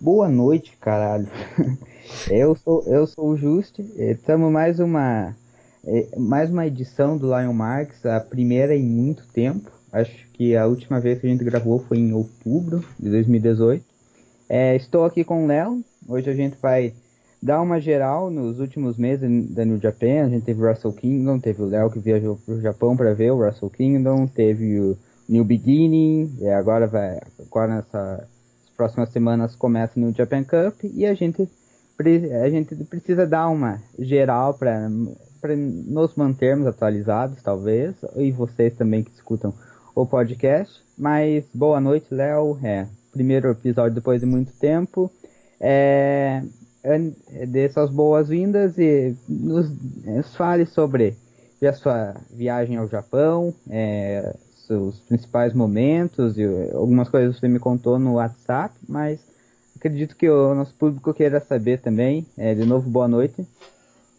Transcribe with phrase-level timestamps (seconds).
[0.00, 1.28] Boa noite, caralho.
[2.30, 3.82] eu sou eu sou o Juste.
[3.96, 5.34] Estamos mais uma
[5.86, 9.70] é, mais uma edição do Lion Marks, a primeira em muito tempo.
[9.92, 13.84] Acho que a última vez que a gente gravou foi em outubro de 2018.
[14.48, 15.82] É, estou aqui com o Léo.
[16.08, 16.92] Hoje a gente vai
[17.40, 20.24] dar uma geral nos últimos meses da New Japan.
[20.24, 23.14] A gente teve o Wrestle Kingdom, teve o Léo que viajou para o Japão para
[23.14, 24.98] ver o Wrestle Kingdom, teve o
[25.28, 28.28] New Beginning, e agora vai agora nessa
[28.76, 31.48] próximas semanas começa no Japan Cup e a gente,
[32.42, 34.88] a gente precisa dar uma geral para
[35.56, 39.54] nos mantermos atualizados, talvez, e vocês também que escutam
[39.94, 40.82] o podcast.
[40.96, 42.58] Mas boa noite, Léo.
[42.62, 45.10] É, primeiro episódio depois de muito tempo.
[45.60, 46.42] É,
[47.48, 49.70] dê suas boas-vindas e nos,
[50.04, 51.16] nos, fale sobre
[51.62, 54.36] a sua viagem ao Japão, é,
[54.66, 59.20] seus principais momentos e algumas coisas você me contou no WhatsApp, mas
[59.76, 62.26] acredito que o nosso público queira saber também.
[62.36, 63.46] É, de novo, boa noite.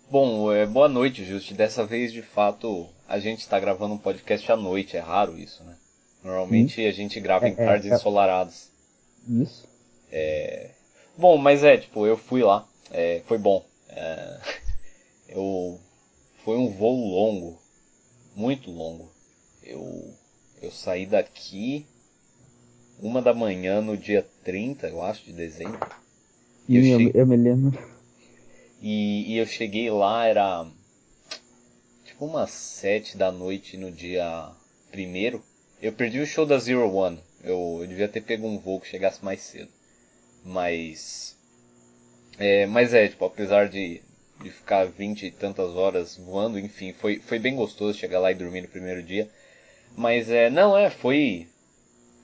[0.10, 1.54] Bom, é, boa noite, Just.
[1.54, 5.64] Dessa vez, de fato, a gente está gravando um podcast à noite, é raro isso,
[5.64, 5.76] né?
[6.24, 6.88] Normalmente Sim.
[6.88, 8.72] a gente grava é, em tardes é, ensolaradas.
[9.28, 9.68] Isso.
[10.12, 10.72] É...
[11.18, 13.66] Bom, mas é, tipo, eu fui lá, é, foi bom.
[13.90, 14.40] É,
[15.30, 15.80] eu...
[16.44, 17.60] Foi um voo longo,
[18.36, 19.12] muito longo.
[19.64, 20.14] Eu
[20.62, 21.86] eu saí daqui
[23.00, 25.80] uma da manhã no dia 30, eu acho, de dezembro.
[26.68, 27.22] E eu, eu, cheguei...
[27.22, 27.96] eu me lembro.
[28.82, 30.68] E, e, eu cheguei lá, era
[32.04, 34.52] tipo umas sete da noite no dia
[34.92, 35.44] primeiro.
[35.82, 37.20] Eu perdi o show da Zero One.
[37.44, 39.70] Eu, eu devia ter pego um voo que chegasse mais cedo.
[40.44, 41.36] Mas.
[42.38, 44.02] É, mas é, tipo, apesar de,
[44.42, 48.36] de ficar vinte e tantas horas voando, enfim, foi, foi bem gostoso chegar lá e
[48.36, 49.30] dormir no primeiro dia.
[49.96, 51.48] Mas é, não, é, foi.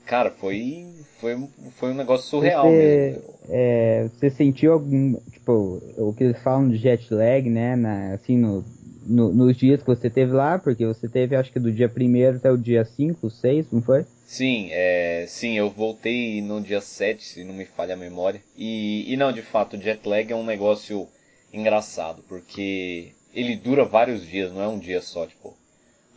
[0.05, 0.88] Cara, foi.
[1.19, 1.38] Foi,
[1.78, 3.23] foi um negócio surreal você, mesmo.
[3.50, 5.16] É, você sentiu algum.
[5.31, 7.75] Tipo, o que eles falam de jet lag, né?
[7.75, 8.63] Na, assim, no,
[9.05, 12.35] no, nos dias que você teve lá, porque você teve acho que do dia 1
[12.38, 14.06] até o dia 5, 6, não foi?
[14.25, 18.41] Sim, é, sim, eu voltei no dia 7, se não me falha a memória.
[18.57, 21.07] E, e não, de fato, o jet lag é um negócio
[21.53, 25.60] engraçado, porque ele dura vários dias, não é um dia só, tipo.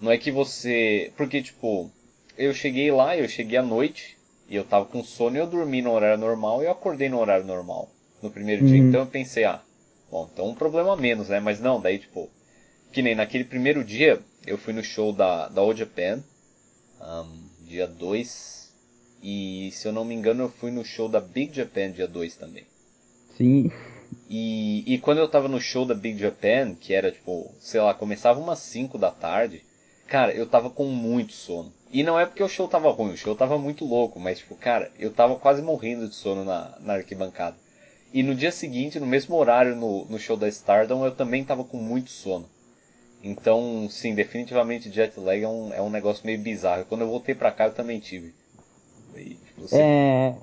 [0.01, 1.13] Não é que você.
[1.17, 1.91] Porque, tipo,
[2.37, 4.17] eu cheguei lá, eu cheguei à noite,
[4.49, 7.19] e eu tava com sono e eu dormi no horário normal e eu acordei no
[7.19, 7.91] horário normal
[8.23, 8.69] no primeiro uhum.
[8.71, 8.79] dia.
[8.79, 9.63] Então eu pensei, ah,
[10.11, 11.41] bom, então um problema menos, né?
[11.41, 12.29] Mas não, daí, tipo,
[12.93, 16.23] que nem naquele primeiro dia, eu fui no show da, da All Japan,
[17.01, 18.73] um, dia 2.
[19.23, 22.37] E se eu não me engano, eu fui no show da Big Japan dia 2
[22.37, 22.65] também.
[23.37, 23.71] Sim.
[24.29, 27.95] E, e quando eu tava no show da Big Japan, que era tipo, sei lá,
[27.95, 29.63] começava umas 5 da tarde,
[30.07, 31.73] Cara, eu tava com muito sono.
[31.91, 34.57] E não é porque o show tava ruim, o show tava muito louco, mas tipo,
[34.57, 37.57] cara, eu tava quase morrendo de sono na, na arquibancada.
[38.13, 41.65] E no dia seguinte, no mesmo horário no, no show da Stardom, eu também tava
[41.65, 42.49] com muito sono.
[43.23, 46.85] Então, sim, definitivamente jet lag é um, é um negócio meio bizarro.
[46.85, 48.35] Quando eu voltei pra cá, eu também tive.
[49.17, 49.77] E, você...
[49.79, 50.35] É.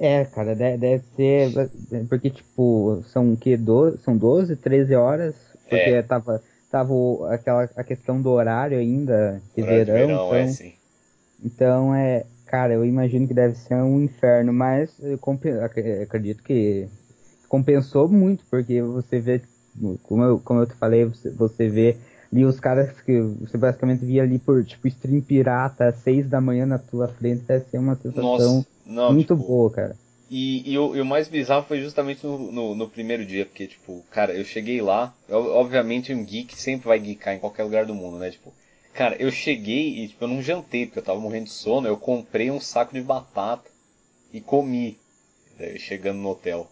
[0.00, 1.70] É, cara, deve, deve ser.
[2.08, 3.56] Porque, tipo, são o quê?
[3.56, 5.34] 12, são 12, 13 horas?
[5.68, 6.02] Porque é.
[6.02, 6.92] tava tava
[7.32, 10.00] aquela a questão do horário ainda, de horário verão.
[10.00, 10.72] De verão então, é, sim.
[11.44, 15.18] então é, cara, eu imagino que deve ser um inferno, mas eu
[16.02, 16.88] acredito que
[17.48, 19.40] compensou muito, porque você vê,
[20.02, 21.96] como eu, como eu te falei, você, você vê
[22.32, 26.40] ali os caras que você basicamente via ali por tipo stream pirata às seis da
[26.40, 29.96] manhã na tua frente, deve ser uma sensação Nossa, não, muito tipo, boa, cara.
[30.30, 33.66] E, e, o, e, o, mais bizarro foi justamente no, no, no, primeiro dia, porque,
[33.66, 37.86] tipo, cara, eu cheguei lá, eu, obviamente um geek sempre vai geekar em qualquer lugar
[37.86, 38.30] do mundo, né?
[38.30, 38.52] Tipo,
[38.92, 41.96] cara, eu cheguei e, tipo, eu não jantei, porque eu tava morrendo de sono, eu
[41.96, 43.70] comprei um saco de batata
[44.30, 44.98] e comi,
[45.58, 46.70] daí, chegando no hotel.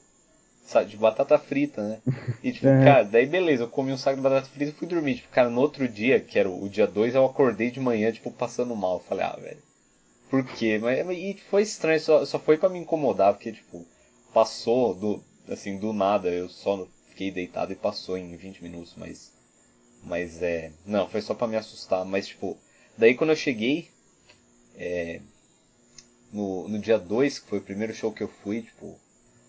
[0.67, 2.01] Sabe, de batata frita, né?
[2.43, 5.15] E, tipo, cara, daí beleza, eu comi um saco de batata frita e fui dormir.
[5.17, 8.13] Tipo, cara, no outro dia, que era o, o dia 2, eu acordei de manhã,
[8.13, 8.97] tipo, passando mal.
[8.97, 9.66] Eu falei, ah, velho
[10.29, 10.79] por quê?
[10.79, 13.87] Mas, e foi estranho, só, só foi para me incomodar, porque, tipo,
[14.33, 19.33] passou do, assim, do nada, eu só fiquei deitado e passou em 20 minutos, mas,
[20.03, 22.59] mas é, não, foi só para me assustar, mas, tipo,
[22.99, 23.89] daí quando eu cheguei,
[24.77, 25.21] é,
[26.33, 28.99] no, no dia 2, que foi o primeiro show que eu fui, tipo,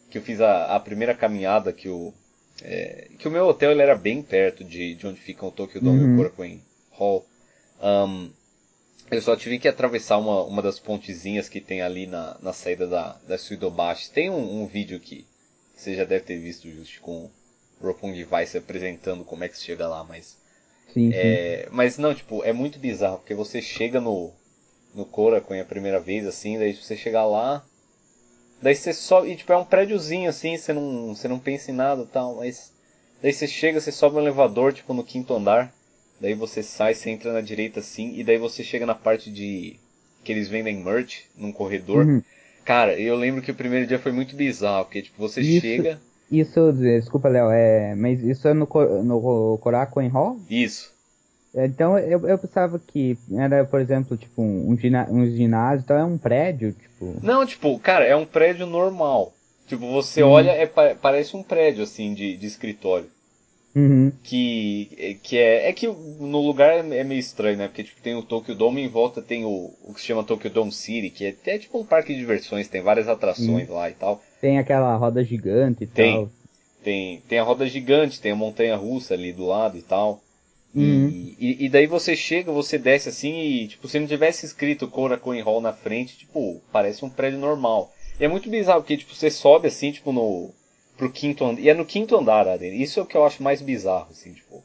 [0.09, 2.13] que eu fiz a, a primeira caminhada que o,
[2.61, 5.81] é, que o meu hotel ele era bem perto de, de onde fica o Tokyo
[5.81, 6.17] Dome uhum.
[6.17, 7.25] Korakuen Hall,
[7.81, 8.31] um,
[9.09, 12.87] eu só tive que atravessar uma, uma das pontezinhas que tem ali na, na saída
[12.87, 14.11] da, da Suidobashi.
[14.11, 15.25] Tem um, um vídeo que
[15.75, 17.31] você já deve ter visto, Just, com o
[17.81, 20.37] Roppongi Vice apresentando como é que se chega lá, mas...
[20.93, 21.69] Sim, é, sim.
[21.71, 24.31] Mas não, tipo, é muito bizarro, porque você chega no,
[24.95, 27.65] no Korakuen a primeira vez, assim, daí você chegar lá,
[28.61, 31.75] Daí você sobe, e tipo, é um prédiozinho assim, você não, você não pensa em
[31.75, 32.73] nada e tal, mas.
[33.21, 35.73] Daí você chega, você sobe um elevador, tipo, no quinto andar.
[36.19, 39.75] Daí você sai, você entra na direita assim, e daí você chega na parte de.
[40.23, 42.05] que eles vendem merch, num corredor.
[42.05, 42.21] Uhum.
[42.65, 45.99] Cara, eu lembro que o primeiro dia foi muito bizarro, porque tipo, você Isso- chega.
[46.29, 48.67] Isso, desculpa, Léo, é, mas isso é no,
[49.03, 50.37] no Korakuen Hall?
[50.49, 50.91] Isso.
[51.55, 55.97] Então eu, eu pensava que era, por exemplo, tipo um, um, gina- um ginásio, então
[55.97, 57.15] é um prédio, tipo.
[57.23, 59.33] Não, tipo, cara, é um prédio normal.
[59.65, 60.29] Tipo, você Hum.
[60.29, 63.09] olha, é, pa- parece um prédio, assim, de, de escritório.
[63.77, 64.11] Uhum.
[64.23, 65.69] Que, que é.
[65.69, 67.67] É que no lugar é é meio estranho, né?
[67.67, 70.23] Porque tipo, tem o Tokyo Dome e em volta tem o, o que se chama
[70.23, 73.89] Tokyo Dome City, que é, é tipo um parque de diversões, tem várias atrações lá
[73.89, 74.21] e tal.
[74.41, 76.13] Tem aquela roda gigante e Tem.
[76.13, 76.29] tal.
[76.83, 80.21] Tem, tem a roda gigante, tem a montanha russa ali do lado e tal.
[80.75, 81.35] E- Uhum.
[81.39, 85.41] E, e daí você chega, você desce assim e, tipo, se não tivesse escrito Korakuen
[85.41, 87.91] Hall na frente, tipo, parece um prédio normal.
[88.19, 90.49] E é muito bizarro, porque, tipo, você sobe assim, tipo, no.
[90.97, 91.61] Pro quinto andar.
[91.61, 92.81] E é no quinto andar, Aden.
[92.81, 94.63] Isso é o que eu acho mais bizarro, assim, tipo.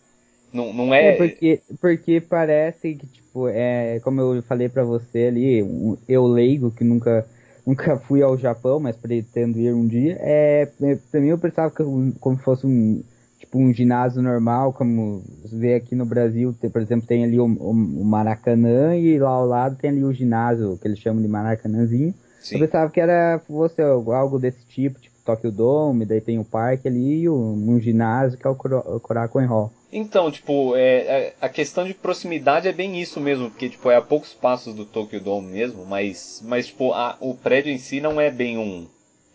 [0.52, 1.12] Não, não é.
[1.12, 6.26] É, porque, porque parece que, tipo, é, como eu falei pra você ali, um- eu
[6.26, 7.26] leigo que nunca,
[7.66, 11.70] nunca fui ao Japão, mas pretendo ir um dia, é, é, pra mim eu pensava
[11.74, 11.82] que
[12.20, 13.02] como fosse um,
[13.38, 17.40] tipo, um ginásio normal, como você vê aqui no Brasil, tem, por exemplo, tem ali
[17.40, 21.22] o, o- o Maracanã e lá ao lado tem ali o ginásio, que eles chamam
[21.22, 22.14] de Maracanãzinho.
[22.40, 22.54] Sim.
[22.54, 26.88] Eu pensava que era fosse algo desse tipo, tipo Tokyo Dome, daí tem o parque
[26.88, 29.72] ali e um, ginásio que é o Korakuen Hall.
[29.92, 33.96] Então, tipo, é, é- a questão de proximidade é bem isso mesmo, porque, tipo, é
[33.96, 38.00] a poucos passos do Tokyo Dome mesmo, mas, mas tipo, a- o prédio em si
[38.00, 38.86] não é bem um...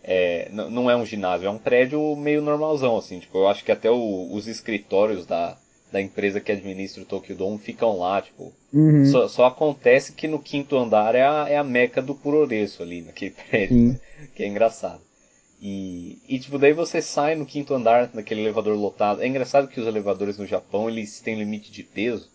[0.02, 3.70] é, não é um ginásio, é um prédio meio normalzão, assim, tipo, eu acho que
[3.72, 5.56] até o- os escritórios da,
[5.92, 9.04] da empresa que administra o Tokyo Dome ficam lá, tipo, Uhum.
[9.04, 13.02] só, só acontece que no quinto andar é a, é a meca do puroreço ali,
[13.02, 13.88] naquele prédio, Sim.
[13.88, 13.98] né?
[14.34, 15.00] que é engraçado.
[15.60, 19.22] E, e tipo, daí você sai no quinto andar naquele elevador lotado.
[19.22, 22.30] É engraçado que os elevadores no Japão, eles têm limite de peso.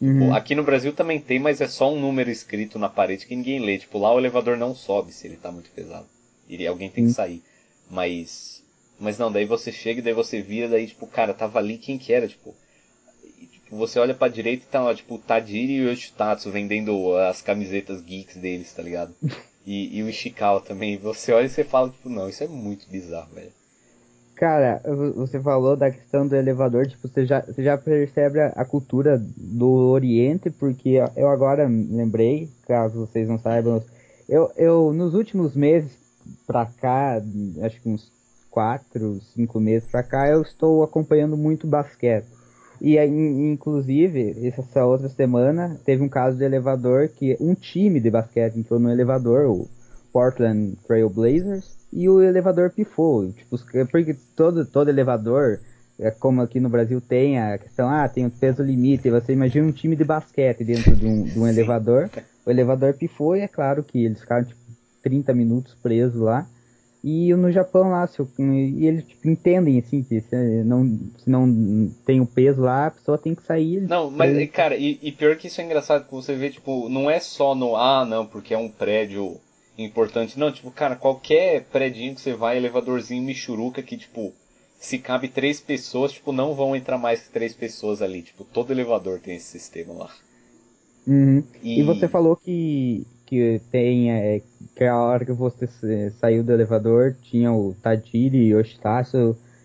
[0.00, 0.28] Uhum.
[0.28, 3.34] Pô, aqui no Brasil também tem, mas é só um número escrito na parede que
[3.34, 3.78] ninguém lê.
[3.78, 6.06] Tipo, lá o elevador não sobe se ele tá muito pesado.
[6.48, 7.16] E alguém tem que Sim.
[7.16, 7.42] sair.
[7.90, 8.62] Mas.
[9.00, 11.98] Mas não, daí você chega e daí você vira, daí, tipo, cara, tava ali quem
[11.98, 12.54] que era, tipo.
[13.40, 17.16] e, tipo, você olha pra direita e tá lá, tipo, o Tajiri e Yoshitatsu vendendo
[17.16, 19.14] as camisetas geeks deles, tá ligado?
[19.66, 20.98] E, e o Ishikawa também.
[20.98, 23.52] Você olha e você fala, tipo, não, isso é muito bizarro, velho.
[24.36, 28.48] Cara, vo- você falou da questão do elevador, tipo, você já, você já percebe a,
[28.48, 33.82] a cultura do Oriente, porque eu agora lembrei, caso vocês não saibam,
[34.28, 35.96] eu, eu nos últimos meses
[36.46, 37.22] pra cá,
[37.62, 38.12] acho que uns
[38.50, 42.26] quatro, cinco meses pra cá, eu estou acompanhando muito basquete.
[42.86, 47.98] E aí, in- inclusive, essa outra semana teve um caso de elevador que um time
[47.98, 49.66] de basquete entrou no elevador, o
[50.12, 53.32] Portland Trail Blazers, e o elevador pifou.
[53.32, 53.56] Tipo,
[53.90, 55.60] porque todo, todo elevador,
[55.98, 59.66] é como aqui no Brasil tem a questão, ah, tem o peso limite, você imagina
[59.66, 62.10] um time de basquete dentro de um, de um elevador,
[62.44, 64.60] o elevador pifou e é claro que eles ficaram tipo
[65.02, 66.46] 30 minutos presos lá.
[67.04, 70.86] E no Japão lá, se o- e eles tipo, entendem assim que se não,
[71.18, 73.82] se não tem o peso lá, a pessoa tem que sair.
[73.82, 74.50] Não, mas, Preso.
[74.52, 77.54] cara, e, e pior que isso é engraçado, que você vê, tipo, não é só
[77.54, 79.38] no, ah, não, porque é um prédio
[79.76, 80.38] importante.
[80.38, 84.32] Não, tipo, cara, qualquer prédio que você vai, elevadorzinho Michuruca, que, tipo,
[84.78, 88.22] se cabe três pessoas, tipo, não vão entrar mais que três pessoas ali.
[88.22, 90.10] Tipo, todo elevador tem esse sistema lá.
[91.06, 91.42] Uhum.
[91.62, 94.40] E, E você falou que, que tem é,
[94.74, 98.60] que a hora que você sa- saiu do elevador tinha o Tajiri e o.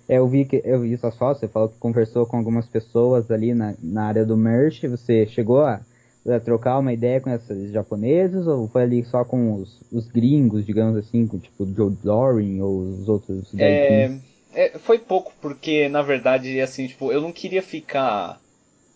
[0.07, 3.29] É, eu vi que eu vi sua foto, você falou que conversou com algumas pessoas
[3.29, 4.81] ali na, na área do merch.
[4.87, 5.79] Você chegou a,
[6.27, 10.65] a trocar uma ideia com esses japoneses ou foi ali só com os, os gringos,
[10.65, 14.09] digamos assim, com tipo o Joe Doring ou os outros É,
[14.53, 18.39] é, foi pouco, porque na verdade, assim, tipo, eu não queria ficar,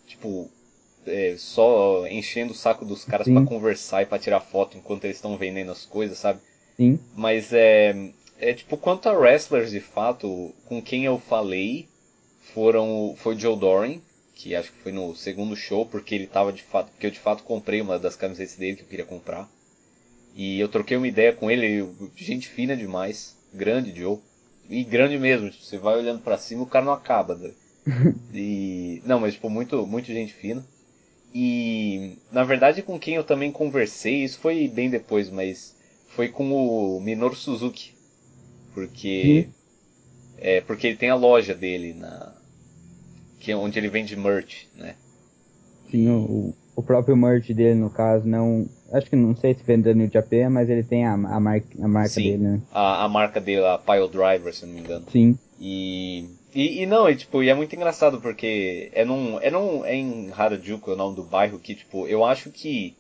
[0.07, 0.49] tipo,
[1.05, 5.17] é, só enchendo o saco dos caras pra conversar e pra tirar foto enquanto eles
[5.17, 6.39] estão vendendo as coisas, sabe?
[6.77, 6.99] Sim.
[7.15, 7.95] Mas é,
[8.39, 11.87] é tipo, quanto a wrestlers de fato, com quem eu falei
[12.53, 14.01] foram foi o Joe Doring,
[14.33, 17.19] que acho que foi no segundo show, porque ele tava de fato, porque eu de
[17.19, 19.49] fato comprei uma das camisetas dele que eu queria comprar.
[20.35, 24.17] E eu troquei uma ideia com ele, gente fina demais, grande Joe.
[24.69, 27.51] E grande mesmo, tipo, você vai olhando pra cima, o cara não acaba, né?
[28.33, 30.65] E não, mas tipo, muito muito gente fina.
[31.33, 35.75] E na verdade com quem eu também conversei, isso foi bem depois, mas
[36.09, 37.93] foi com o Minoru Suzuki.
[38.73, 39.49] Porque
[40.37, 42.33] é porque ele tem a loja dele na
[43.39, 44.95] que é onde ele vende merch, né?
[45.91, 48.67] Sim, o, o próprio merch dele, no caso, não.
[48.91, 51.87] Acho que não sei se vendeu no Japan, mas ele tem a, a, marca, a
[51.87, 52.61] marca Sim, dele, né?
[52.71, 55.05] A, a marca dele, a Pile Driver, se não me engano.
[55.11, 55.37] Sim.
[55.59, 59.83] E, e, e não, e, tipo, e é muito engraçado porque é num, é num,
[59.85, 62.95] é em Harajuku, é o nome do bairro, que, tipo, eu acho que,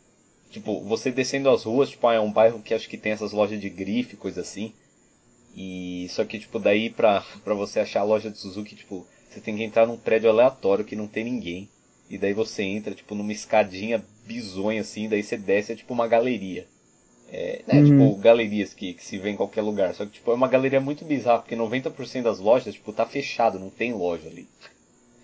[0.49, 3.59] tipo, você descendo as ruas, tipo, é um bairro que acho que tem essas lojas
[3.59, 4.73] de grife, coisa assim.
[5.55, 9.39] E, só que, tipo, daí pra, pra você achar a loja de Suzuki, tipo, você
[9.39, 11.69] tem que entrar num prédio aleatório que não tem ninguém.
[12.09, 16.07] E daí você entra, tipo, numa escadinha bizonha assim, daí você desce, é tipo uma
[16.07, 16.67] galeria.
[17.33, 17.85] É, né, Uhum.
[17.85, 19.93] tipo, galerias que, que se vê em qualquer lugar.
[19.95, 23.59] Só que, tipo, é uma galeria muito bizarra, porque 90% das lojas, tipo, tá fechado,
[23.59, 24.47] não tem loja ali.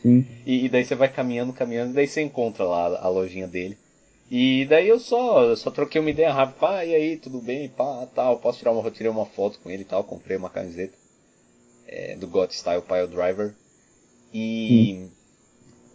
[0.01, 0.25] Sim.
[0.45, 3.47] E, e daí você vai caminhando, caminhando, e daí você encontra lá a, a lojinha
[3.47, 3.77] dele.
[4.31, 7.69] E daí eu só, eu só troquei uma ideia rápida, pá, e aí, tudo bem,
[7.69, 10.93] pá, tal, posso tirar uma, tirei uma foto com ele e tal, comprei uma camiseta
[11.87, 13.55] é, do God Style Pile Driver.
[14.33, 15.07] E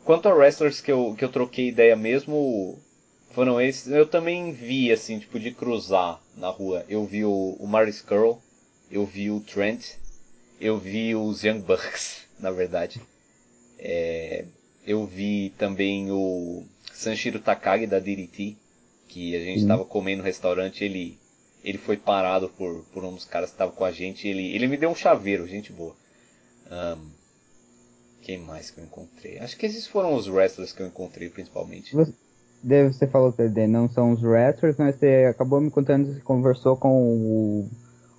[0.04, 2.78] quanto a wrestlers que eu, que eu troquei ideia mesmo,
[3.34, 6.84] foram esses, eu também vi, assim, tipo, de cruzar na rua.
[6.88, 8.38] Eu vi o, o Maris Curl,
[8.90, 9.94] eu vi o Trent,
[10.60, 13.00] eu vi os Young Bucks, na verdade.
[13.78, 14.44] É,
[14.86, 18.56] eu vi também o Sanshiro Takagi da DDT,
[19.08, 21.18] que a gente estava comendo no restaurante, ele
[21.64, 24.66] ele foi parado por, por um dos caras que estava com a gente, ele, ele
[24.66, 25.96] me deu um chaveiro, gente boa.
[26.70, 27.08] Ahn,
[28.20, 29.38] quem mais que eu encontrei?
[29.38, 31.96] Acho que esses foram os wrestlers que eu encontrei principalmente.
[32.64, 36.14] Você, daí você falou que não são os wrestlers, mas você acabou me contando que
[36.14, 37.68] você conversou com o,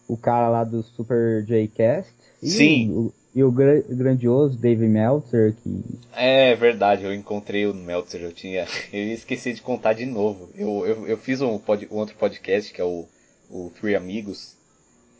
[0.07, 2.13] o cara lá do Super J-Cast.
[2.41, 2.91] Sim.
[2.91, 5.83] O, e o gra- grandioso Dave Meltzer, que
[6.13, 8.65] É verdade, eu encontrei o Meltzer, eu tinha.
[8.93, 10.49] Eu esqueci de contar de novo.
[10.55, 13.05] Eu, eu, eu fiz um, pod, um outro podcast que é o,
[13.49, 14.55] o Three Amigos.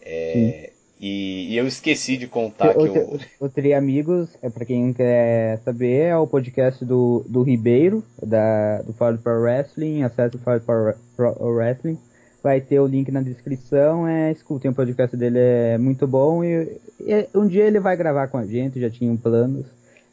[0.02, 3.20] É, e, e eu esqueci de contar que o, eu.
[3.40, 8.04] o, o Tri Amigos, é pra quem quer saber, é o podcast do, do Ribeiro,
[8.22, 11.98] da, do Ford Pro Wrestling, acesse o Pro, Pro Wrestling.
[12.42, 16.80] Vai ter o link na descrição, é, escutem, o podcast dele é muito bom e,
[17.00, 19.66] e um dia ele vai gravar com a gente, já tinham planos,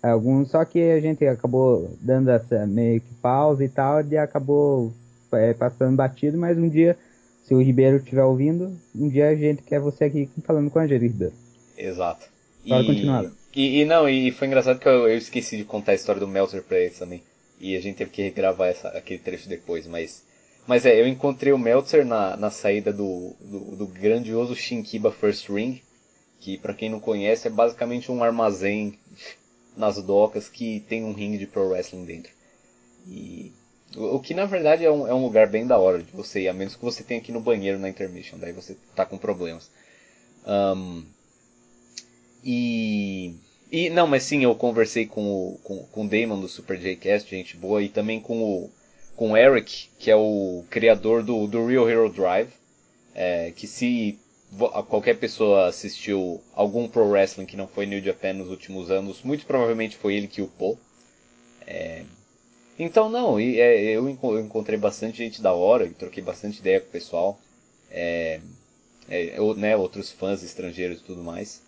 [0.02, 4.92] alguns, só que a gente acabou dando essa meio que pausa e tal, e acabou
[5.32, 6.96] é, passando batido, mas um dia,
[7.42, 10.86] se o Ribeiro estiver ouvindo, um dia a gente quer você aqui falando com a
[10.86, 11.34] gente, Ribeiro.
[11.76, 12.26] Exato.
[12.64, 13.30] E, continuar.
[13.54, 16.28] E, e não, e foi engraçado que eu, eu esqueci de contar a história do
[16.28, 17.22] Meltzer pra eles também.
[17.60, 20.24] E a gente teve que regravar essa, aquele trecho depois, mas.
[20.66, 25.48] Mas é, eu encontrei o Meltzer na, na saída do, do, do grandioso Shinkiba First
[25.48, 25.82] Ring,
[26.38, 28.96] que pra quem não conhece é basicamente um armazém
[29.76, 32.32] nas docas que tem um ringue de pro wrestling dentro.
[33.08, 33.52] E
[33.96, 36.48] o, que na verdade é um, é um lugar bem da hora de você ir,
[36.48, 39.70] a menos que você tenha ir no banheiro na intermission, daí você tá com problemas.
[40.46, 41.02] Ahn,
[42.44, 43.34] e,
[43.70, 47.30] e não, mas sim, eu conversei com o, com, com o Damon do Super J-Cast,
[47.30, 48.70] gente boa, e também com o,
[49.14, 52.50] com o Eric, que é o criador do, do Real Hero Drive,
[53.14, 54.18] é, que se
[54.88, 59.46] qualquer pessoa assistiu algum pro wrestling que não foi New Japan nos últimos anos, muito
[59.46, 60.78] provavelmente foi ele que upou.
[61.66, 62.02] É,
[62.78, 66.80] então não, e, é, eu, enco- eu encontrei bastante gente da hora, troquei bastante ideia
[66.80, 67.38] com o pessoal,
[67.90, 68.40] é,
[69.08, 71.60] é, né, outros fãs estrangeiros e tudo mais.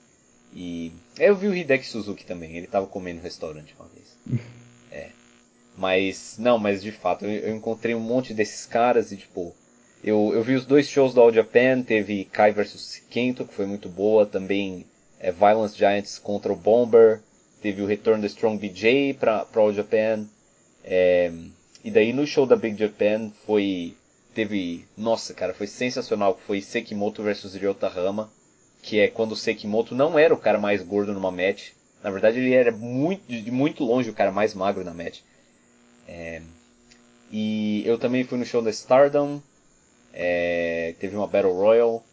[0.54, 4.40] E eu vi o Hideki Suzuki também, ele tava comendo no restaurante uma vez.
[4.92, 5.08] É.
[5.76, 9.52] Mas, não, mas de fato, eu, eu encontrei um monte desses caras e tipo,
[10.04, 13.66] eu, eu vi os dois shows do All Japan, teve Kai vs Kento, que foi
[13.66, 14.87] muito boa, também
[15.18, 17.20] é, Violence Giants contra o Bomber,
[17.61, 20.26] teve o retorno do Strong BJ pra, pra All Japan,
[20.84, 21.32] é,
[21.82, 23.96] e daí no show da Big Japan foi,
[24.34, 28.30] teve, nossa cara, foi sensacional, foi Sekimoto vs Ryota Hama,
[28.82, 31.70] que é quando o Sekimoto não era o cara mais gordo numa match.
[32.02, 35.20] Na verdade, ele era muito, de muito longe o cara mais magro na match.
[36.06, 36.42] É,
[37.32, 39.40] e eu também fui no show da Stardom.
[40.12, 42.04] é, teve uma Battle Royal.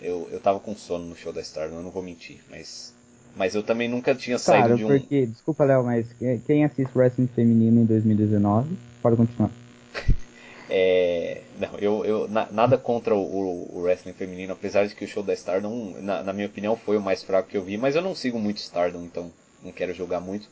[0.00, 2.40] Eu, eu tava com sono no show da Stardom, eu não vou mentir.
[2.50, 2.93] Mas,
[3.36, 4.98] mas eu também nunca tinha saído Claro, de um.
[5.00, 9.50] porque, desculpa, Léo, mas que- quem assiste wrestling feminino em 2019, pode continuar.
[10.70, 15.04] É, não, eu, eu na- nada contra o, o- o wrestling feminino, apesar de que
[15.04, 17.76] o show da Stardom, na, na minha opinião, foi o mais fraco que eu vi,
[17.76, 19.30] mas eu não sigo muito Stardom, então
[19.62, 20.48] não quero jogar muito.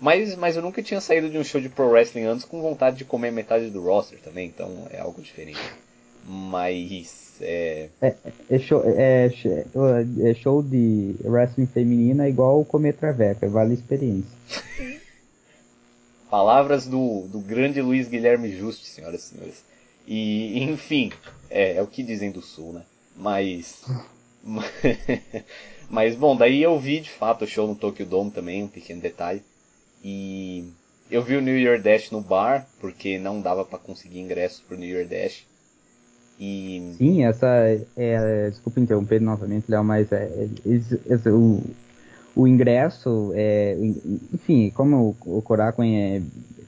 [0.00, 2.96] Mas, mas eu nunca tinha saído de um show de pro wrestling antes com vontade
[2.96, 5.60] de comer metade do roster também, então é algo diferente.
[6.24, 7.88] Mas é,
[8.48, 9.30] É show, é,
[10.22, 14.30] é show de wrestling feminina é igual comer traveca, vale a experiência.
[16.30, 19.64] palavras do, do grande Luiz Guilherme Juste, senhoras e senhores.
[20.06, 21.12] E, enfim,
[21.50, 22.82] é, é o que dizem do Sul, né?
[23.16, 23.82] Mas.
[25.88, 29.00] Mas, bom, daí eu vi de fato o show no Tokyo Dome também, um pequeno
[29.00, 29.42] detalhe.
[30.04, 30.68] E.
[31.10, 34.76] eu vi o New Year Dash no bar, porque não dava para conseguir ingressos pro
[34.76, 35.46] New Year Dash.
[36.38, 36.94] E...
[36.98, 37.46] Sim, essa.
[37.96, 41.62] É, desculpa interromper novamente, Léo, mas é, é, o,
[42.34, 43.76] o ingresso, é,
[44.32, 46.22] enfim, como o, o Korakuen é,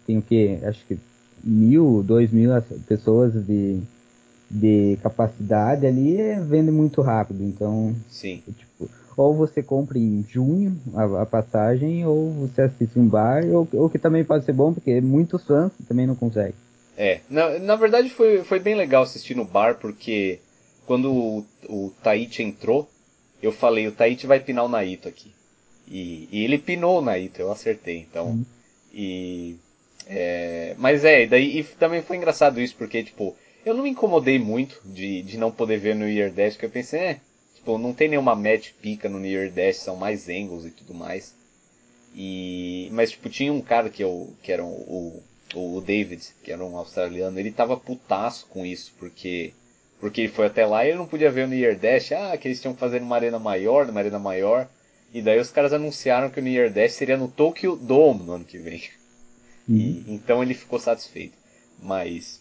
[0.06, 0.58] tem o que?
[0.64, 0.98] Acho que
[1.44, 2.50] mil, dois mil
[2.86, 3.78] pessoas de,
[4.50, 7.44] de capacidade ali, é, vende muito rápido.
[7.44, 8.42] Então, Sim.
[8.46, 13.68] Tipo, ou você compra em junho a, a, passagem, ou você assiste um bar, ou,
[13.72, 16.54] ou que também pode ser bom, porque muitos fãs também não conseguem.
[17.00, 20.40] É, na, na verdade foi, foi bem legal assistir no bar, porque
[20.84, 22.90] quando o, o Taichi entrou,
[23.40, 25.32] eu falei, o Taichi vai pinar o Naito aqui.
[25.86, 28.30] E, e ele pinou o Naito, eu acertei, então.
[28.30, 28.44] Uhum.
[28.92, 29.56] E.
[30.08, 34.38] É, mas é, daí e também foi engraçado isso, porque, tipo, eu não me incomodei
[34.38, 37.20] muito de, de não poder ver no Year Dash, porque eu pensei, é,
[37.54, 41.32] tipo, não tem nenhuma match pica no Year Dash, são mais angles e tudo mais.
[42.12, 45.22] E, mas, tipo, tinha um cara que, eu, que era o,
[45.54, 49.52] o David, que era um australiano, ele tava putaço com isso, porque
[50.00, 52.36] porque ele foi até lá e ele não podia ver o New Year Dash, ah,
[52.36, 54.68] que eles tinham que fazer uma arena maior, uma arena maior.
[55.12, 58.32] E daí os caras anunciaram que o New Year Dash seria no Tokyo Dome no
[58.32, 58.82] ano que vem.
[59.68, 59.76] Uhum.
[59.76, 61.36] E, então ele ficou satisfeito.
[61.82, 62.40] Mas.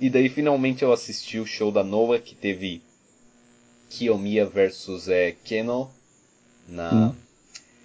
[0.00, 2.82] E daí finalmente eu assisti o show da Noah, que teve
[3.90, 5.90] Kiyomiya versus é, Keno
[6.68, 6.92] na.
[6.92, 7.14] Uhum.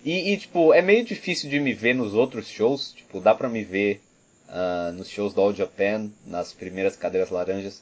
[0.03, 2.93] E, e, tipo, é meio difícil de me ver nos outros shows.
[2.93, 4.01] Tipo, dá pra me ver
[4.51, 7.81] uh, nos shows do All Japan, nas primeiras cadeiras laranjas.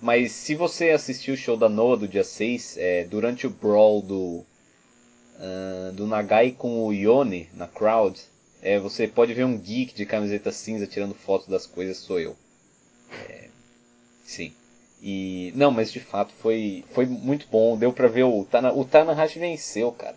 [0.00, 4.02] Mas se você assistiu o show da Noah do dia 6, é, durante o brawl
[4.02, 4.44] do,
[5.36, 8.20] uh, do Nagai com o Yone na crowd,
[8.62, 12.36] é, você pode ver um geek de camiseta cinza tirando fotos das coisas, sou eu.
[13.28, 13.48] É,
[14.24, 14.52] sim.
[15.02, 17.76] E não, mas de fato foi foi muito bom.
[17.76, 20.16] Deu pra ver o Tana, o Tanahashi venceu, cara.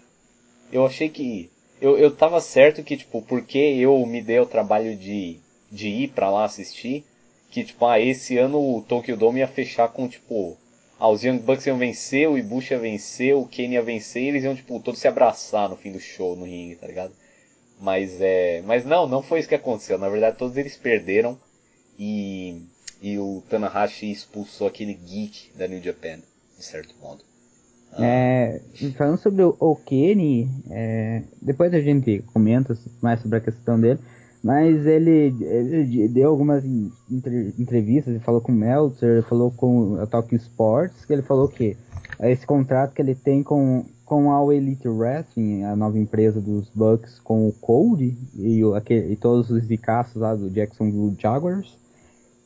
[0.72, 1.50] Eu achei que
[1.82, 5.40] eu, eu tava certo que tipo porque eu me dei o trabalho de
[5.72, 7.06] de ir para lá assistir,
[7.50, 10.58] que tipo, ah, esse ano o Tokyo Dome ia fechar com tipo,
[11.00, 14.28] ah, os Young Bucks iam vencer, o Ibushi ia vencer, o Kenny ia vencer, e
[14.28, 17.14] eles iam tipo todos se abraçar no fim do show no ringue, tá ligado?
[17.80, 19.98] Mas é, mas não, não foi isso que aconteceu.
[19.98, 21.40] Na verdade, todos eles perderam
[21.98, 22.62] e
[23.02, 26.20] e o Tanahashi expulsou aquele geek da New Japan,
[26.58, 27.24] de certo modo.
[27.94, 28.06] Ah.
[28.06, 28.62] É,
[28.98, 34.00] falando sobre o, o Kenny, é, depois a gente comenta mais sobre a questão dele,
[34.44, 36.64] mas ele, ele deu algumas
[37.60, 41.76] entrevistas, ele falou com o Meltzer, falou com a Tokyo Sports, que ele falou que
[42.22, 47.20] esse contrato que ele tem com, com a Elite Wrestling, a nova empresa dos Bucks,
[47.20, 51.78] com o Cody e, o, aquele, e todos os ricaços lá do Jacksonville Jaguars,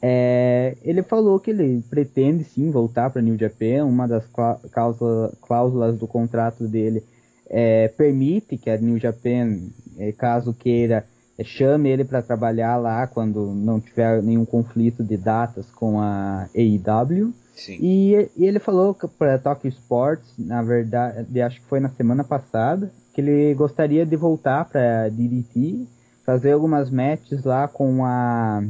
[0.02, 3.86] é, ele falou que ele pretende sim voltar para New Japan.
[3.86, 4.26] Uma das
[4.72, 7.02] cláusulas, cláusulas do contrato dele
[7.50, 9.60] é, permite que a New Japan,
[9.98, 11.06] é, caso queira,
[11.42, 17.34] chame ele para trabalhar lá quando não tiver nenhum conflito de datas com a AEW.
[17.70, 22.92] E, e, ele falou para Tokyo Sports, na verdade, acho que foi na semana passada,
[23.14, 25.88] que ele gostaria de voltar para DDT,
[26.26, 28.64] fazer algumas matches lá com a.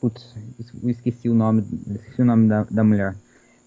[0.00, 0.36] Putz,
[0.84, 3.16] esqueci o nome, esqueci o nome da, da mulher.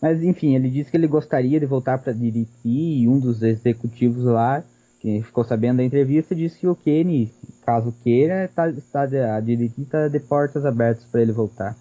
[0.02, 4.24] Mas enfim, ele disse que ele gostaria de voltar para DDT e um dos executivos
[4.24, 4.64] lá
[5.02, 7.34] que ficou sabendo da entrevista disse que o Kenny,
[7.66, 11.76] caso queira, tá, está a DDT está de portas abertas para ele voltar.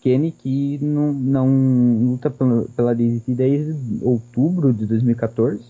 [0.00, 5.62] Kenny que não, não luta pela, pela DDT desde outubro de 2014,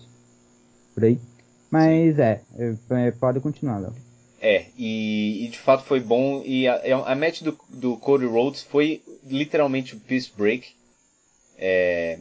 [0.95, 1.19] por aí.
[1.69, 3.93] Mas é, é, é, pode continuar, Léo.
[4.39, 6.41] É, e, e, de fato foi bom.
[6.45, 10.69] E a, a match do, do Cody Rhodes foi literalmente o Peace Break.
[11.57, 12.19] É,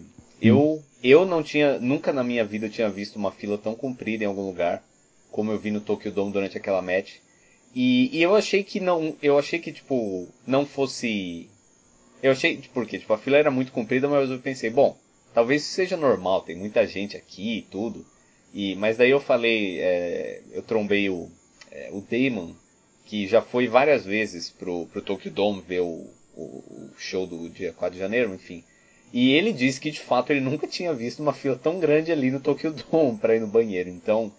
[0.48, 4.24] eu, eu não tinha, nunca na minha vida eu tinha visto uma fila tão comprida
[4.24, 4.82] em algum lugar,
[5.30, 7.14] como eu vi no Tokyo Dome durante aquela match.
[7.74, 11.48] E, e eu achei que não, eu achei que tipo, não fosse,
[12.22, 14.98] eu achei, porque tipo, a fila era muito comprida, mas eu pensei, bom,
[15.32, 18.04] talvez isso seja normal, tem muita gente aqui e tudo.
[18.52, 21.30] E, mas daí eu falei, é, eu trombei o,
[21.70, 22.52] é, o Damon,
[23.06, 27.48] que já foi várias vezes pro, pro Tokyo Dome ver o, o, o show do
[27.48, 28.62] dia 4 de janeiro, enfim.
[29.12, 32.30] E ele disse que de fato ele nunca tinha visto uma fila tão grande ali
[32.30, 33.90] no Tokyo Dome para ir no banheiro.
[33.90, 34.32] Então,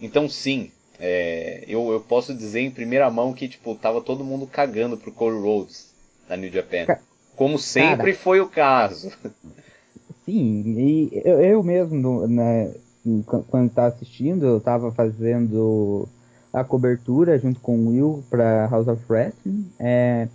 [0.00, 4.46] então sim, é, eu, eu posso dizer em primeira mão que tipo tava todo mundo
[4.46, 5.94] cagando pro Cole Rhodes
[6.28, 6.86] na New Japan,
[7.36, 9.12] como sempre Cara, foi o caso.
[10.24, 12.74] Sim, e eu, eu mesmo, né,
[13.48, 16.08] quando estava assistindo, eu estava fazendo
[16.52, 19.70] a cobertura junto com o Will para House of Wrestling.
[19.78, 20.26] É,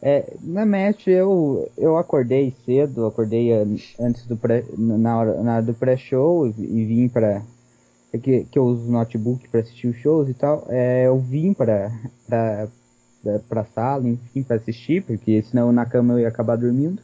[0.00, 3.50] é, na match eu, eu acordei cedo, acordei
[3.98, 7.42] antes do pré, na hora, na hora do pré-show e, e, vim para
[8.22, 10.66] que, que eu uso notebook para assistir os shows e tal.
[10.68, 11.92] É, eu vim para
[12.30, 12.68] é,
[13.48, 17.02] pra sala, enfim, pra assistir, porque senão na cama eu ia acabar dormindo.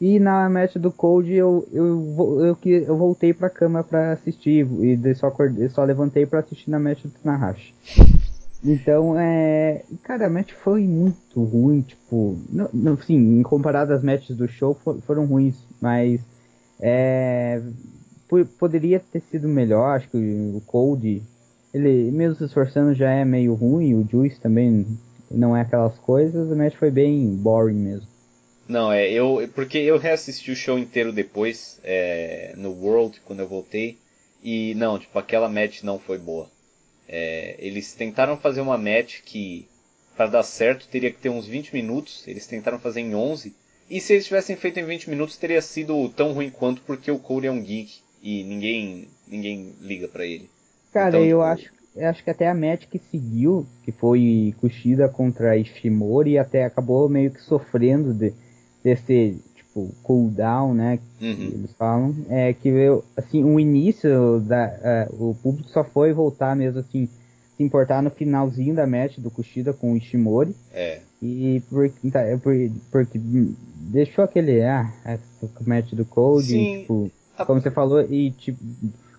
[0.00, 1.86] E na match do Cold eu, eu,
[2.40, 6.70] eu, eu, eu voltei pra cama pra assistir e só, acordei, só levantei pra assistir
[6.70, 7.74] na match do Tanahashi.
[8.64, 9.82] Então, é.
[10.02, 12.38] Cara, a match foi muito ruim, tipo.
[12.50, 16.20] Não, não, sim, comparado às matches do show, for, foram ruins, mas.
[16.80, 17.60] É.
[18.58, 21.22] Poderia ter sido melhor, acho que o Cold.
[21.72, 24.86] Ele, mesmo se esforçando, já é meio ruim, o Juice também
[25.30, 28.08] não é aquelas coisas, a match foi bem boring mesmo.
[28.68, 29.48] Não, é, eu.
[29.54, 33.98] Porque eu reassisti o show inteiro depois, é, no World, quando eu voltei.
[34.42, 36.48] E não, tipo, aquela match não foi boa.
[37.12, 39.66] É, eles tentaram fazer uma match que,
[40.16, 42.22] para dar certo, teria que ter uns 20 minutos.
[42.28, 43.52] Eles tentaram fazer em 11.
[43.90, 47.18] E se eles tivessem feito em 20 minutos, teria sido tão ruim quanto, porque o
[47.18, 50.48] Cole é um geek e ninguém, ninguém liga para ele.
[50.92, 51.42] Cara, então, eu tipo...
[51.42, 56.64] acho, eu acho que até a match que seguiu, que foi Kushida contra Ishimori, até
[56.64, 58.32] acabou meio que sofrendo de,
[58.84, 60.98] desse tipo cooldown, né?
[61.18, 61.50] Que uhum.
[61.54, 66.54] eles falam, é que eu, assim, o início da uh, o público só foi voltar
[66.56, 67.08] mesmo assim
[67.56, 70.54] se importar no finalzinho da match do Kushida com o Ishimori.
[70.72, 71.00] É.
[71.22, 73.20] E porque, tá, é porque
[73.92, 74.90] deixou aquele ah,
[75.42, 77.44] o match do Cold, Sim, tipo, a...
[77.44, 78.58] como você falou e tipo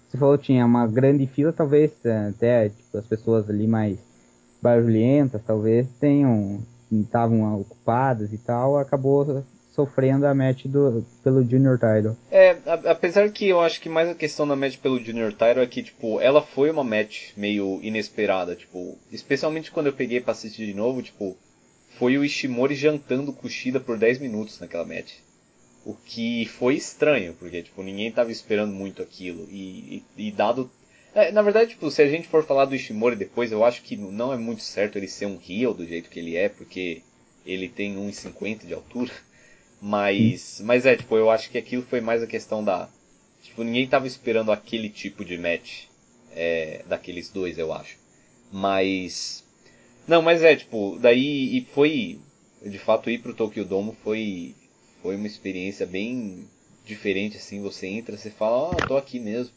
[0.09, 1.91] você falou tinha uma grande fila, talvez
[2.29, 3.97] até tipo, as pessoas ali mais
[4.61, 6.59] barulhentas, talvez tenham
[6.91, 12.15] estavam ocupadas e tal, acabou sofrendo a match do, pelo Junior Title.
[12.29, 15.61] É, a, apesar que eu acho que mais a questão da match pelo Junior Title
[15.61, 20.33] é que, tipo, ela foi uma match meio inesperada, tipo, especialmente quando eu peguei pra
[20.33, 21.37] assistir de novo, tipo,
[21.97, 25.13] foi o Ishimori jantando Kushida por 10 minutos naquela match.
[25.85, 29.47] O que foi estranho, porque, tipo, ninguém tava esperando muito aquilo.
[29.49, 30.69] E, e, e dado.
[31.13, 33.97] É, na verdade, tipo, se a gente for falar do Ishimori depois, eu acho que
[33.97, 37.01] não é muito certo ele ser um heel do jeito que ele é, porque
[37.45, 39.11] ele tem 1,50 de altura.
[39.81, 42.87] Mas, mas é, tipo, eu acho que aquilo foi mais a questão da.
[43.41, 45.85] Tipo, ninguém tava esperando aquele tipo de match
[46.33, 47.97] é, daqueles dois, eu acho.
[48.51, 49.43] Mas.
[50.07, 52.19] Não, mas é, tipo, daí e foi.
[52.63, 54.53] De fato, ir pro Tokyo Dome foi.
[55.01, 56.47] Foi uma experiência bem
[56.85, 57.59] diferente, assim.
[57.61, 59.55] Você entra, você fala, oh, tô aqui mesmo.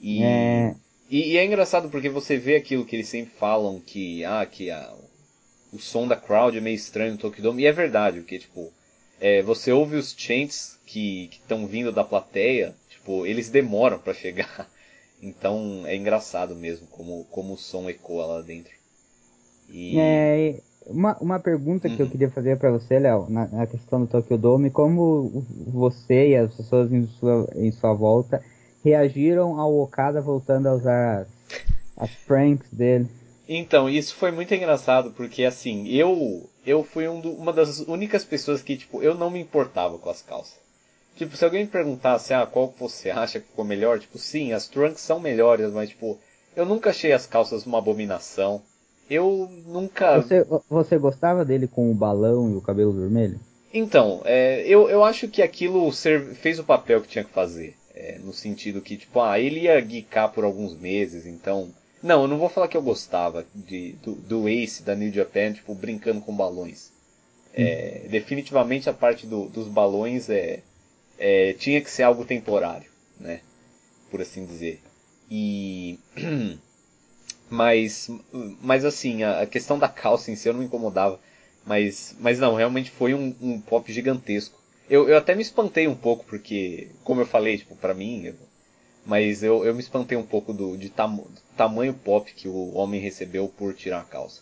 [0.00, 0.74] E, é...
[1.10, 4.70] E, e, é engraçado porque você vê aquilo que eles sempre falam que, ah, que
[4.70, 4.94] a,
[5.70, 7.62] o som da crowd é meio estranho no Tokyo Dome.
[7.62, 8.72] E é verdade, porque, tipo,
[9.20, 14.68] é, você ouve os chants que estão vindo da plateia, tipo, eles demoram para chegar.
[15.22, 18.70] Então é engraçado mesmo como, como o som ecoa lá dentro.
[19.70, 19.98] E...
[19.98, 21.96] É, uma, uma pergunta uhum.
[21.96, 22.12] que eu uhum.
[22.12, 26.54] queria fazer para você, Léo, na, na, questão do Tokyo Dome, como você e as
[26.54, 28.42] pessoas em sua, em sua volta
[28.84, 31.28] reagiram ao Okada voltando a usar as,
[31.96, 33.08] as pranks dele?
[33.48, 38.24] Então, isso foi muito engraçado, porque assim, eu eu fui um do, uma das únicas
[38.24, 40.58] pessoas que, tipo, eu não me importava com as calças.
[41.14, 43.98] Tipo, se alguém me perguntasse, ah, qual você acha que ficou melhor?
[43.98, 46.18] Tipo, sim, as trunks são melhores, mas, tipo,
[46.54, 48.60] eu nunca achei as calças uma abominação.
[49.08, 50.20] Eu nunca.
[50.20, 53.38] Você, você gostava dele com o balão e o cabelo vermelho?
[53.72, 57.76] Então, é, eu, eu acho que aquilo fez o papel que tinha que fazer.
[57.94, 61.70] É, no sentido que, tipo, ah, ele ia geekar por alguns meses, então
[62.02, 65.52] não, eu não vou falar que eu gostava de, do, do Ace da New Japan,
[65.52, 66.92] tipo, brincando com balões.
[67.54, 68.08] É, hum.
[68.10, 70.60] Definitivamente a parte do, dos balões é,
[71.18, 73.40] é, tinha que ser algo temporário, né?
[74.10, 74.80] Por assim dizer.
[75.30, 75.98] E.
[77.48, 78.10] Mas,
[78.60, 81.20] mas assim, a, a questão da calça em si eu não me incomodava.
[81.64, 84.60] Mas, mas não, realmente foi um, um pop gigantesco.
[84.90, 88.34] Eu, eu até me espantei um pouco, porque, como eu falei, tipo, pra mim,
[89.06, 92.74] mas eu, eu me espantei um pouco do, de tam, do tamanho pop que o
[92.74, 94.40] homem recebeu por tirar a calça.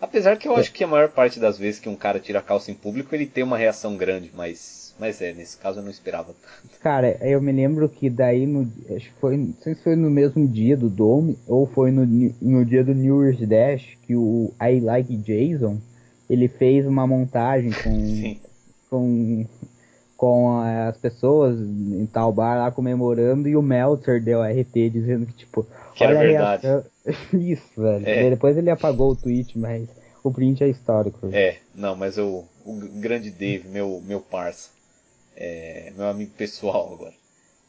[0.00, 0.60] Apesar que eu é.
[0.60, 3.14] acho que a maior parte das vezes que um cara tira a calça em público,
[3.14, 6.80] ele tem uma reação grande, mas, mas é, nesse caso eu não esperava tanto.
[6.80, 8.62] Cara, eu me lembro que daí, no,
[8.96, 12.06] acho que foi, não sei se foi no mesmo dia do Dome, ou foi no,
[12.40, 15.78] no dia do New Year's Dash, que o I Like Jason,
[16.30, 18.36] ele fez uma montagem com,
[18.88, 19.46] com
[20.20, 25.32] com as pessoas em tal bar lá comemorando e o Meltzer deu RT dizendo que,
[25.32, 26.28] tipo, que olha era
[26.58, 26.66] verdade.
[27.32, 28.06] Isso, velho.
[28.06, 28.28] É.
[28.28, 29.88] Depois ele apagou o tweet, mas
[30.22, 31.30] o print é histórico.
[31.32, 34.68] É, não, mas o, o grande Dave, meu, meu parça,
[35.34, 37.14] é, meu amigo pessoal agora.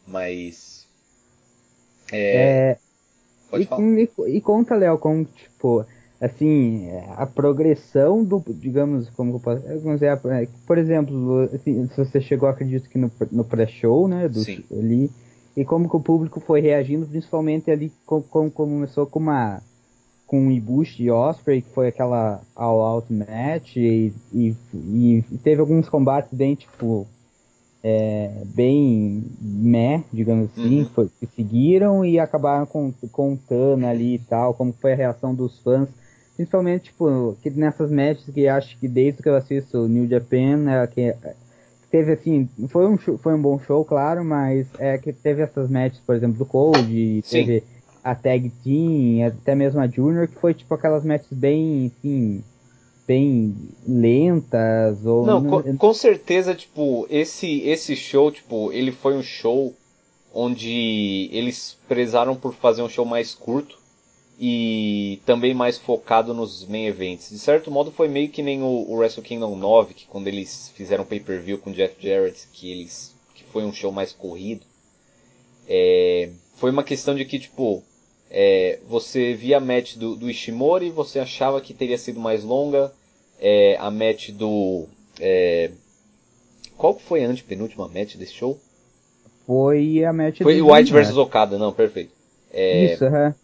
[0.06, 0.86] Mas.
[2.12, 2.76] É.
[3.54, 5.86] é e, e, e, conta, Léo, como, tipo,
[6.22, 12.22] assim, a progressão do, digamos, como eu posso, dizer, é, por exemplo, assim, se você
[12.22, 14.64] chegou, acredito que no, no pré-show, né, do, Sim.
[14.72, 15.10] ali,
[15.58, 19.64] e como que o público foi reagindo, principalmente ali, como, como começou com uma,
[20.28, 26.32] com Ibushi e Osprey, que foi aquela all-out match, e, e, e, teve alguns combates
[26.32, 27.08] bem, tipo,
[27.84, 30.86] é, bem meh, digamos assim, uhum.
[30.86, 35.34] que, foi, que, seguiram e acabaram com, contando ali e tal, como foi a reação
[35.34, 35.90] dos fãs,
[36.42, 40.70] principalmente, tipo, que nessas matches que acho que desde que eu assisto o New Japan,
[40.70, 41.16] é, que
[41.92, 46.02] teve assim, foi um, foi um bom show, claro, mas é que teve essas matches,
[46.06, 47.64] por exemplo, do Cold, teve
[48.04, 52.44] a Tag Team, até mesmo a Junior, que foi tipo aquelas matches bem, assim,
[53.08, 53.56] bem
[53.88, 59.74] lentas ou não, com, com, certeza tipo esse esse show tipo ele foi um show
[60.34, 63.81] onde eles prezaram por fazer um show mais curto
[64.44, 68.66] e também mais focado nos main events de certo modo foi meio que nem o,
[68.90, 72.72] o Wrestle Kingdom 9 que quando eles fizeram pay per view com Jeff Jarrett que
[72.72, 74.66] eles que foi um show mais corrido
[75.68, 77.84] é, foi uma questão de que tipo
[78.34, 82.94] é, você via a match do, do Ishimori, você achava que teria sido mais longa.
[83.38, 84.88] É, a match do.
[85.20, 85.72] É,
[86.78, 88.58] qual foi a antepenúltima match desse show?
[89.46, 92.12] Foi a match Foi o White vs Okada, não, perfeito.
[92.54, 93.36] É, Isso, aham.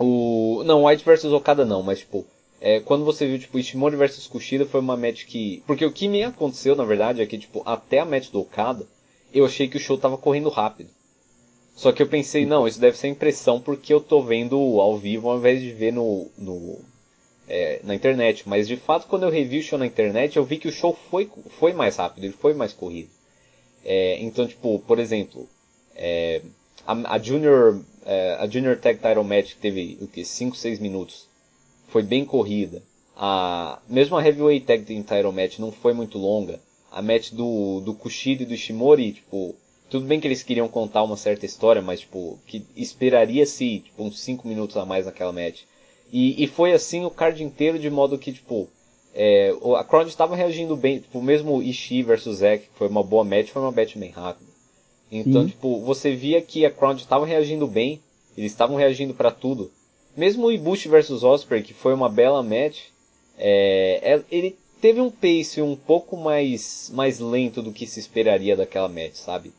[0.00, 2.26] O, não, White vs Okada não, mas tipo,
[2.60, 5.62] é, quando você viu, tipo, Ishimori vs Kushida foi uma match que...
[5.66, 8.86] Porque o que me aconteceu, na verdade, é que, tipo, até a match do Okada,
[9.32, 10.90] eu achei que o show tava correndo rápido.
[11.74, 15.30] Só que eu pensei, não, isso deve ser impressão porque eu tô vendo ao vivo
[15.30, 16.78] ao invés de ver no, no
[17.48, 18.48] é, na internet.
[18.48, 20.96] Mas de fato, quando eu revi o show na internet, eu vi que o show
[21.10, 23.08] foi, foi mais rápido, ele foi mais corrido.
[23.84, 25.48] É, então, tipo, por exemplo,
[25.94, 26.42] é,
[26.86, 30.78] a, a, Junior, é, a Junior Tag Title Match que teve o que 5, 6
[30.78, 31.26] minutos,
[31.88, 32.82] foi bem corrida.
[33.16, 36.60] A, mesmo a Heavyweight Tag Title Match não foi muito longa.
[36.90, 39.54] A match do, do Kushida e do Shimori, tipo,
[39.88, 44.20] tudo bem que eles queriam contar uma certa história, mas, tipo, que esperaria-se, tipo, uns
[44.20, 45.62] 5 minutos a mais naquela match.
[46.12, 48.68] E, e foi assim o card inteiro, de modo que, tipo,
[49.14, 53.24] é, a crowd estava reagindo bem, tipo, mesmo Ishii versus Zack, que foi uma boa
[53.24, 54.49] match, foi uma match bem rápida.
[55.10, 55.48] Então, Sim.
[55.48, 58.00] tipo, você via que a crowd estava reagindo bem,
[58.36, 59.70] eles estavam reagindo para tudo.
[60.16, 62.80] Mesmo o Ibushi versus Osprey, que foi uma bela match,
[63.38, 68.56] é, é, ele teve um pace um pouco mais, mais lento do que se esperaria
[68.56, 69.52] daquela match, sabe?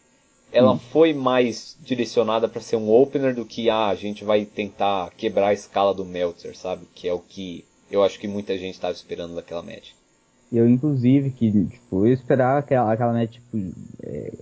[0.52, 0.80] ela hum.
[0.80, 5.48] foi mais direcionada para ser um opener do que ah, a gente vai tentar quebrar
[5.48, 6.86] a escala do Meltzer, sabe?
[6.94, 9.92] Que é o que eu acho que muita gente estava esperando daquela match.
[10.52, 13.58] Eu, inclusive, que tipo, eu esperava aquela, aquela match tipo,
[14.04, 14.34] é,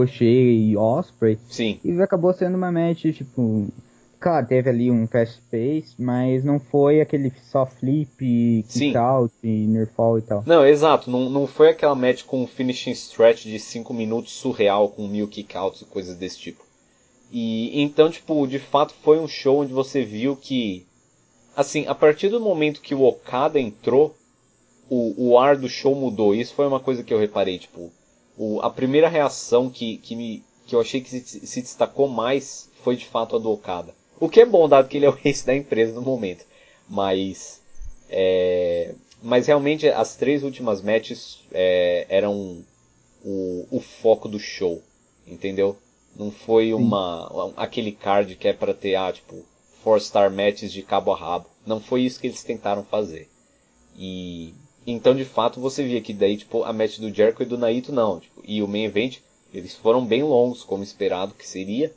[0.00, 1.38] e Osprey.
[1.48, 1.78] Sim.
[1.84, 3.68] E acabou sendo uma match, tipo,
[4.22, 9.88] Claro, teve ali um fast pace, mas não foi aquele só flip, kick out, near
[9.88, 10.44] fall e tal.
[10.46, 11.10] Não, exato.
[11.10, 15.26] Não, não foi aquela match com um finishing stretch de 5 minutos surreal com mil
[15.26, 16.64] kickouts e coisas desse tipo.
[17.32, 20.86] E então, tipo, de fato foi um show onde você viu que,
[21.56, 24.14] assim, a partir do momento que o Okada entrou,
[24.88, 26.32] o, o ar do show mudou.
[26.32, 27.90] Isso foi uma coisa que eu reparei, tipo,
[28.36, 32.70] o, a primeira reação que, que, me, que eu achei que se, se destacou mais
[32.82, 33.94] foi de fato a do Okada.
[34.18, 36.44] O que é bom, dado que ele é o rei da empresa no momento.
[36.88, 37.60] Mas.
[38.08, 42.64] É, mas realmente as três últimas matches é, eram
[43.24, 44.82] o, o, foco do show.
[45.26, 45.76] Entendeu?
[46.14, 49.44] Não foi uma aquele card que é para ter, ah, tipo,
[49.82, 51.46] four star matches de cabo a rabo.
[51.64, 53.28] Não foi isso que eles tentaram fazer.
[53.96, 54.54] E
[54.86, 57.92] então de fato você via que daí tipo a match do Jericho e do Naito
[57.92, 59.18] não, tipo, e o main event
[59.52, 61.92] eles foram bem longos como esperado que seria.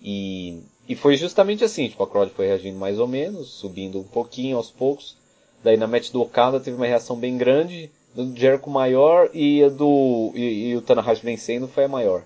[0.00, 4.04] E e foi justamente assim, tipo, a crowd foi reagindo mais ou menos, subindo um
[4.04, 5.16] pouquinho aos poucos.
[5.64, 9.68] Daí na match do Okada teve uma reação bem grande, do Jericho maior e a
[9.68, 12.24] do e, e o Tanahashi vencendo foi a maior,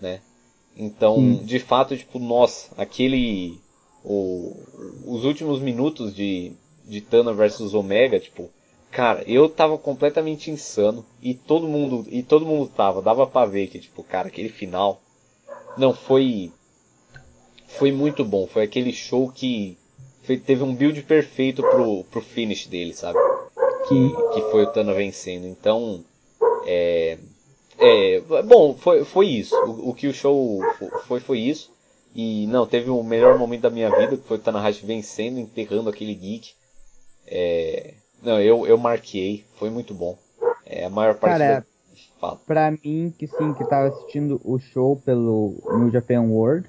[0.00, 0.20] né?
[0.76, 1.44] Então, hum.
[1.44, 3.58] de fato, tipo, nossa, aquele
[4.04, 4.56] o,
[5.04, 6.52] os últimos minutos de
[6.84, 8.48] de Tana versus Omega, tipo,
[8.90, 13.68] cara, eu tava completamente insano e todo mundo e todo mundo tava, dava para ver
[13.68, 15.00] que tipo, cara, aquele final
[15.76, 16.52] não foi
[17.66, 18.46] foi muito bom.
[18.46, 19.76] Foi aquele show que
[20.22, 23.18] foi, teve um build perfeito pro, pro finish dele, sabe?
[23.88, 25.46] Que, que foi o Tana vencendo.
[25.46, 26.04] Então,
[26.64, 27.18] é,
[27.78, 29.54] é bom, foi, foi isso.
[29.54, 30.60] O, o que o show
[31.06, 31.70] foi, foi isso.
[32.14, 35.90] E não, teve o melhor momento da minha vida, que foi o Tanahashi vencendo, enterrando
[35.90, 36.54] aquele geek.
[37.26, 37.94] É,
[38.26, 40.18] não, eu, eu marquei, foi muito bom.
[40.66, 41.66] É, a maior parte Cara, da...
[42.20, 42.40] Fala.
[42.44, 46.66] Pra mim, que sim, que tava assistindo o show pelo New Japan World,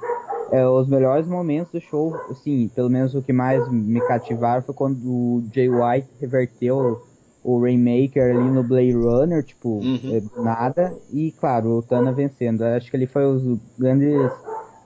[0.52, 4.76] é, os melhores momentos do show, assim, pelo menos o que mais me cativaram foi
[4.76, 7.02] quando o Jay White reverteu
[7.44, 10.00] o Rainmaker ali no Blade Runner, tipo, uhum.
[10.14, 12.62] é, nada, e claro, o Tana vencendo.
[12.62, 14.32] Acho que ele foi os grandes,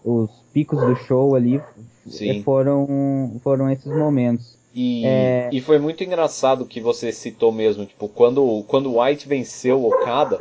[0.06, 1.62] os picos do show ali,
[2.08, 2.42] Sim.
[2.44, 4.61] foram foram esses momentos.
[4.74, 5.50] E, é...
[5.52, 10.40] e foi muito engraçado que você citou mesmo, tipo, quando quando White venceu o Okada,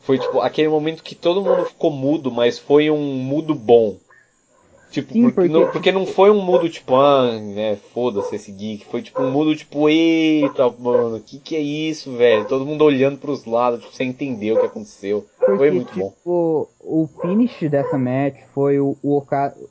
[0.00, 3.96] foi tipo aquele momento que todo mundo ficou mudo, mas foi um mudo bom.
[4.90, 5.52] Tipo, Sim, porque, porque...
[5.52, 8.84] Não, porque não foi um mudo tipo, ah, né, foda-se esse geek.
[8.86, 12.44] Foi tipo um mudo tipo, eita, mano, o que que é isso, velho?
[12.46, 15.24] Todo mundo olhando pros lados, tipo, sem entender o que aconteceu.
[15.38, 16.66] Porque, foi muito tipo, bom.
[16.80, 19.22] O finish dessa match foi o, o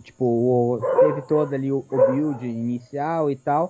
[0.03, 3.69] tipo, o, teve todo ali o, o build inicial e tal.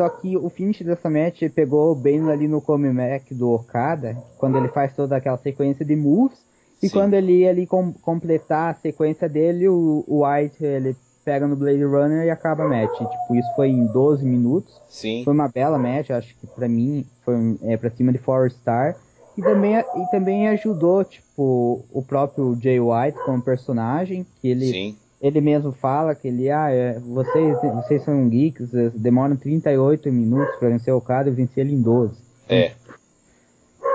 [0.00, 4.68] Só que o finish dessa match pegou bem ali no comeback do Okada, quando ele
[4.68, 6.38] faz toda aquela sequência de moves
[6.82, 6.94] e Sim.
[6.94, 11.54] quando ele ia ali com, completar a sequência dele, o, o, White ele pega no
[11.54, 12.96] Blade Runner e acaba a match.
[12.96, 14.74] Tipo, isso foi em 12 minutos.
[14.88, 15.20] Sim.
[15.22, 17.34] Foi uma bela match, acho que pra mim foi
[17.64, 18.96] é, pra cima de 4 Star.
[19.36, 24.96] E também, e também ajudou, tipo, o próprio Jay White como personagem, que ele, Sim.
[25.20, 30.70] Ele mesmo fala que ele, ah, é, vocês, vocês são geeks, demoram 38 minutos pra
[30.70, 32.16] vencer o cara e vencer ele em 12.
[32.48, 32.72] É.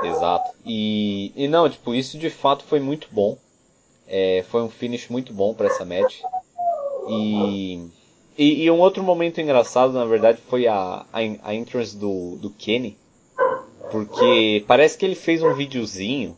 [0.03, 0.51] Exato.
[0.63, 3.37] E, e não, tipo, isso de fato foi muito bom.
[4.07, 6.21] É, foi um finish muito bom para essa match.
[7.07, 7.89] E,
[8.37, 12.51] e, e, um outro momento engraçado, na verdade, foi a, a, a entrance do, do
[12.51, 12.97] Kenny.
[13.91, 16.37] Porque parece que ele fez um videozinho.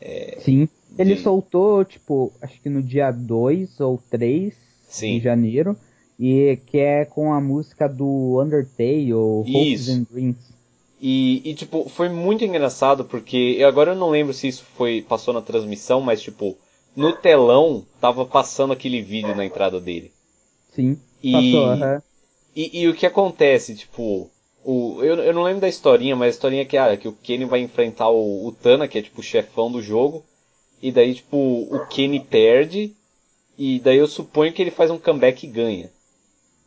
[0.00, 0.68] É, Sim.
[0.98, 1.22] Ele de...
[1.22, 4.54] soltou, tipo, acho que no dia 2 ou 3
[4.88, 5.18] Sim.
[5.18, 5.76] de janeiro.
[6.20, 10.52] E que é com a música do Undertale, Hopes and Dreams.
[11.00, 15.34] E, e, tipo, foi muito engraçado porque agora eu não lembro se isso foi passou
[15.34, 16.56] na transmissão, mas tipo,
[16.94, 20.12] no telão tava passando aquele vídeo na entrada dele.
[20.72, 20.96] Sim.
[21.20, 22.02] E, passou, uhum.
[22.54, 24.30] e, e, o que acontece, tipo,
[24.64, 27.12] o, eu, eu não lembro da historinha, mas a historinha é que, ah, que o
[27.12, 30.24] Kenny vai enfrentar o, o Tana, que é tipo o chefão do jogo,
[30.82, 32.92] e daí, tipo, o Kenny perde,
[33.56, 35.90] e daí eu suponho que ele faz um comeback e ganha.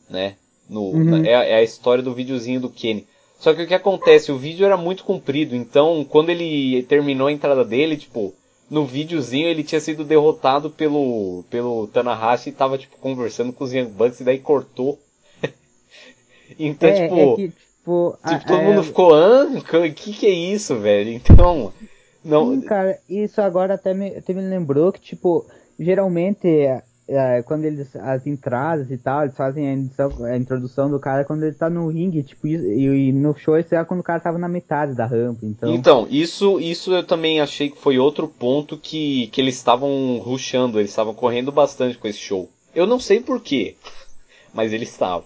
[0.10, 0.36] Né?
[0.70, 1.26] No, uhum.
[1.26, 3.06] é, é a história do videozinho do Kenny.
[3.38, 7.32] Só que o que acontece, o vídeo era muito comprido, então quando ele terminou a
[7.32, 8.34] entrada dele, tipo,
[8.70, 13.74] no videozinho ele tinha sido derrotado pelo pelo Tanahashi e tava tipo conversando com os
[13.74, 14.98] Young Bucks e daí cortou.
[16.58, 20.26] então, é, tipo, é que, tipo, a, tipo, todo mundo ficou, ah, o que que
[20.26, 21.12] é isso, velho?
[21.12, 21.74] Então,
[22.26, 22.54] não.
[22.54, 25.46] Sim, cara, isso agora até me, até me lembrou que tipo,
[25.80, 26.48] geralmente
[27.08, 31.24] é, quando eles as entradas e tal, eles fazem a, edição, a introdução do cara
[31.24, 34.20] quando ele tá no ringue, tipo, e, e no show isso é quando o cara
[34.20, 35.74] tava na metade da rampa, então.
[35.74, 40.80] Então, isso isso eu também achei que foi outro ponto que, que eles estavam rushando,
[40.80, 42.50] eles estavam correndo bastante com esse show.
[42.74, 43.76] Eu não sei porquê,
[44.54, 45.26] mas eles estavam.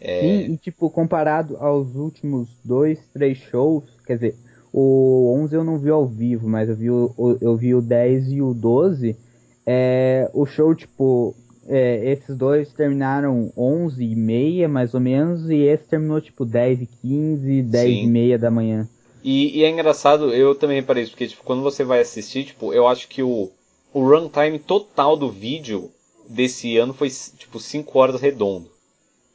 [0.00, 0.20] É...
[0.20, 4.36] Sim, e tipo, comparado aos últimos dois, três shows, quer dizer,
[4.76, 8.32] o 11 eu não vi ao vivo, mas eu vi o, eu vi o 10
[8.32, 9.16] e o 12,
[9.64, 11.32] é, o show, tipo,
[11.68, 16.82] é, esses dois terminaram 11 e meia, mais ou menos, e esse terminou, tipo, 10
[16.82, 18.02] e 15, 10 Sim.
[18.02, 18.88] e meia da manhã.
[19.22, 22.74] E, e, é engraçado, eu também reparei isso, porque, tipo, quando você vai assistir, tipo,
[22.74, 23.52] eu acho que o,
[23.92, 25.88] o runtime total do vídeo
[26.28, 27.08] desse ano foi,
[27.38, 28.68] tipo, 5 horas redondo.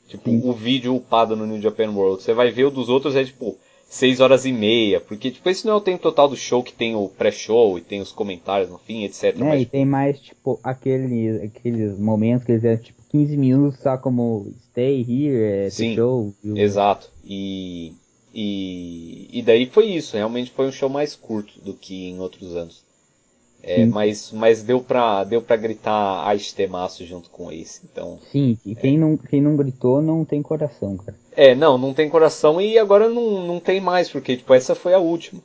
[0.09, 0.41] Tipo, Sim.
[0.43, 2.21] o vídeo upado no New Japan World.
[2.21, 3.57] Você vai ver o dos outros, é, tipo,
[3.89, 6.71] 6 horas e meia, porque tipo, esse não é o tempo total do show que
[6.71, 9.23] tem o pré-show e tem os comentários no fim, etc.
[9.23, 9.71] É, mas, e tipo...
[9.71, 15.01] tem mais, tipo, aquele, aqueles momentos que eles é tipo 15 minutos só como stay
[15.01, 16.31] here, é, Sim, show.
[16.43, 16.55] Viu?
[16.55, 17.09] Exato.
[17.25, 17.93] E,
[18.31, 22.55] e, e daí foi isso, realmente foi um show mais curto do que em outros
[22.55, 22.83] anos.
[23.61, 28.17] É, mas, mas deu pra, deu pra gritar Aistemaço junto com esse, então...
[28.31, 28.97] Sim, e quem, é.
[28.97, 31.15] não, quem não gritou não tem coração, cara.
[31.35, 34.93] É, não, não tem coração e agora não, não tem mais, porque, tipo, essa foi
[34.93, 35.41] a última.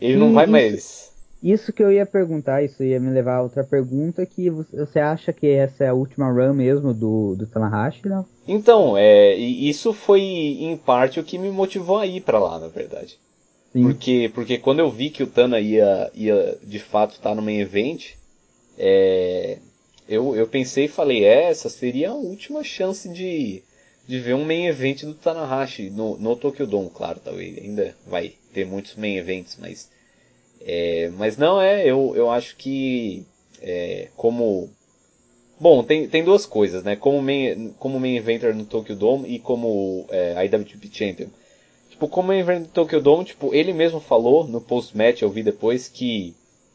[0.00, 1.14] Ele Sim, não vai isso, mais.
[1.42, 5.30] Isso que eu ia perguntar, isso ia me levar a outra pergunta, que você acha
[5.30, 8.24] que essa é a última run mesmo do, do Tanahashi, não?
[8.48, 12.68] Então, é, isso foi em parte o que me motivou a ir para lá, na
[12.68, 13.18] verdade.
[13.82, 17.42] Porque, porque quando eu vi que o Tana ia, ia de fato estar tá no
[17.42, 18.12] main event,
[18.78, 19.58] é,
[20.08, 23.62] eu, eu pensei e falei, é, essa seria a última chance de,
[24.06, 28.34] de ver um main event do Tanahashi no, no Tokyo Dome, claro, talvez ainda vai
[28.52, 29.90] ter muitos main events, mas
[30.60, 33.26] é, mas não é, eu, eu acho que
[33.60, 34.70] é, como
[35.58, 36.96] bom, tem, tem duas coisas, né?
[36.96, 41.28] Como main, como main eventer no Tokyo Dome e como é, IWGP Champion.
[41.94, 45.88] Tipo, como ele do Tokyo Dome, tipo, ele mesmo falou no post-match, eu vi depois,
[45.88, 46.34] que,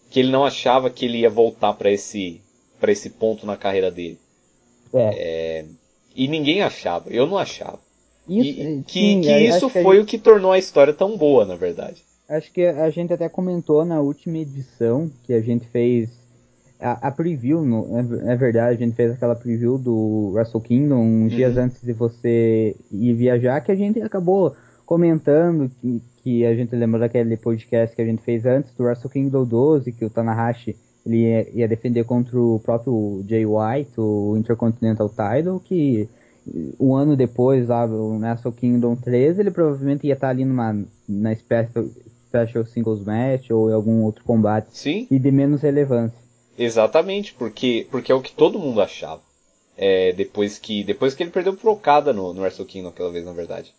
[0.10, 2.40] que ele não achava que ele ia voltar para esse,
[2.80, 4.18] pra esse ponto na carreira dele.
[4.94, 5.10] É.
[5.18, 5.66] é.
[6.16, 7.80] E ninguém achava, eu não achava.
[8.30, 11.46] Isso, e, que, sim, que isso foi que o que tornou a história tão boa,
[11.46, 12.02] na verdade.
[12.30, 16.10] Acho que a gente até comentou na última edição que a gente fez
[16.80, 21.02] a, a preview, no, é, é, verdade, a gente fez aquela preview do Wrestle Kingdom
[21.02, 21.28] uns uhum.
[21.28, 24.56] dias antes de você ir viajar, que a gente acabou
[24.90, 29.08] comentando que, que a gente lembrou daquele podcast que a gente fez antes do Wrestle
[29.08, 30.76] Kingdom 12, que o Tanahashi
[31.06, 36.10] ele ia, ia defender contra o próprio Jay White, o Intercontinental Title, que
[36.80, 40.76] um ano depois, lá no Wrestle Kingdom 13, ele provavelmente ia estar ali numa
[41.08, 41.86] na special,
[42.28, 44.70] special Singles Match ou em algum outro combate.
[44.72, 45.06] Sim.
[45.12, 46.18] E de menos relevância.
[46.58, 49.22] Exatamente, porque, porque é o que todo mundo achava.
[49.78, 53.24] É, depois que depois que ele perdeu pro Okada no, no Wrestle Kingdom aquela vez,
[53.24, 53.72] na verdade.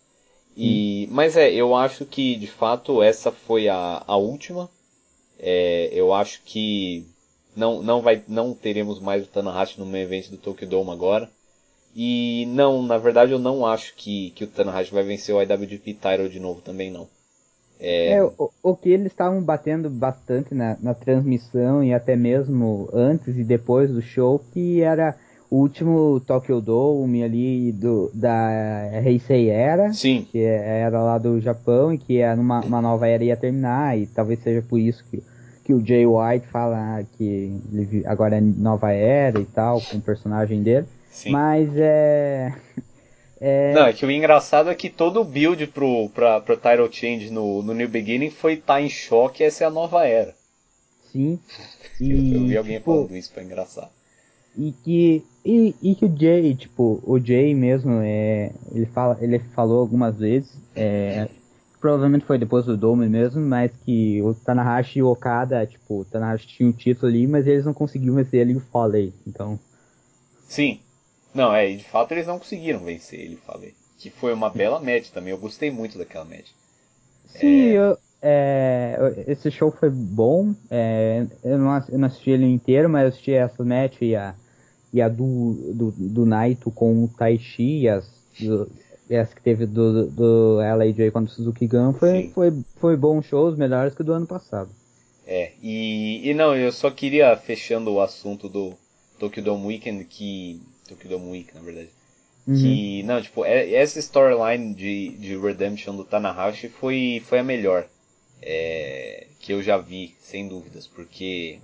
[0.61, 1.07] E.
[1.11, 4.69] Mas é, eu acho que de fato essa foi a, a última.
[5.39, 7.05] É, eu acho que
[7.55, 11.29] não, não, vai, não teremos mais o Tanahashi no main event do Tokyo Dome agora.
[11.95, 15.93] E não, na verdade eu não acho que, que o Tanahashi vai vencer o IWGP
[15.95, 17.07] Title de novo também não.
[17.79, 18.13] É...
[18.13, 23.35] é o, o, que eles estavam batendo bastante na, na transmissão e até mesmo antes
[23.35, 25.17] e depois do show, que era
[25.51, 30.25] o último Tokyo Dome ali do, da Heisei Era, Sim.
[30.31, 34.07] que era lá do Japão e que era uma, uma nova era ia terminar e
[34.07, 35.21] talvez seja por isso que,
[35.65, 40.01] que o Jay White fala que ele agora é nova era e tal, com o
[40.01, 40.87] personagem dele.
[41.09, 41.31] Sim.
[41.31, 42.53] Mas é
[43.41, 43.73] é...
[43.73, 47.29] Não, é que o engraçado é que todo o build pro, pra, pro title change
[47.29, 50.33] no, no New Beginning foi estar tá em choque essa é a nova era.
[51.11, 51.37] Sim.
[51.99, 53.91] E, eu, eu, vi alguém tipo, falando isso pra engraçar.
[54.57, 59.39] E que, e, e, que o Jay, tipo, o Jay mesmo, é, ele, fala, ele
[59.39, 61.27] falou algumas vezes, é,
[61.79, 66.05] provavelmente foi depois do Dome mesmo, mas que o Tanahashi e o Okada, tipo, o
[66.05, 69.59] Tanahashi tinha um título ali, mas eles não conseguiam vencer ele e o Foley, então...
[70.47, 70.79] Sim,
[71.33, 73.73] não, é, de fato eles não conseguiram vencer ele, falei.
[73.97, 76.49] Que foi uma bela match também, eu gostei muito daquela match.
[77.25, 77.77] Sim, é...
[77.77, 80.53] Eu, é, esse show foi bom.
[80.69, 84.35] É, eu, não, eu, não, assisti ele inteiro, mas eu assisti essa match e a,
[84.93, 88.69] e a do, do, do Naito com o Taichi e as, do,
[89.09, 93.57] essa que teve do, do LAJ contra o Suzuki Gun foi, foi, foi bom shows,
[93.57, 94.69] melhores que o do ano passado.
[95.25, 98.73] É, e, e não, eu só queria, fechando o assunto do
[99.19, 101.89] Tokyo Dome Weekend, que Tokyo Dome Week, na verdade.
[102.47, 102.55] Uhum.
[102.55, 107.87] Que, não, tipo, é, essa storyline de, de Redemption do Tanahashi foi, foi a melhor
[108.41, 111.59] é, que eu já vi, sem dúvidas, porque.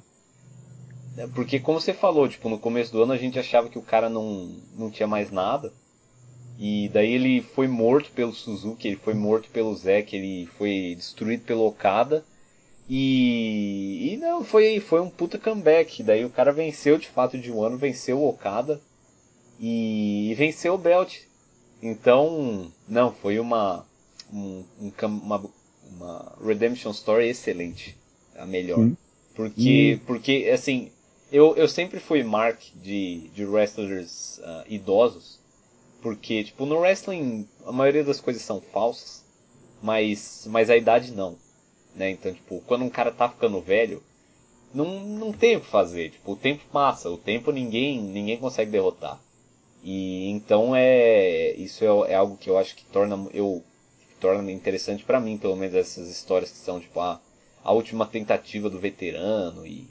[1.34, 4.09] Porque, como você falou, tipo, no começo do ano a gente achava que o cara
[4.09, 5.74] não, não tinha mais nada.
[6.59, 11.43] E daí ele foi morto pelo Suzuki, ele foi morto pelo Zack, ele foi destruído
[11.43, 12.24] pelo Okada.
[12.89, 16.03] E, e não, foi, foi um puta comeback.
[16.03, 18.82] Daí o cara venceu de fato de um ano, venceu o Okada
[19.59, 21.20] e venceu o Belt.
[21.82, 23.86] Então, não, foi uma,
[24.32, 24.63] um,
[25.03, 25.43] uma,
[25.91, 27.95] uma Redemption Story excelente.
[28.36, 28.80] A melhor.
[28.80, 28.97] Sim.
[29.36, 30.91] Porque, porque assim,
[31.32, 35.39] eu, eu sempre fui mark de, de wrestlers uh, idosos.
[36.01, 39.23] Porque, tipo, no wrestling a maioria das coisas são falsas.
[39.82, 41.38] Mas, mas a idade não.
[41.95, 42.11] Né?
[42.11, 44.01] Então, tipo, quando um cara tá ficando velho,
[44.73, 46.11] não, não tem o que fazer.
[46.11, 47.09] Tipo, o tempo passa.
[47.09, 49.19] O tempo ninguém, ninguém consegue derrotar.
[49.84, 53.63] E então é isso é, é algo que eu acho que torna eu
[54.19, 57.21] torna interessante para mim, pelo menos essas histórias que são tipo a,
[57.63, 59.88] a última tentativa do veterano e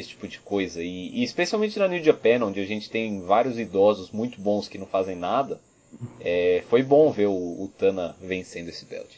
[0.00, 0.82] esse tipo de coisa.
[0.82, 4.78] E, e, especialmente na New Japan, onde a gente tem vários idosos muito bons que
[4.78, 5.60] não fazem nada,
[6.20, 9.08] é, foi bom ver o, o, Tana vencendo esse belt.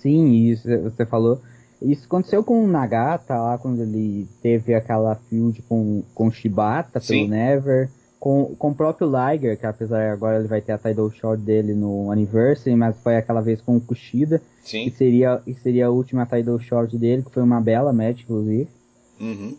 [0.00, 1.40] Sim, isso você falou.
[1.82, 7.00] Isso aconteceu com o Nagata lá quando ele teve aquela feud com, com o Shibata
[7.00, 7.28] pelo Sim.
[7.28, 7.90] Never
[8.26, 11.74] com, com o próprio Liger, que apesar agora ele vai ter a title shot dele
[11.74, 14.84] no Anniversary, mas foi aquela vez com o Kushida, Sim.
[14.84, 18.68] que seria, que seria a última title shot dele, que foi uma bela match, inclusive.
[19.20, 19.56] Uhum.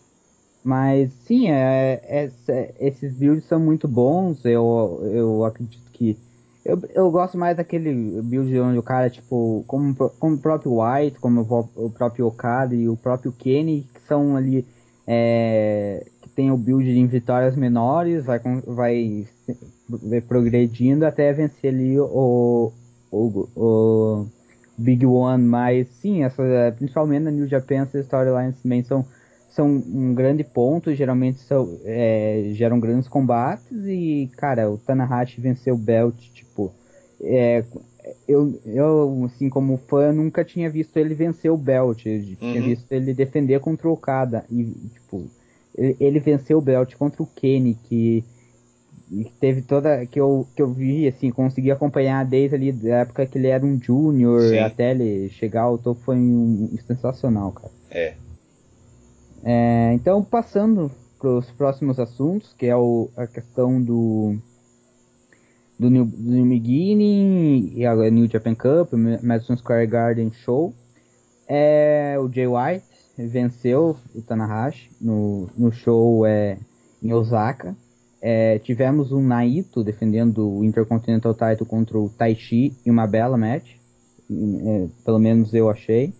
[0.67, 6.17] Mas sim, é, é, é, esses builds são muito bons, eu, eu acredito que.
[6.65, 11.19] Eu, eu gosto mais daquele build onde o cara, tipo, como, como o próprio White,
[11.21, 11.39] como
[11.73, 14.67] o, próprio Okada e o próprio Kenny, que são ali.
[15.07, 16.05] É,
[16.35, 19.25] tem o build em vitórias menores, vai, vai,
[19.87, 22.73] vai progredindo até vencer ali o,
[23.09, 24.27] o, o
[24.77, 26.43] Big One, mas sim, essa,
[26.77, 29.05] principalmente na New Japan, essas storylines também são,
[29.49, 35.75] são um grande ponto, geralmente são, é, geram grandes combates e, cara, o Tanahashi venceu
[35.75, 36.71] o Belt, tipo,
[37.21, 37.63] é,
[38.27, 42.35] eu, eu, assim, como fã, nunca tinha visto ele vencer o Belt, eu uhum.
[42.39, 45.27] tinha visto ele defender contra o Okada e, tipo,
[45.77, 48.23] ele venceu o belt contra o Kenny, que,
[49.39, 50.05] teve toda.
[50.05, 53.65] que eu, que eu vi, assim, consegui acompanhar desde ali da época que ele era
[53.65, 57.71] um júnior até ele chegar ao topo foi um, um sensacional, cara.
[57.91, 58.13] É.
[59.49, 59.93] é.
[59.93, 60.91] Então, passando
[61.23, 64.37] os próximos assuntos, que é o, a questão do
[65.79, 70.73] do New, do New Beginning e agora New Japan Cup, Madison Square Garden Show.
[71.47, 72.85] É, o Jay White
[73.17, 76.57] venceu o Tanahashi no, no show é,
[77.01, 77.75] em Osaka.
[78.19, 83.75] É, tivemos o Naito defendendo o Intercontinental Title contra o Taichi em uma bela match.
[84.29, 86.13] É, pelo menos eu achei.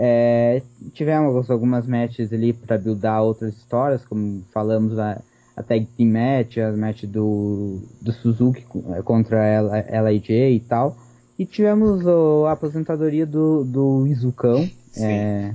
[0.00, 5.20] É, tivemos algumas matches ali para buildar outras histórias, como falamos a,
[5.56, 8.64] a tag team match, a match do, do Suzuki
[8.96, 10.96] é, contra a LIJ e tal.
[11.36, 14.70] E tivemos o, a aposentadoria do, do Izucão.
[14.96, 15.52] É,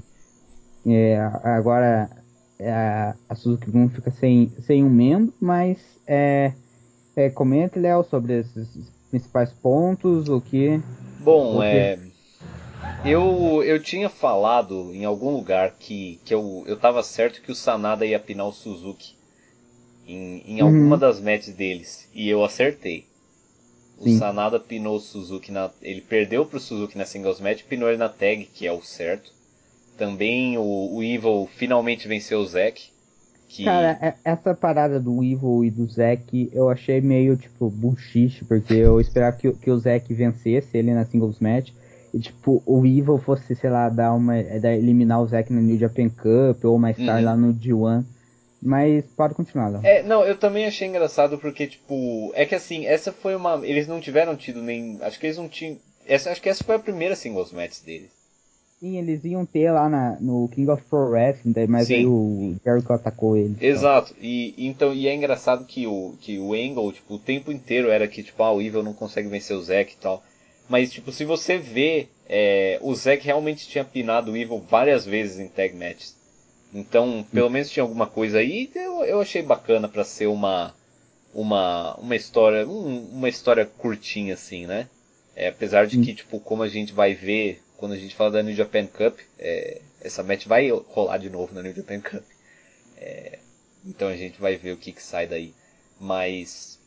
[0.85, 2.09] é, agora
[2.59, 6.51] é, a Suzuki Gun fica sem, sem um membro, mas é,
[7.15, 8.67] é, comente, Léo, sobre esses
[9.09, 10.81] principais pontos, o que...
[11.21, 11.65] Bom, o que...
[11.65, 12.12] é...
[13.05, 17.55] Eu, eu tinha falado em algum lugar que, que eu, eu tava certo que o
[17.55, 19.13] Sanada ia pinar o Suzuki
[20.07, 20.67] em, em uhum.
[20.67, 22.07] alguma das matches deles.
[22.13, 23.05] E eu acertei.
[23.97, 24.17] O Sim.
[24.17, 25.69] Sanada pinou o Suzuki na.
[25.81, 29.31] Ele perdeu pro Suzuki na singles match, pinou ele na tag, que é o certo.
[29.97, 32.91] Também o, o Evil finalmente venceu o Zack.
[33.47, 33.65] Que...
[33.65, 38.73] Cara, é, essa parada do Evil e do Zack eu achei meio tipo bullshit, porque
[38.73, 41.71] eu esperava que, que o Zack vencesse ele na singles match.
[42.13, 44.41] E, tipo, o Evil fosse, sei lá, dar uma.
[44.43, 47.25] Dar, eliminar o Zack no New Japan Cup ou mais tarde uhum.
[47.25, 48.03] lá no G1.
[48.61, 49.81] Mas pode continuar, Léo.
[49.83, 53.59] É, não, eu também achei engraçado porque, tipo, é que assim, essa foi uma.
[53.63, 54.99] Eles não tiveram tido nem.
[55.01, 55.77] Acho que eles não tinham.
[56.05, 58.11] Essa, acho que essa foi a primeira singles match deles.
[58.79, 61.95] Sim, eles iam ter lá na, no King of Pro Wrestling, mas Sim.
[61.95, 63.55] aí o Jericho atacou ele.
[63.61, 67.89] Exato, e, então, e é engraçado que o, que o Angle, tipo, o tempo inteiro
[67.89, 70.21] era que, tipo, ah, o Evil não consegue vencer o Zack e tal.
[70.73, 75.39] Mas, tipo, se você vê, é, o Zack realmente tinha pinado o Evil várias vezes
[75.39, 76.15] em tag matches.
[76.73, 78.71] Então, pelo menos tinha alguma coisa aí.
[78.73, 80.73] Eu, eu achei bacana para ser uma
[81.31, 84.89] uma uma história um, uma história curtinha assim, né?
[85.35, 88.41] É, apesar de que tipo como a gente vai ver quando a gente fala da
[88.41, 92.23] New Japan Cup, é, essa match vai rolar de novo na New Japan Cup.
[92.97, 93.37] É,
[93.85, 95.53] então a gente vai ver o que, que sai daí.
[95.99, 96.79] Mas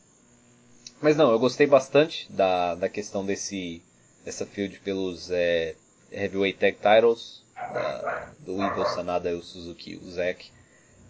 [1.01, 3.81] mas não, eu gostei bastante da, da questão desse
[4.23, 5.75] dessa field pelos é,
[6.11, 10.51] heavyweight tag titles da, do Evil Sanada e o Suzuki, o Zack.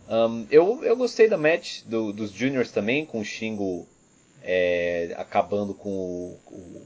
[0.10, 3.88] Um, eu, eu gostei da match do, dos Juniors também, com o Shingo
[4.42, 6.82] é, acabando com o, o,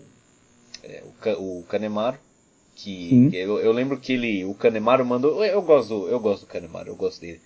[0.84, 1.04] é,
[1.38, 2.18] o, o Kanemaru.
[2.74, 5.43] Que eu, eu, lembro que ele, o Kanemaru mandou.
[5.45, 7.39] Eu gosto, eu gosto do Kanemaru, eu gosto dele.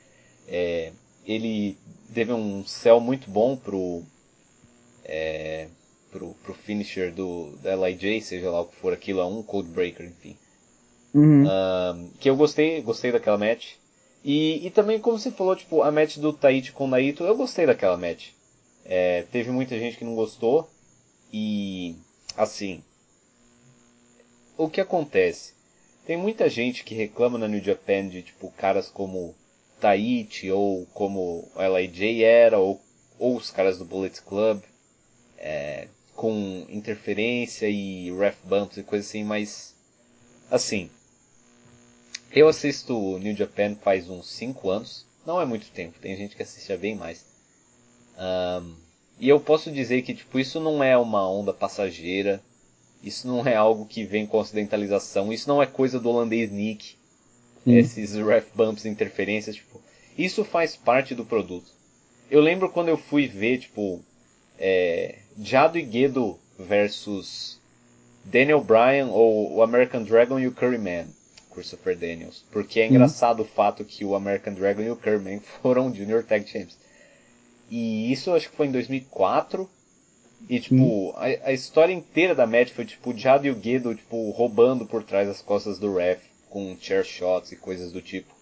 [0.47, 0.93] É,
[1.25, 1.77] ele
[2.13, 4.03] teve um céu muito bom pro,
[5.05, 5.67] é,
[6.11, 10.05] pro, pro finisher do, da LIJ, seja lá o que for aquilo, é um Codebreaker,
[10.05, 10.37] enfim.
[11.13, 11.45] Uhum.
[12.19, 13.75] que eu gostei, gostei daquela match.
[14.23, 17.37] E, e também, como você falou, tipo, a match do Taichi com o Naito, eu
[17.37, 18.29] gostei daquela match.
[18.83, 20.69] É, teve muita gente que não gostou.
[21.31, 21.95] E,
[22.35, 22.83] assim,
[24.57, 25.53] o que acontece?
[26.05, 29.35] Tem muita gente que reclama na New Japan de, tipo, caras como
[29.79, 32.81] Taichi, ou como o LIJ era, ou,
[33.17, 34.61] ou os caras do Bullet Club,
[35.45, 39.75] é, com interferência e ref bumps e coisa assim, mas,
[40.49, 40.89] assim,
[42.31, 45.05] eu assisto New Japan faz uns 5 anos.
[45.23, 47.25] Não é muito tempo, tem gente que assiste bem mais.
[48.17, 48.75] Um,
[49.19, 52.41] e eu posso dizer que tipo, isso não é uma onda passageira.
[53.03, 55.31] Isso não é algo que vem com ocidentalização.
[55.31, 56.95] Isso não é coisa do holandês Nick.
[57.63, 57.75] Sim.
[57.75, 59.79] Esses ref bumps, interferências, tipo,
[60.17, 61.71] isso faz parte do produto.
[62.31, 64.03] Eu lembro quando eu fui ver, tipo,
[64.59, 67.59] é, Jado e Gedo versus
[68.23, 71.07] Daniel Bryan ou o American Dragon e o Curryman.
[71.55, 72.43] Christopher Daniels.
[72.51, 76.47] Porque é engraçado o fato que o American Dragon e o Kerman foram Junior Tag
[76.47, 76.77] Champs.
[77.71, 79.67] E isso acho que foi em 2004.
[80.47, 83.95] E, tipo, a, a, história inteira da match foi, tipo, o Jado e o Gedo,
[83.95, 88.35] tipo, roubando por trás das costas do ref, com chair shots e coisas do tipo.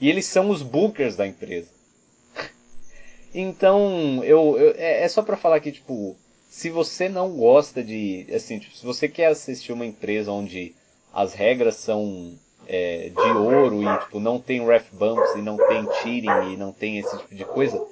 [0.00, 1.68] E eles são os bookers da empresa.
[3.40, 6.16] Então, eu, eu é, é, só pra falar que, tipo,
[6.48, 10.74] se você não gosta de, assim, tipo, se você quer assistir uma empresa onde
[11.12, 12.34] as regras são
[12.66, 16.72] é, de ouro e tipo, não tem ref bumps e não tem cheating e não
[16.72, 17.82] tem esse tipo de coisa,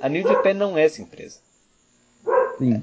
[0.00, 1.38] a New Japan não é essa empresa.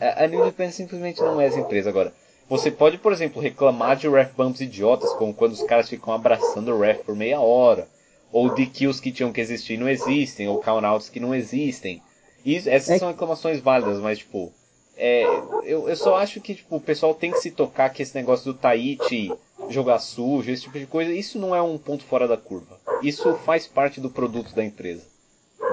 [0.02, 1.90] A, a, New Japan simplesmente não é essa empresa.
[1.90, 2.14] Agora,
[2.50, 6.72] você pode, por exemplo, reclamar de ref bumps idiotas, como quando os caras ficam abraçando
[6.72, 7.88] o ref por meia hora,
[8.32, 12.02] ou de kills que tinham que existir não existem, ou countouts que não existem.
[12.46, 12.98] Isso, essas é...
[13.00, 14.52] são reclamações válidas, mas tipo,
[14.96, 15.26] é,
[15.64, 18.54] eu, eu só acho que tipo, o pessoal tem que se tocar que esse negócio
[18.54, 19.34] do Tahiti
[19.70, 22.78] jogar sujo, esse tipo de coisa, isso não é um ponto fora da curva.
[23.02, 25.04] Isso faz parte do produto da empresa.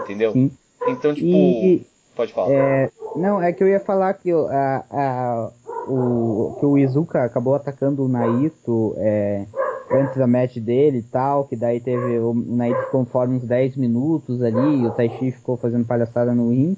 [0.02, 0.32] Entendeu?
[0.32, 0.50] Sim.
[0.88, 1.26] Então, tipo.
[1.26, 2.52] E- Pode falar.
[2.52, 5.50] É, não, é que eu ia falar que o, a, a-
[5.88, 9.46] o, que o Izuka acabou atacando o Naito é,
[9.94, 13.76] antes da match dele e tal, que daí teve o Naito ficou fora uns 10
[13.76, 16.76] minutos ali, e o Taishi ficou fazendo palhaçada no ring.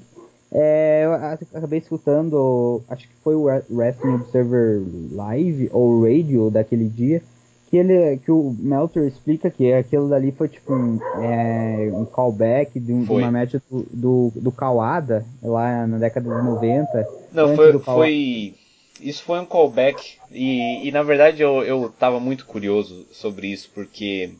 [0.51, 1.13] É, eu
[1.57, 7.21] acabei escutando, acho que foi o Re- Wrestling Observer Live ou Radio daquele dia,
[7.69, 12.79] que ele que o Meltzer explica que aquilo dali foi tipo um, é, um callback
[12.79, 17.07] de, um- de uma match do, do, do Kawada lá na década de 90.
[17.33, 18.53] Não, foi, foi.
[18.99, 20.17] Isso foi um callback.
[20.31, 24.31] E, e na verdade eu, eu tava muito curioso sobre isso, porque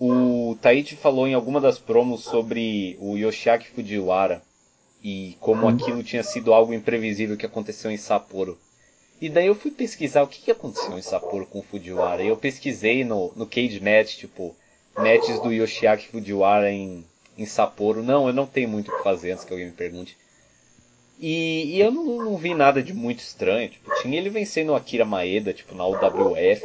[0.00, 4.42] o Taichi falou em alguma das promos sobre o Yoshiaki Fujiwara
[5.02, 8.58] e como aquilo tinha sido algo imprevisível que aconteceu em Sapporo.
[9.20, 12.22] E daí eu fui pesquisar o que, que aconteceu em Sapporo com o Fujiwara.
[12.22, 14.54] E eu pesquisei no, no Cage Match, tipo,
[14.96, 17.04] matches do Yoshiaki Fujiwara em,
[17.36, 18.02] em Sapporo.
[18.02, 20.16] Não, eu não tenho muito o que fazer antes que alguém me pergunte.
[21.20, 23.68] E, e eu não, não vi nada de muito estranho.
[23.68, 26.62] Tipo, tinha ele vencendo o Akira Maeda, tipo, na UWF.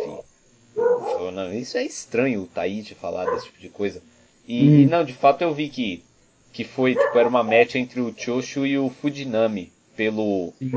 [1.34, 4.02] Não, isso é estranho o Taichi falar desse tipo de coisa.
[4.48, 4.80] E, Uhum.
[4.82, 6.04] e não, de fato eu vi que,
[6.52, 10.72] que foi, tipo, era uma match entre o Choshu e o Fujinami pelo, Sim.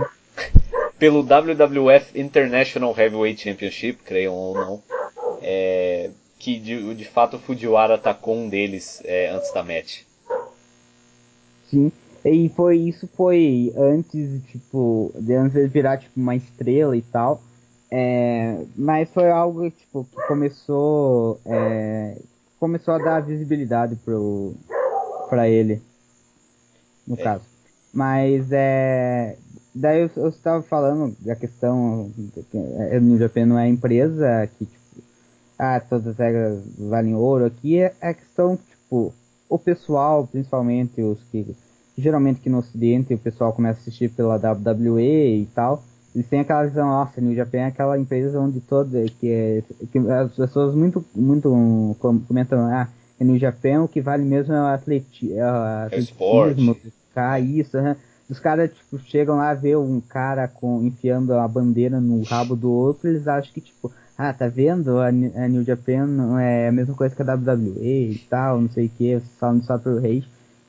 [0.98, 4.82] pelo WWF International Heavyweight Championship, creiam ou não.
[5.42, 10.00] É, que de, de fato o Fujiwara atacou um deles é, antes da match.
[11.70, 11.90] Sim.
[12.28, 17.40] E foi isso foi antes, tipo, de antes ele virar tipo uma estrela e tal.
[17.90, 22.18] É, mas foi algo tipo que começou é,
[22.58, 24.54] começou a dar visibilidade pro
[25.28, 25.80] para ele
[27.06, 27.22] no É.
[27.22, 27.44] caso.
[27.92, 29.36] Mas é
[29.72, 32.10] daí eu, eu estava falando da questão
[32.50, 34.86] que a New Japan não é empresa que tipo
[35.58, 39.14] ah, todas as regras valem ouro aqui é a questão que, tipo,
[39.48, 41.56] o pessoal, principalmente os que
[41.96, 45.82] geralmente que no ocidente o pessoal começa a assistir pela WWE e tal,
[46.14, 49.98] eles têm aquela visão, nossa, New Japan é aquela empresa onde toda que, é, que
[49.98, 52.88] as pessoas muito muito com- comentam, ah,
[53.20, 56.52] a New Japan o que vale mesmo é o atleti, é o esporte.
[56.52, 57.76] atletismo, buscar isso.
[58.28, 62.70] Os caras tipo, chegam lá ver um cara com, enfiando a bandeira no rabo do
[62.70, 64.98] outro, eles acham que tipo, ah, tá vendo?
[64.98, 68.90] A, New Japan é a mesma coisa que a WWE e tal, não sei o
[68.90, 70.24] que, falam só pro rei.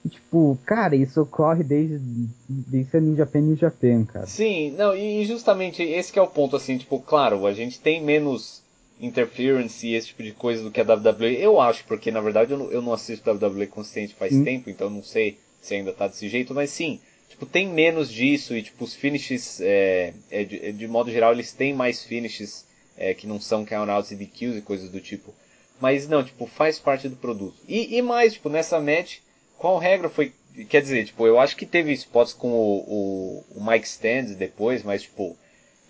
[0.07, 1.99] Tipo, cara, isso ocorre desde,
[2.47, 4.25] desde a New Japan New Japan, cara.
[4.25, 8.03] Sim, não, e justamente esse que é o ponto, assim, tipo, claro, a gente tem
[8.03, 8.61] menos
[8.99, 12.51] interference e esse tipo de coisa do que a WWE, eu acho, porque na verdade
[12.51, 14.43] eu não, eu não assisto WWE consistente faz Sim.
[14.43, 16.99] tempo, então não sei se ainda tá desse jeito, mas sim,
[17.29, 21.33] tipo, tem menos disso e, tipo, os finishes, é, é, de, é, de modo geral,
[21.33, 22.65] eles têm mais finishes
[22.97, 25.33] é, que não são countouts e DQs e coisas do tipo.
[25.79, 27.55] Mas não, tipo, faz parte do produto.
[27.67, 29.19] E, e mais, tipo, nessa match,
[29.57, 30.33] qual regra foi.
[30.69, 34.81] Quer dizer, tipo, eu acho que teve spots com o, o, o Mike Stands depois,
[34.81, 35.37] mas, tipo,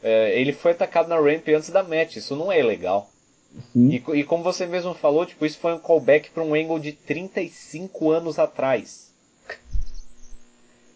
[0.04, 3.10] é, ele foi atacado na ramp antes da match, isso não é legal.
[3.72, 3.90] Sim.
[3.90, 6.92] E, e como você mesmo falou, tipo, isso foi um callback para um angle de
[6.92, 9.08] 35 anos atrás.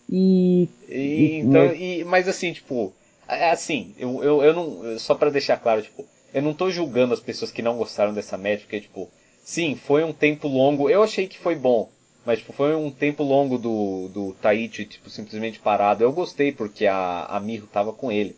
[0.09, 0.67] E.
[0.89, 2.93] E, então, mas- e, mas assim, tipo,
[3.27, 4.99] é assim, eu, eu, eu não.
[4.99, 8.37] Só pra deixar claro, tipo, eu não tô julgando as pessoas que não gostaram dessa
[8.37, 9.09] match, porque, tipo,
[9.43, 10.89] sim, foi um tempo longo.
[10.89, 11.89] Eu achei que foi bom,
[12.25, 16.03] mas, tipo, foi um tempo longo do, do Taichi, tipo, simplesmente parado.
[16.03, 18.35] Eu gostei porque a, a Miho tava com ele.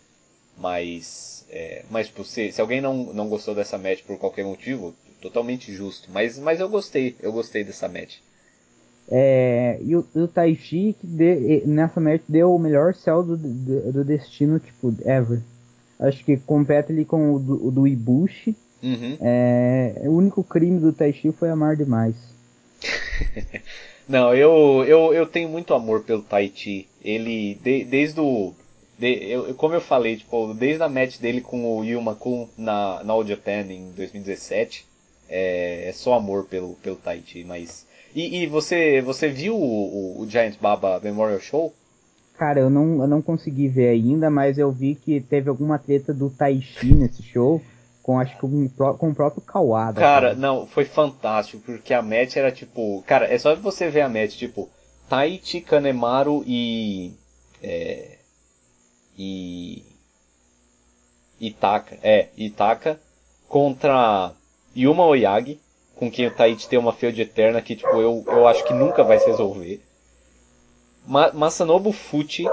[0.57, 4.93] Mas, é, mas tipo, se, se alguém não, não gostou dessa match por qualquer motivo,
[5.21, 6.09] totalmente justo.
[6.11, 8.17] Mas, mas eu gostei, eu gostei dessa match.
[9.09, 13.91] É, e o, o Taichi que de- nessa match deu o melhor céu do, do,
[13.91, 15.41] do destino, tipo, ever.
[15.99, 18.55] Acho que compete ali com o do, o do Ibushi.
[18.81, 19.17] Uhum.
[19.21, 22.32] É, o único crime do Taichi foi amar demais.
[24.07, 26.87] Não, eu, eu, eu tenho muito amor pelo Taichi.
[27.03, 28.53] Ele, de- desde o.
[28.99, 33.01] de- eu, como eu falei, tipo, desde a match dele com o Yuma Kun na,
[33.03, 34.85] na All Japan em 2017,
[35.29, 37.85] é, é só amor pelo, pelo Taichi, mas.
[38.15, 41.73] E, e você, você viu o, o, o Giant Baba Memorial Show?
[42.37, 46.13] Cara, eu não, eu não consegui ver ainda, mas eu vi que teve alguma treta
[46.13, 47.61] do Taichi nesse show,
[48.03, 49.99] com acho que com, o pró- com o próprio Kawada.
[49.99, 53.01] Cara, não, foi fantástico, porque a match era tipo.
[53.07, 54.69] Cara, é só você ver a match, tipo,
[55.09, 57.13] Taichi, Kanemaru e.
[57.63, 58.17] É,
[59.17, 59.83] e.
[61.39, 61.97] Itaka.
[62.03, 62.99] É, Itaka
[63.49, 64.31] contra
[64.75, 65.59] Yuma Oyagi,
[65.95, 69.03] com quem o Taichi tem uma feud eterna que, tipo, eu, eu acho que nunca
[69.03, 69.81] vai se resolver.
[71.05, 72.45] Ma Masanobu Fuchi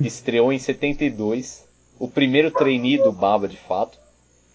[0.00, 1.64] estreou em 72,
[1.98, 3.98] o primeiro trainee do Baba de fato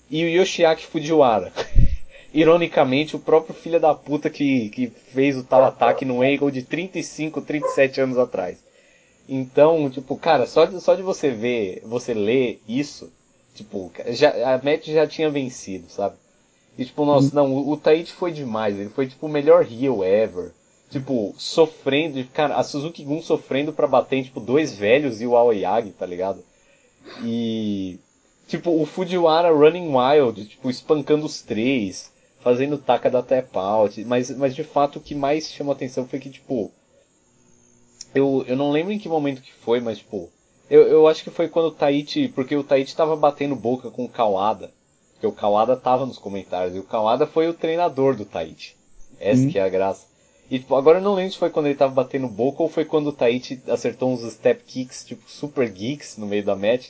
[0.09, 1.51] e o Yoshiaki Fujiwara.
[2.33, 6.63] ironicamente, o próprio filho da puta que, que fez o tal ataque no Angle de
[6.63, 8.57] 35, 37 anos atrás.
[9.29, 13.11] Então, tipo, cara, só de, só de você ver, você ler isso,
[13.53, 16.15] tipo, já, a match já tinha vencido, sabe?
[16.77, 20.03] E tipo, nossa, não, o, o Taichi foi demais, ele foi tipo o melhor heel
[20.03, 20.51] ever.
[20.89, 25.35] Tipo, sofrendo, cara, a Suzuki Gun sofrendo pra bater em, tipo, dois velhos e o
[25.35, 26.43] Aoyagi, tá ligado?
[27.23, 27.99] E,
[28.47, 34.29] tipo, o Fujiwara running wild, tipo, espancando os três, fazendo taca da tap out, mas,
[34.31, 36.71] mas de fato o que mais chamou atenção foi que, tipo,
[38.13, 40.29] eu, eu não lembro em que momento que foi, mas, tipo,
[40.69, 44.05] eu, eu acho que foi quando o Taichi, porque o Taichi tava batendo boca com
[44.05, 44.71] o Kawada,
[45.13, 48.75] porque o Kawada tava nos comentários, e o Kawada foi o treinador do Taichi.
[49.19, 49.51] Essa uhum.
[49.51, 50.05] que é a graça.
[50.53, 52.85] E tipo, agora eu não lembro se foi quando ele tava batendo boca ou foi
[52.85, 56.89] quando o Taichi acertou uns step kicks, tipo, super geeks no meio da match.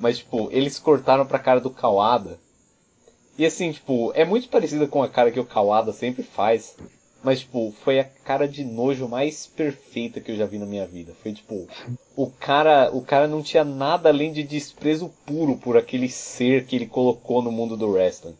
[0.00, 2.38] Mas, tipo, eles cortaram pra cara do Kawada.
[3.36, 6.78] E assim, tipo, é muito parecida com a cara que o Kawada sempre faz.
[7.22, 10.86] Mas, tipo, foi a cara de nojo mais perfeita que eu já vi na minha
[10.86, 11.12] vida.
[11.22, 11.68] Foi, tipo,
[12.16, 16.74] o cara, o cara não tinha nada além de desprezo puro por aquele ser que
[16.74, 18.34] ele colocou no mundo do wrestling.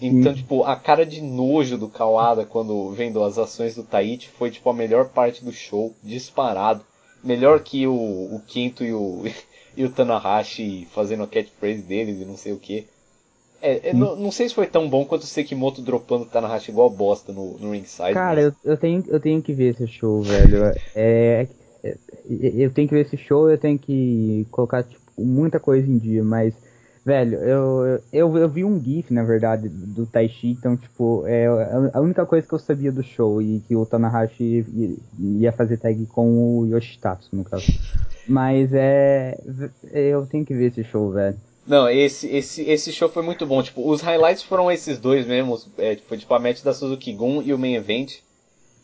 [0.00, 4.50] Então, tipo, a cara de nojo do Kawada quando vendo as ações do Taichi foi,
[4.50, 6.82] tipo, a melhor parte do show, disparado.
[7.22, 9.22] Melhor que o, o Kento e o,
[9.76, 12.86] e o Tanahashi fazendo a catchphrase deles e não sei o que.
[13.60, 16.72] É, é não, não, sei se foi tão bom quanto o Sekimoto dropando o Tanahashi
[16.72, 18.14] igual bosta no, no ringside.
[18.14, 18.44] Cara, mas...
[18.64, 20.64] eu, eu, tenho, eu tenho que ver esse show, velho.
[20.96, 21.46] É,
[21.84, 21.96] é,
[22.28, 26.24] eu tenho que ver esse show, eu tenho que colocar tipo, muita coisa em dia,
[26.24, 26.54] mas
[27.04, 31.46] Velho, eu, eu, eu vi um GIF, na verdade, do Taishi, então, tipo, é
[31.92, 34.64] a única coisa que eu sabia do show e que o Tanahashi
[35.18, 37.66] ia fazer tag com o Yoshitatsu, no caso.
[38.28, 39.36] Mas é.
[39.92, 41.36] Eu tenho que ver esse show, velho.
[41.66, 43.60] Não, esse, esse, esse show foi muito bom.
[43.62, 45.60] Tipo, os highlights foram esses dois mesmo.
[45.78, 48.18] É, foi tipo a match da Suzuki Gun e o main event.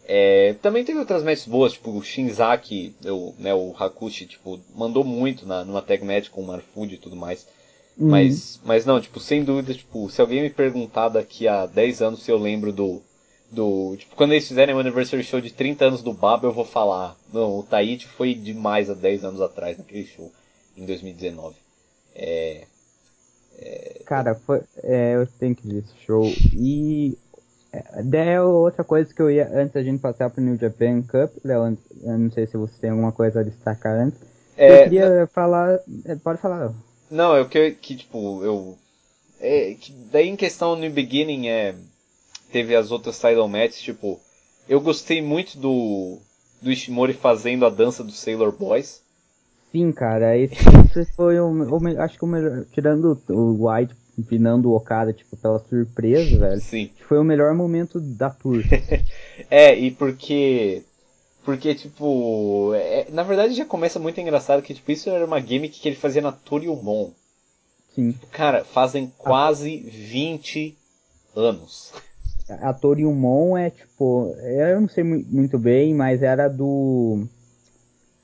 [0.05, 5.05] É, também teve outras matches boas, tipo o Shinzaki, o, né, o Hakushi, tipo, mandou
[5.05, 7.47] muito na, numa tag match com o Marfuji e tudo mais.
[7.99, 8.11] Uhum.
[8.11, 12.23] Mas, mas não, tipo, sem dúvida, tipo, se alguém me perguntar daqui a 10 anos
[12.23, 13.03] se eu lembro do.
[13.51, 16.65] do tipo, quando eles fizerem o anniversary show de 30 anos do Baba, eu vou
[16.65, 17.17] falar.
[17.33, 20.31] Não, o Tahiti foi demais há 10 anos atrás, naquele show,
[20.77, 21.57] em 2019.
[22.15, 22.65] É.
[23.59, 26.25] é Cara, foi, é, eu tenho que ver esse show.
[26.55, 27.19] E.
[27.71, 31.77] É outra coisa que eu ia, antes da gente passar pro New Japan Cup, Léo,
[32.03, 34.19] eu não sei se você tem alguma coisa a destacar antes.
[34.57, 35.79] É, eu queria falar.
[36.07, 36.73] É, pode falar,
[37.11, 38.79] não, é o que, que tipo, eu.
[39.41, 41.75] É, que daí em questão no beginning é.
[42.51, 44.21] Teve as outras title matches, tipo.
[44.69, 46.19] Eu gostei muito do.
[46.61, 49.01] Do Ishimori fazendo a dança dos Sailor Boys.
[49.71, 50.55] Sim, cara, esse,
[50.97, 52.65] esse foi o, o, Acho que o melhor.
[52.73, 56.61] Tirando o White empinando o Okada, tipo, pela surpresa, velho.
[56.61, 56.91] Sim.
[57.07, 58.63] Foi o melhor momento da tour.
[59.49, 60.83] é, e porque
[61.49, 65.81] porque, tipo, é, na verdade já começa muito engraçado que, tipo, isso era uma gimmick
[65.81, 67.09] que ele fazia na Toriumon.
[67.95, 68.13] Sim.
[68.13, 69.91] Tipo, cara, fazem quase a...
[69.91, 70.77] 20
[71.35, 71.95] anos.
[72.51, 77.27] A Toriumon é, tipo, eu não sei muito bem, mas era do...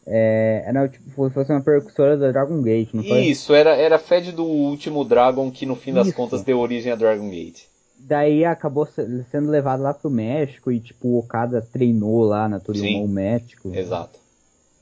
[0.06, 3.20] É, era tipo, fosse uma percussora da Dragon Gate, não foi?
[3.20, 6.16] Isso, era, era Fed do último Dragon que no fim das Isso.
[6.16, 7.72] contas deu origem a Dragon Gate
[8.06, 8.86] daí acabou
[9.30, 13.74] sendo levado lá pro México e tipo o Okada treinou lá na Torimon México.
[13.74, 14.18] Exato.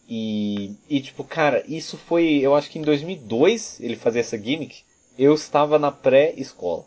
[0.09, 4.83] E, e tipo, cara, isso foi, eu acho que em 2002 ele fazia essa gimmick.
[5.17, 6.85] Eu estava na pré-escola.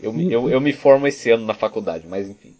[0.00, 2.54] Eu, eu, eu me formo esse ano na faculdade, mas enfim.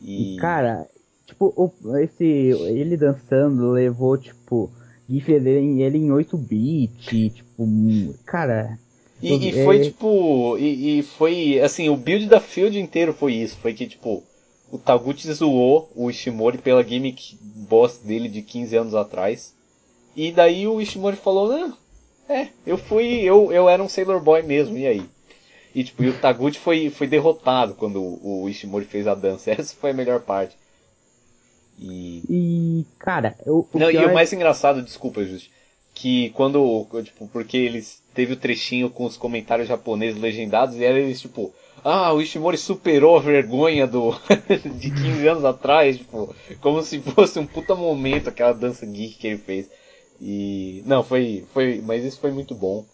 [0.00, 0.36] E...
[0.36, 0.86] Cara,
[1.26, 4.70] tipo, o, esse, ele dançando levou, tipo,
[5.08, 7.66] GIF ele, ele em 8 bits, tipo,
[8.24, 8.78] cara,
[9.22, 10.58] e, e foi tipo.
[10.58, 11.60] E, e, foi.
[11.60, 13.56] Assim, o build da field inteiro foi isso.
[13.56, 14.22] Foi que, tipo,
[14.70, 19.54] o Taguchi zoou o Ishimori pela gimmick boss dele de 15 anos atrás.
[20.16, 21.76] E daí o Ishimori falou, não,
[22.28, 23.20] é, eu fui.
[23.22, 25.04] Eu, eu era um Sailor Boy mesmo, e aí?
[25.74, 29.50] E tipo, e o Taguchi foi, foi derrotado quando o, o Ishimori fez a dança.
[29.58, 30.56] Essa foi a melhor parte.
[31.78, 32.22] E.
[32.28, 32.86] E.
[32.98, 35.50] Cara, eu, o Não, e o mais engraçado, desculpa, Just,
[35.92, 36.86] que quando.
[37.02, 41.52] Tipo, porque eles teve o trechinho com os comentários japoneses legendados e era eles tipo,
[41.82, 44.12] ah, o Ishimori superou a vergonha do
[44.78, 49.26] de 15 anos atrás, tipo, como se fosse um puta momento aquela dança geek que
[49.26, 49.68] ele fez.
[50.20, 52.86] E não, foi foi, mas isso foi muito bom.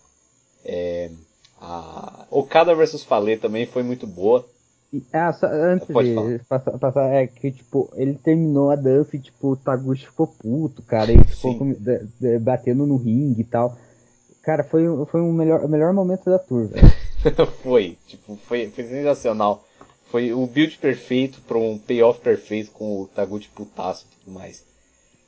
[0.65, 1.11] É,
[1.61, 4.45] a Okada vs Fale também foi muito boa.
[5.13, 9.21] Ah, só, antes Pode de passar, passar, é que, tipo, ele terminou a dança e,
[9.21, 13.45] tipo, o Taguchi ficou puto, cara, ele ficou com, de, de, batendo no ringue e
[13.45, 13.79] tal.
[14.51, 16.69] Cara, foi, foi um melhor, o melhor momento da tour,
[17.63, 19.65] foi, tipo, foi, foi sensacional.
[20.11, 24.65] Foi o build perfeito para um payoff perfeito com o Taguchi putaço e tudo mais.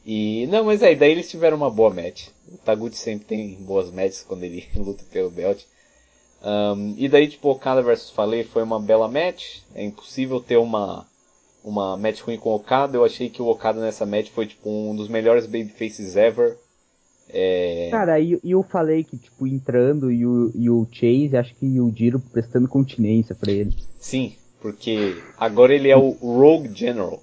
[0.05, 2.31] E, não, mas aí, daí eles tiveram uma boa match.
[2.53, 5.63] O Taguchi sempre tem boas matches quando ele luta pelo belt.
[6.43, 9.59] Um, e daí, tipo, Okada vs Fale foi uma bela match.
[9.73, 11.07] É impossível ter uma,
[11.63, 12.97] uma match ruim com o Okada.
[12.97, 16.59] Eu achei que o Okada nessa match foi, tipo, um dos melhores babyfaces ever.
[17.29, 17.89] É...
[17.91, 21.81] Cara, e, e eu falei que, tipo, entrando e o, e o Chase, acho que
[21.81, 23.75] o Diro prestando continência para ele.
[23.99, 27.23] Sim, porque agora ele é o Rogue General.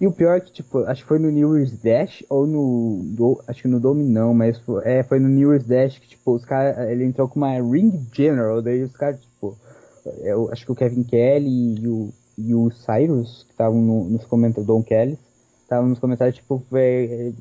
[0.00, 3.02] E o pior é que, tipo, acho que foi no New Year's Dash ou no.
[3.04, 6.34] Do, acho que no Dominão, mas foi, é, foi no New Year's Dash que, tipo,
[6.34, 6.90] os caras.
[6.90, 9.56] Ele entrou com uma Ring General, daí os caras, tipo.
[10.24, 14.24] Eu acho que o Kevin Kelly e o, e o Cyrus, que estavam no, nos
[14.24, 15.16] comentários, Don Kelly,
[15.72, 17.32] estavam nos comentários, tipo, é,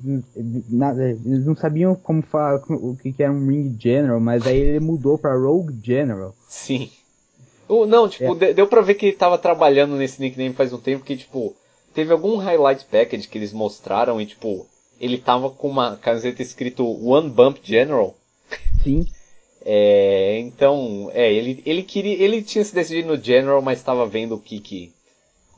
[0.69, 4.57] nada, eles não sabiam como falar o que, que era um Ring General, mas aí
[4.57, 6.33] ele mudou pra Rogue General.
[6.47, 6.89] Sim.
[7.87, 8.53] Não, tipo, é.
[8.53, 11.55] deu pra ver que ele tava trabalhando nesse nickname faz um tempo que, tipo,
[11.93, 14.65] teve algum highlight package que eles mostraram e, tipo,
[14.99, 18.15] ele tava com uma camiseta escrito One Bump General.
[18.83, 19.05] Sim.
[19.63, 24.35] É, então, é, ele, ele queria, ele tinha se decidido no General, mas estava vendo
[24.35, 24.91] o que que,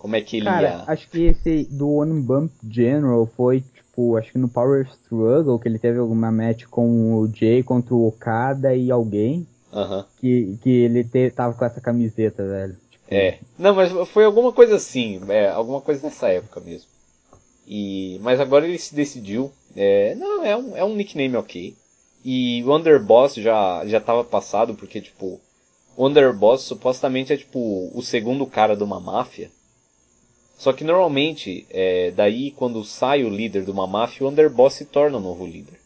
[0.03, 0.83] como é que ele Cara, ia...
[0.85, 5.69] acho que esse do One Bump General foi, tipo, acho que no Power Struggle, que
[5.69, 9.47] ele teve alguma match com o Jay contra o Okada e alguém.
[9.71, 10.03] Uhum.
[10.19, 12.75] Que, que ele te, tava com essa camiseta, velho.
[13.09, 13.37] É.
[13.57, 16.89] Não, mas foi alguma coisa assim, é, alguma coisa nessa época mesmo.
[17.65, 19.53] E, mas agora ele se decidiu.
[19.73, 21.77] É, não, é um, é um nickname ok.
[22.25, 25.39] E o Underboss já, já tava passado, porque, tipo,
[25.95, 29.49] o Underboss supostamente é, tipo, o segundo cara de uma máfia.
[30.57, 34.85] Só que normalmente, é, daí quando sai o líder de uma máfia, o Underboss se
[34.85, 35.79] torna o novo líder.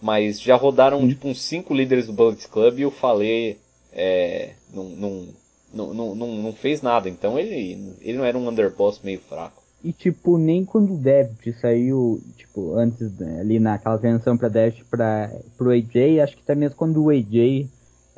[0.00, 1.08] Mas já rodaram, Sim.
[1.08, 3.58] tipo, uns cinco líderes do Bullet Club e o Falei
[3.92, 5.28] é, não, não,
[5.72, 7.08] não, não, não, fez nada.
[7.08, 9.62] Então ele, ele não era um underboss meio fraco.
[9.82, 11.30] E tipo, nem quando o Dev
[11.60, 16.54] saiu, tipo, antes né, ali naquela transição pra Dev pra, pro AJ, acho que até
[16.54, 17.68] mesmo quando o AJ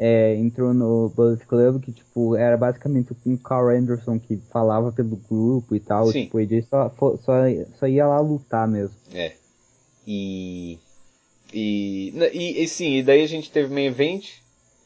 [0.03, 5.15] é, entrou no Bullet Club, que tipo, era basicamente o Carl Anderson que falava pelo
[5.15, 6.25] grupo e tal, Sim.
[6.25, 7.33] tipo, o AJ só, só,
[7.79, 8.97] só ia lá lutar mesmo.
[9.13, 9.35] É.
[10.07, 10.79] E.
[11.53, 14.39] E, e, e sim, e daí a gente teve main event.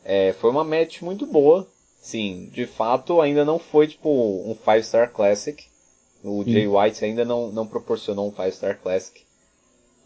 [0.04, 1.68] É, foi uma match muito boa.
[2.00, 5.64] Sim, de fato ainda não foi tipo um 5 Star Classic.
[6.24, 9.23] O Jay White ainda não, não proporcionou um 5 Star Classic.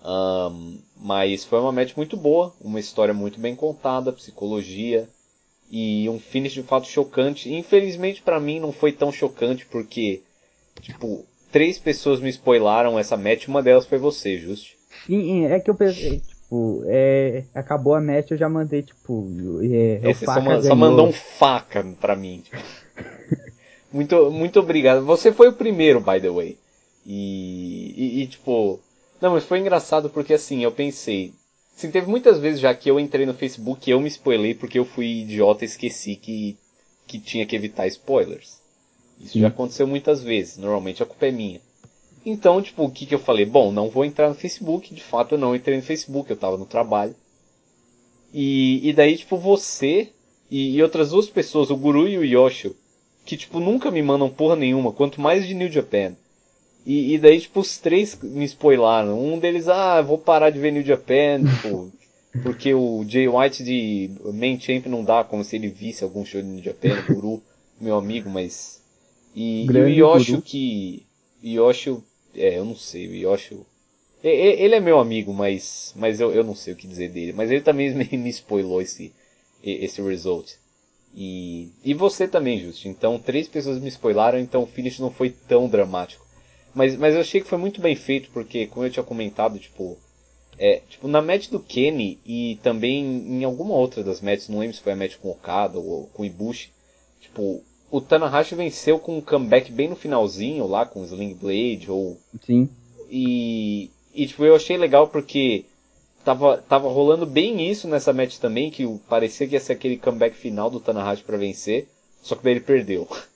[0.04, 5.08] Um, mas foi uma match muito boa, uma história muito bem contada, psicologia
[5.70, 7.52] e um finish de fato chocante.
[7.52, 10.22] Infelizmente para mim não foi tão chocante porque
[10.80, 14.74] tipo três pessoas me spoilaram essa match, uma delas foi você, Just.
[15.06, 19.28] Sim, é que eu pensei, tipo, é, acabou a match, eu já mandei, tipo,
[19.62, 22.42] é, é, você só, só, mandou um faca pra mim.
[22.44, 22.56] Tipo.
[23.92, 25.04] muito, muito obrigado.
[25.04, 26.58] Você foi o primeiro, by the way.
[27.06, 28.80] E, e, e, tipo,
[29.20, 31.32] não, mas foi engraçado porque assim, eu pensei,
[31.76, 34.78] assim, teve muitas vezes já que eu entrei no Facebook e eu me spoilei porque
[34.78, 36.56] eu fui idiota e esqueci que,
[37.06, 38.60] que tinha que evitar spoilers.
[39.20, 39.40] Isso Sim.
[39.40, 41.60] já aconteceu muitas vezes, normalmente a culpa é minha.
[42.24, 43.46] Então, tipo, o que, que eu falei?
[43.46, 44.94] Bom, não vou entrar no Facebook.
[44.94, 47.14] De fato, eu não entrei no Facebook, eu tava no trabalho.
[48.32, 50.12] E, e daí, tipo, você
[50.50, 52.76] e, e outras duas pessoas, o Guru e o Yoshio,
[53.24, 56.14] que, tipo, nunca me mandam porra nenhuma, quanto mais de New Japan.
[56.88, 59.20] E, e daí, tipo, os três me spoilaram.
[59.20, 61.92] Um deles, ah, vou parar de ver New Japan, tipo,
[62.42, 66.40] porque o Jay White de Main Champ não dá, como se ele visse algum show
[66.40, 67.42] de New Japan, Guru,
[67.78, 68.82] meu amigo, mas...
[69.36, 71.06] E, e o Yoshio que...
[71.44, 72.02] Yoshio
[72.34, 73.58] é, eu não sei, o Yoshi.
[74.22, 77.32] Ele é meu amigo, mas, mas eu, eu não sei o que dizer dele.
[77.32, 79.12] Mas ele também me, me spoilou esse,
[79.62, 80.54] esse result.
[81.14, 82.88] E, e você também, Justo.
[82.88, 86.26] Então, três pessoas me spoilaram, então o finish não foi tão dramático.
[86.78, 89.98] Mas, mas eu achei que foi muito bem feito, porque, como eu tinha comentado, tipo,
[90.56, 94.76] é, tipo, na match do Kenny e também em alguma outra das matches, não lembro
[94.76, 96.70] se foi a match com o Okada ou com o Ibushi,
[97.20, 101.90] tipo, o Tanahashi venceu com um comeback bem no finalzinho, lá com o Sling Blade,
[101.90, 102.16] ou...
[102.46, 102.68] Sim.
[103.10, 105.64] E, e tipo, eu achei legal porque
[106.24, 110.36] tava, tava rolando bem isso nessa match também, que parecia que ia ser aquele comeback
[110.36, 111.88] final do Tanahashi para vencer,
[112.22, 113.08] só que daí ele perdeu.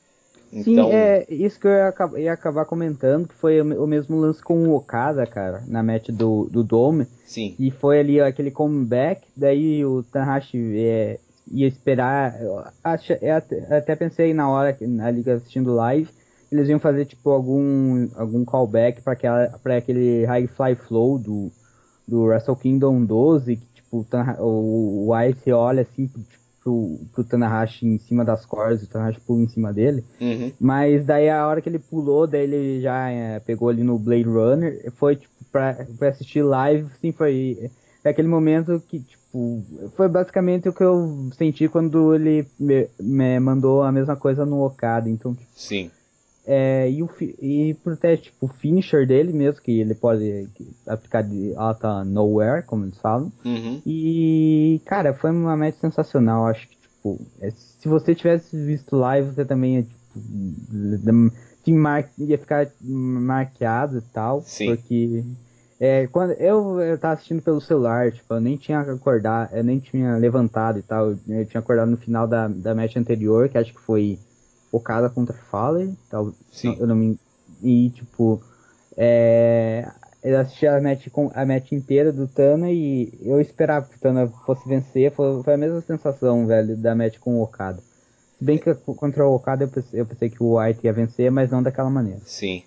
[0.52, 0.88] Então...
[0.88, 4.68] Sim, é isso que eu ia, ia, acabar comentando, que foi o mesmo lance com
[4.68, 7.06] o Okada, cara, na match do, do Dome.
[7.24, 7.54] Sim.
[7.58, 11.18] E foi ali aquele comeback, daí o Tanahashi é,
[11.50, 12.34] ia esperar.
[12.84, 16.08] Acho, eu até, até pensei na hora, na liga assistindo live,
[16.50, 21.50] eles iam fazer tipo algum, algum callback para aquele High Fly Flow do,
[22.06, 24.06] do Wrestle Kingdom 12, que tipo,
[24.38, 26.10] o, o Ice olha assim
[26.62, 30.04] pro, pro Tanahashi em cima das cordas, o Tanahashi pula em cima dele.
[30.20, 30.52] Uhum.
[30.60, 34.24] Mas daí a hora que ele pulou, daí ele já é, pegou ali no Blade
[34.24, 37.70] Runner, foi tipo pra, pra assistir live, assim, foi
[38.04, 39.62] é aquele momento que, tipo,
[39.96, 44.64] foi basicamente o que eu senti quando ele me, me mandou a mesma coisa no
[44.64, 45.90] Okada, então, tipo, Sim.
[46.46, 50.48] É, e, o, e por ter, tipo, o finisher dele mesmo, que ele pode
[50.86, 53.80] aplicar de alta nowhere, como eles falam, Uhum.
[53.86, 56.46] e, cara, foi uma match sensacional.
[56.46, 62.08] Acho que, tipo, é, se você tivesse visto live, você também ia, tipo, mar...
[62.18, 64.42] ia ficar marqueado e tal.
[64.42, 64.66] Sim.
[64.66, 65.24] Porque
[65.78, 69.78] é, quando eu, eu tava assistindo pelo celular, tipo, eu nem tinha acordado, eu nem
[69.78, 71.10] tinha levantado e tal.
[71.28, 74.18] Eu tinha acordado no final da, da match anterior, que acho que foi
[74.72, 76.32] Okada contra Fowler, tal.
[76.50, 76.76] Sim.
[76.80, 77.18] eu não me.
[77.62, 78.42] E, tipo,
[78.96, 79.86] é,
[80.22, 84.00] eu assisti a match, com, a match inteira do Tana e eu esperava que o
[84.00, 85.12] Tana fosse vencer.
[85.12, 87.80] Foi, foi a mesma sensação, velho, da match com o Okada.
[88.38, 91.30] Se bem que contra o Okada eu pensei, eu pensei que o White ia vencer,
[91.30, 92.20] mas não daquela maneira.
[92.24, 92.62] Sim.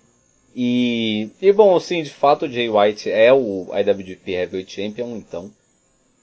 [0.54, 5.50] E, e bom, sim, de fato o Jay White é o IWGP Heavyweight Champion, então.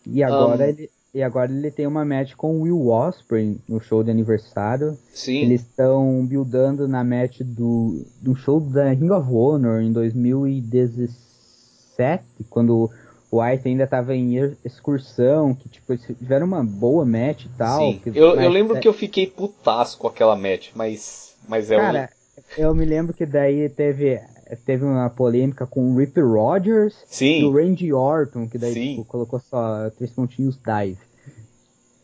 [0.07, 0.69] E agora, Um.
[0.69, 4.97] ele, e agora ele tem uma match com o Will Ospreay no show de aniversário.
[5.13, 5.43] Sim.
[5.43, 12.89] Eles estão buildando na match do, do show da Ring of Honor em 2017, quando
[13.31, 14.35] o White ainda estava em
[14.65, 17.79] excursão, que tipo, tiveram uma boa match e tal.
[17.91, 17.99] Sim.
[18.03, 22.09] que- Eu, eu lembro que eu fiquei putaço com aquela match, mas, mas é Cara,
[22.57, 24.19] eu me lembro que daí teve,
[24.55, 26.95] teve uma polêmica com o Rip Rogers.
[27.07, 27.41] Sim.
[27.41, 30.97] e o Randy Orton, que daí tipo, colocou só três pontinhos dive.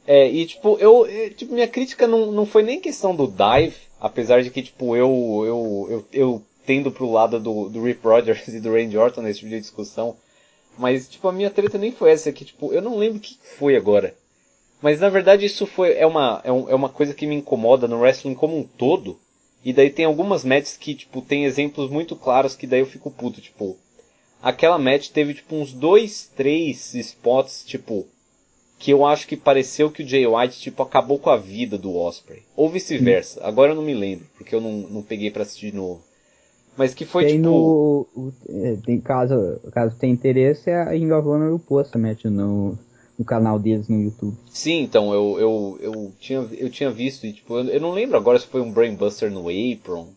[0.08, 3.76] É, e tipo, eu, eu- tipo, minha crítica não, não foi nem questão do dive,
[4.00, 8.48] apesar de que, tipo, eu, eu, eu, eu tendo pro lado do, do Rip Rogers
[8.50, 10.16] e do Randy Orton nesse tipo de discussão,
[10.78, 13.38] mas, tipo, a minha treta nem foi essa, que, tipo, eu não lembro o que
[13.58, 14.16] foi agora.
[14.82, 17.88] Mas, na verdade, isso foi, é uma, é, um- é uma coisa que me incomoda
[17.88, 19.20] no wrestling como um todo,
[19.64, 23.12] e daí tem algumas matches que, tipo, tem exemplos muito claros que daí eu fico
[23.12, 23.78] puto, tipo,
[24.42, 28.08] aquela match teve, tipo, uns dois, três spots, tipo,
[28.78, 31.94] que eu acho que pareceu que o Jay White, tipo, acabou com a vida do
[31.96, 32.44] Osprey.
[32.56, 33.42] Ou vice-versa.
[33.44, 36.02] Agora eu não me lembro, porque eu não, não peguei pra assistir de novo.
[36.78, 37.50] Mas que foi, tem tipo...
[37.50, 38.08] no.
[38.16, 42.80] o- é, tem, caso, caso tenha interesse, a Ring of Honor upou essa match no,
[43.20, 44.38] no canal deles no YouTube.
[44.50, 48.16] Sim, então, eu, eu, eu, tinha, eu tinha visto, e, tipo, eu, eu não lembro
[48.16, 50.08] agora se foi um Brainbuster no Apron.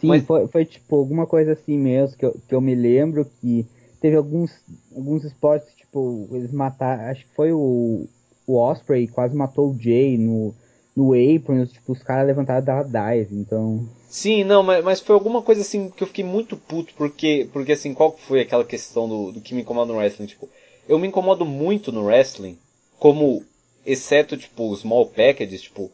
[0.00, 3.26] Sim, Mas- foi, foi tipo alguma coisa assim mesmo, que eu, que eu me lembro
[3.40, 3.66] que
[4.00, 4.50] teve alguns,
[4.96, 7.04] alguns spots, tipo, eles mataram.
[7.04, 8.08] Acho que foi o,
[8.46, 10.54] o Osprey quase matou o Jay no,
[10.96, 13.86] no Apron, tipo, os caras levantaram da dive, então.
[14.08, 17.72] Sim, não, mas, mas foi alguma coisa assim que eu fiquei muito puto, porque, porque
[17.72, 20.26] assim, qual foi aquela questão do, do que me incomoda no wrestling?
[20.26, 20.48] Tipo,
[20.88, 22.58] eu me incomodo muito no wrestling,
[22.98, 23.44] como,
[23.84, 25.90] exceto, tipo, os small packages, tipo,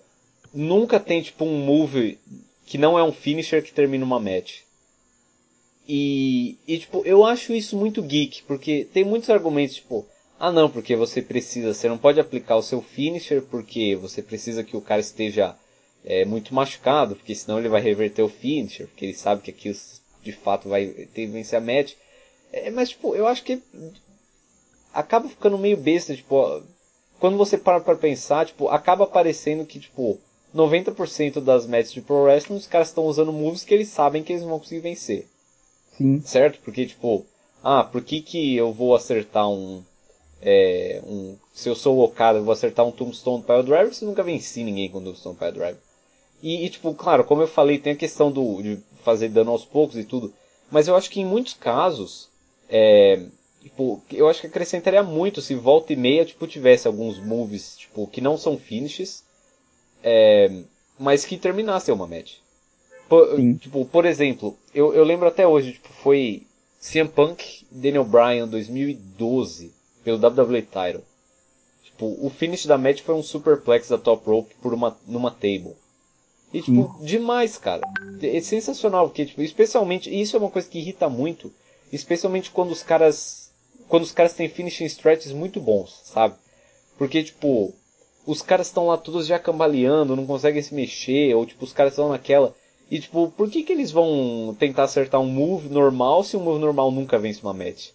[0.53, 2.19] nunca tem, tipo, um move
[2.67, 4.61] que não é um finisher que termina uma match.
[5.89, 10.07] E, e, tipo, eu acho isso muito geek, porque tem muitos argumentos, tipo,
[10.39, 14.63] ah não, porque você precisa, você não pode aplicar o seu finisher porque você precisa
[14.63, 15.57] que o cara esteja
[16.05, 19.77] é, muito machucado, porque senão ele vai reverter o finisher, porque ele sabe que aquilo
[20.23, 21.95] de fato vai ter vencer a match.
[22.53, 23.61] É, mas, tipo, eu acho que
[24.99, 26.61] acaba ficando meio besta, tipo,
[27.21, 30.19] quando você para pra pensar, tipo, acaba parecendo que, tipo,
[30.55, 34.33] 90% das matches de Pro Wrestling os caras estão usando moves que eles sabem que
[34.33, 35.29] eles vão conseguir vencer.
[35.97, 36.21] Sim.
[36.21, 36.59] Certo?
[36.65, 37.25] Porque, tipo,
[37.63, 39.83] ah, por que que eu vou acertar um...
[40.41, 44.05] É, um se eu sou o Okada, eu vou acertar um Tombstone Pile Driver, se
[44.05, 45.81] eu nunca venci ninguém com Tombstone Pile Driver.
[46.43, 49.65] E, e, tipo, claro, como eu falei, tem a questão do, de fazer dano aos
[49.65, 50.33] poucos e tudo.
[50.71, 52.29] Mas eu acho que em muitos casos,
[52.69, 53.27] é,
[53.69, 58.07] tipo, eu acho que acrescentaria muito se volta e meia, tipo, tivesse alguns moves, tipo,
[58.07, 59.23] que não são finishes,
[60.03, 60.63] é,
[60.99, 62.37] mas que terminassem uma match.
[63.09, 63.55] Por, Sim.
[63.55, 66.47] tipo, por exemplo, eu, eu lembro até hoje, tipo, foi
[66.81, 71.05] CM Punk Daniel Bryan 2012, pelo WWE Title.
[71.85, 75.75] Tipo, o finish da match foi um superplex da top rope por uma, numa table.
[76.53, 77.83] E, tipo, demais, cara.
[78.23, 81.53] É sensacional, porque, tipo, especialmente, e isso é uma coisa que irrita muito,
[81.93, 83.48] especialmente quando os caras,
[83.89, 86.35] quando os caras têm finishing stretches muito bons, sabe?
[86.97, 87.75] Porque, tipo,
[88.27, 91.93] os caras estão lá todos já cambaleando, não conseguem se mexer, ou, tipo, os caras
[91.93, 92.55] estão naquela.
[92.91, 96.61] E, tipo, por que que eles vão tentar acertar um move normal se um move
[96.61, 97.91] normal nunca vence uma match?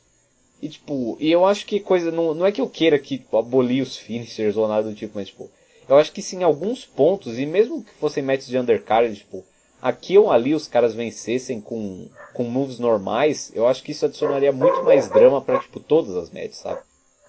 [0.61, 3.37] E, tipo, e eu acho que coisa, não, não é que eu queira que, tipo,
[3.37, 5.49] abolir os finishers ou nada do tipo, mas, tipo,
[5.87, 9.43] eu acho que sim, alguns pontos, e mesmo que fossem matches de undercard, tipo,
[9.84, 14.53] aqui ou ali os caras vencessem com, com moves normais, eu acho que isso adicionaria
[14.53, 16.79] muito mais drama pra, tipo, todas as matches, sabe?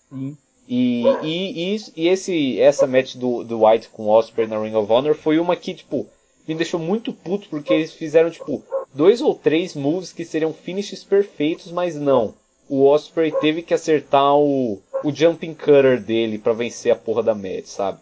[0.09, 0.37] Sim.
[0.69, 4.75] E, e, e, e, esse, essa match do, do White com o Osprey na Ring
[4.75, 6.07] of Honor foi uma que, tipo,
[6.47, 8.63] me deixou muito puto porque eles fizeram, tipo,
[8.95, 12.35] dois ou três moves que seriam finishes perfeitos, mas não.
[12.69, 17.35] O Osprey teve que acertar o, o jumping cutter dele para vencer a porra da
[17.35, 17.99] match, sabe?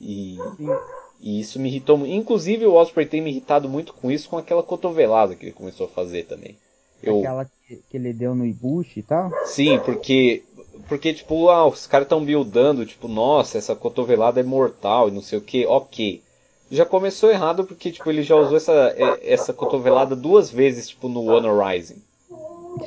[0.00, 0.36] E,
[1.20, 2.12] e isso me irritou muito.
[2.12, 5.86] Inclusive o Osprey tem me irritado muito com isso, com aquela cotovelada que ele começou
[5.86, 6.56] a fazer também.
[7.02, 7.20] Eu...
[7.20, 9.30] Aquela que, que ele deu no Ibushi e tal?
[9.46, 10.42] Sim, porque
[10.86, 15.20] porque, tipo, ah, os caras estão buildando, tipo, nossa, essa cotovelada é mortal e não
[15.20, 16.22] sei o que, ok.
[16.70, 21.24] Já começou errado porque, tipo, ele já usou essa, essa cotovelada duas vezes, tipo, no
[21.26, 22.02] Honor Rising.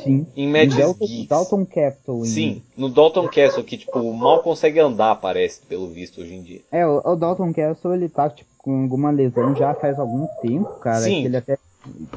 [0.04, 0.28] Sim.
[0.36, 1.28] Em matches Dalton, geeks.
[1.28, 2.26] Dalton Castle.
[2.26, 6.62] Sim, no Dalton Castle, que, tipo, mal consegue andar, parece, pelo visto, hoje em dia.
[6.72, 10.70] É, o, o Dalton Castle, ele tá, tipo, com alguma lesão já faz algum tempo,
[10.80, 11.02] cara.
[11.02, 11.26] Sim.
[11.26, 11.58] Ele até...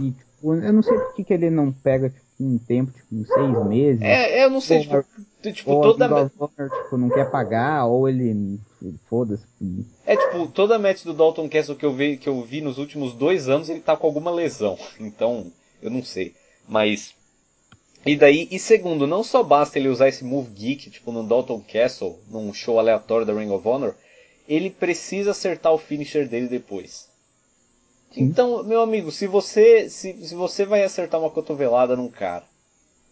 [0.01, 3.15] E, tipo, eu não sei por que, que ele não pega, tipo, um tempo, tipo,
[3.15, 4.03] uns seis meses.
[4.03, 5.05] É, eu não sei, tipo,
[5.53, 6.31] tipo ou toda Honor,
[6.83, 8.59] tipo, não quer pagar, ou ele
[9.09, 9.45] foda-se.
[10.05, 13.15] É tipo, toda match do Dalton Castle que eu vi que eu vi nos últimos
[13.15, 14.77] dois anos, ele tá com alguma lesão.
[14.99, 15.51] Então,
[15.81, 16.35] eu não sei.
[16.69, 17.15] Mas
[18.07, 21.63] e daí, e segundo, não só basta ele usar esse move geek, tipo no Dalton
[21.67, 23.95] Castle, num show aleatório da Ring of Honor,
[24.49, 27.09] ele precisa acertar o finisher dele depois.
[28.17, 32.45] Então, meu amigo, se você se, se você vai acertar uma cotovelada num cara,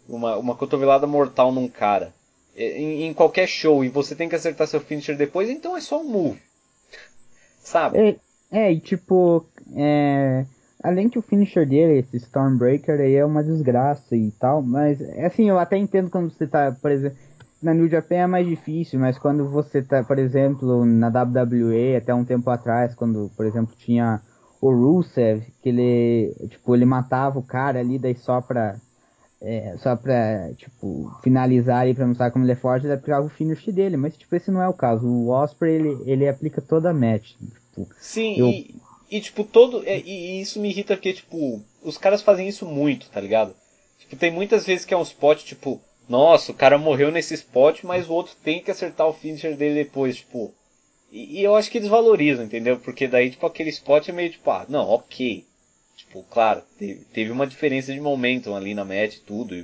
[0.07, 2.13] uma, uma cotovelada mortal num cara,
[2.55, 5.99] em, em, qualquer show, e você tem que acertar seu finisher depois, então é só
[5.99, 6.39] um move.
[7.61, 8.19] Sabe?
[8.51, 10.45] É, é e tipo, é,
[10.83, 15.49] além que o finisher dele, esse Stormbreaker aí é uma desgraça e tal, mas assim,
[15.49, 17.17] eu até entendo quando você tá, por exemplo,
[17.61, 22.13] na New Japan é mais difícil, mas quando você tá, por exemplo, na WWE até
[22.13, 24.21] um tempo atrás, quando, por exemplo, tinha
[24.59, 28.75] o Rusev, que ele, tipo, ele matava o cara ali, daí só pra,
[29.41, 33.29] é, só pra, tipo, finalizar e pra mostrar como ele é forte, ele aplicava o
[33.29, 35.07] finish dele, mas, tipo, esse não é o caso.
[35.07, 37.35] O Osprey, ele, ele aplica toda a match.
[37.37, 38.47] Tipo, Sim, eu...
[38.47, 38.75] e,
[39.09, 43.09] e, tipo, todo, e, e, isso me irrita porque, tipo, os caras fazem isso muito,
[43.09, 43.55] tá ligado?
[43.99, 47.83] Tipo, tem muitas vezes que é um spot, tipo, nossa, o cara morreu nesse spot,
[47.83, 50.53] mas o outro tem que acertar o finisher dele depois, tipo,
[51.13, 52.79] e, e, eu acho que eles valorizam, entendeu?
[52.79, 55.45] Porque daí, tipo, aquele spot é meio tipo, ah, não, ok.
[55.95, 59.55] Tipo, claro, teve, teve uma diferença de momentum ali na match e tudo.
[59.55, 59.61] E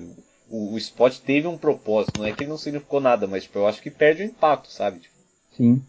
[0.47, 2.19] o, o, spot teve um propósito.
[2.19, 4.71] Não é que ele não significou nada, mas, tipo, eu acho que perde o impacto,
[4.71, 4.99] sabe?
[4.99, 5.15] Tipo,
[5.57, 5.81] Sim.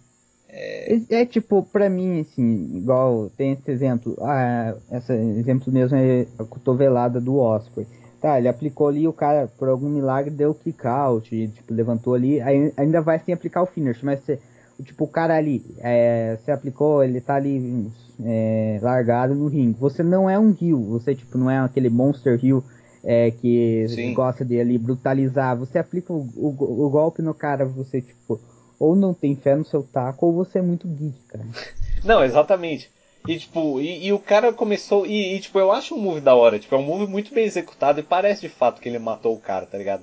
[0.53, 1.01] É...
[1.11, 1.27] é...
[1.27, 4.17] tipo, pra mim, assim, igual tem esse exemplo.
[4.21, 7.87] Ah, esse exemplo mesmo é a cotovelada do Osprey.
[8.21, 12.13] Tá, ele aplicou ali, o cara, por algum milagre, deu kick out, e, tipo, levantou
[12.13, 14.39] ali, aí ainda vai sem aplicar o finish, mas você
[14.83, 17.91] tipo, o cara ali, é, você aplicou, ele tá ali
[18.25, 19.79] é, largado no ringue.
[19.79, 22.65] Você não é um rio, você tipo, não é aquele monster rio
[23.03, 24.15] é, que Sim.
[24.15, 25.57] gosta de ali brutalizar.
[25.57, 28.41] Você aplica o, o, o, golpe no cara, você tipo,
[28.81, 31.45] ou não tem fé no seu taco, ou você é muito geek, cara.
[32.03, 32.91] Não, exatamente.
[33.29, 35.07] E tipo, e, e o cara começou.
[35.07, 37.45] E, e, tipo, eu acho um move da hora, tipo, é um move muito bem
[37.45, 40.03] executado e parece de fato que ele matou o cara, tá ligado?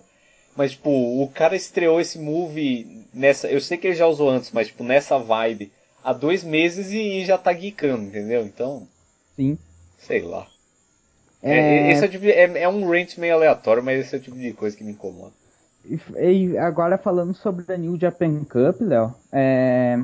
[0.56, 3.48] Mas, tipo, o cara estreou esse move nessa.
[3.48, 5.72] Eu sei que ele já usou antes, mas, tipo, nessa vibe
[6.04, 8.46] há dois meses e, já tá geekando, entendeu?
[8.46, 8.88] Então.
[9.36, 9.58] Sim.
[9.98, 10.48] Sei lá.
[11.42, 11.58] É...
[11.58, 14.38] É, esse é, tipo, é, é, um rant meio aleatório, mas esse é o tipo
[14.38, 15.34] de coisa que me incomoda.
[16.18, 19.98] E agora falando sobre a New Japan Cup, Léo, é,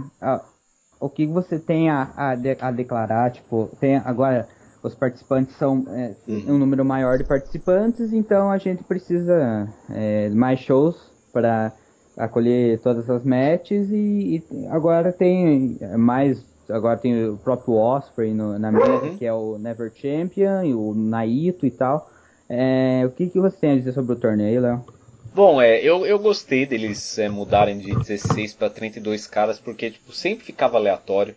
[0.99, 3.31] o que você tem a, a, de, a declarar?
[3.31, 4.47] Tipo, tem agora
[4.81, 10.59] os participantes são é, um número maior de participantes, então a gente precisa é, mais
[10.59, 11.71] shows para
[12.17, 18.60] acolher todas as matches e, e, agora tem mais agora tem o próprio Osprey no,
[18.60, 19.18] na mesa uhum.
[19.18, 22.07] que é o Never Champion e o Naito e tal
[22.49, 24.85] é, o que, que você tem a dizer sobre o torneio, Léo?
[25.34, 30.11] Bom, é, eu, eu gostei deles é, mudarem de 16 para 32 caras porque tipo
[30.14, 31.35] sempre ficava aleatório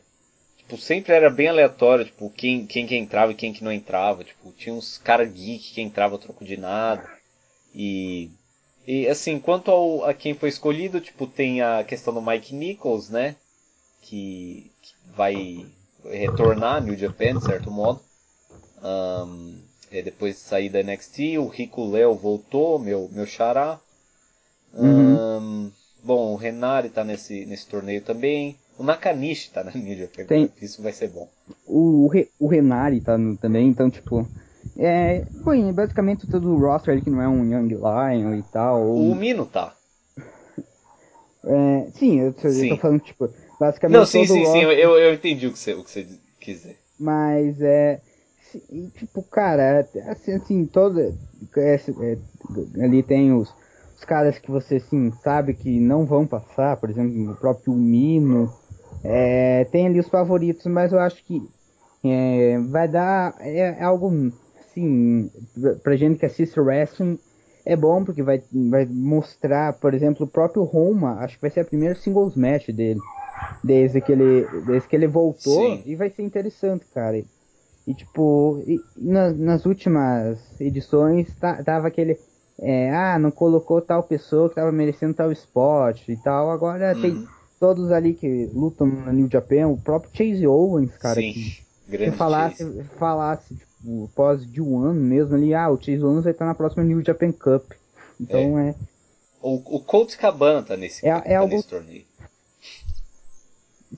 [0.66, 4.24] tipo, sempre era bem aleatório, tipo, quem, quem que entrava e quem que não entrava.
[4.24, 7.08] Tipo, tinha uns cara geek que entrava troco de nada.
[7.74, 8.30] E.
[8.86, 13.10] E assim, quanto ao, a quem foi escolhido, tipo, tem a questão do Mike Nichols,
[13.10, 13.34] né?
[14.02, 15.66] Que, que vai
[16.04, 18.00] retornar New Japan, de certo modo.
[18.80, 19.60] Um,
[19.90, 23.80] é, depois de sair da NXT, o Rico Leo voltou, meu, meu xará.
[24.76, 25.16] Uhum.
[25.16, 25.72] Um,
[26.04, 28.56] bom, o Renari tá nesse, nesse torneio também.
[28.78, 30.50] O Nakanishi tá na Japan Tem.
[30.60, 31.28] Isso vai ser bom.
[31.66, 34.28] O, o, o Renari tá no, também, então, tipo.
[34.78, 38.82] É, foi basicamente todo o roster ali que não é um Young Lion e tal.
[38.82, 39.12] Ou...
[39.12, 39.74] O Mino tá.
[41.48, 42.70] É, sim, eu, eu sim.
[42.70, 43.30] tô falando, tipo,
[43.60, 43.96] basicamente.
[43.96, 46.04] Não, sim, sim, sim, eu, eu entendi o que você, o que você
[46.40, 46.76] quis dizer.
[46.98, 48.00] Mas é.
[48.96, 51.00] Tipo, cara, assim, assim todo.
[51.56, 52.18] É, é,
[52.82, 53.54] ali tem os
[53.96, 58.52] os caras que você assim, sabe que não vão passar, por exemplo, o próprio Mino.
[59.02, 61.42] É, tem ali os favoritos, mas eu acho que
[62.04, 65.30] é, vai dar é, é algo assim
[65.82, 67.18] pra gente que assiste wrestling
[67.64, 71.60] é bom porque vai, vai mostrar, por exemplo, o próprio Roma, acho que vai ser
[71.60, 73.00] a primeira singles match dele
[73.62, 75.82] desde que ele desde que ele voltou Sim.
[75.86, 77.22] e vai ser interessante, cara.
[77.86, 82.18] E tipo, e, na, nas últimas edições tá, tava aquele
[82.60, 86.50] é, ah, não colocou tal pessoa que tava merecendo tal spot e tal.
[86.50, 87.00] Agora Uhum.
[87.02, 87.28] tem
[87.60, 92.12] todos ali que lutam no New Japan, o próprio Chase Owens, cara, Sim, que grande
[92.12, 92.84] se falasse, Chase.
[92.98, 96.54] falasse tipo, pós de um ano mesmo ali, ah, o Chase Owens vai estar na
[96.54, 97.72] próxima New Japan Cup.
[98.20, 98.74] Então é,
[99.42, 102.04] O, o Colt Cabana tá nesse, É- tá é algo- nesse torneio.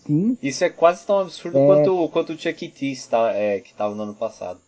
[0.06, 1.66] sim, Isso é quase tão absurdo É.
[1.66, 4.60] quanto, quanto o Chuck T está, é, que tava no ano passado.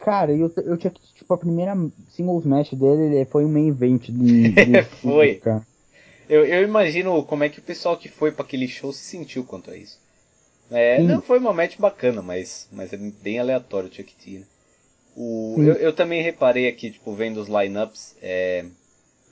[0.00, 1.74] Cara, eu, eu tinha que, tipo, a primeira
[2.08, 5.36] singles match dele ele foi um main event do, do Foi.
[5.36, 5.66] cara.
[6.28, 9.44] Eu, eu imagino como é que o pessoal que foi para aquele show se sentiu
[9.44, 9.98] quanto a isso.
[10.70, 14.38] É, não foi uma match bacana, mas, mas é bem aleatório o Chuck T.
[14.38, 14.44] Né?
[15.16, 18.64] O, eu, eu também reparei aqui, tipo, vendo os lineups, é,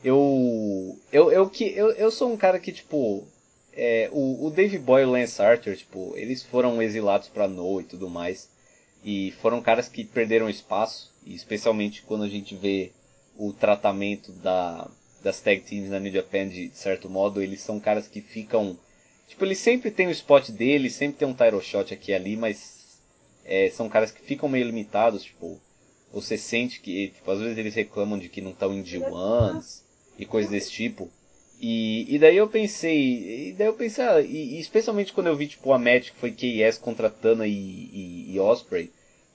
[0.02, 3.24] eu, eu, eu, que, eu, eu sou um cara que, tipo,
[3.72, 7.82] é, o, o Dave Boy e o Lance Arthur, tipo, eles foram exilados pra Noah
[7.82, 8.48] e tudo mais.
[9.04, 12.92] E foram caras que perderam espaço, especialmente quando a gente vê
[13.36, 14.90] o tratamento da,
[15.22, 18.76] das tag teams na New Japan de certo modo, eles são caras que ficam.
[19.28, 22.36] Tipo, eles sempre tem o spot deles, sempre tem um title shot aqui e ali,
[22.36, 22.98] mas
[23.44, 25.60] é, são caras que ficam meio limitados, tipo,
[26.12, 29.82] você sente que, tipo, às vezes eles reclamam de que não estão em D1s
[30.18, 31.10] e coisas desse tipo.
[31.60, 35.36] E, e daí eu pensei, e daí eu pensei, ah, e, e especialmente quando eu
[35.36, 38.90] vi, tipo, a match que foi KS contra Tana e, e, e Osprey,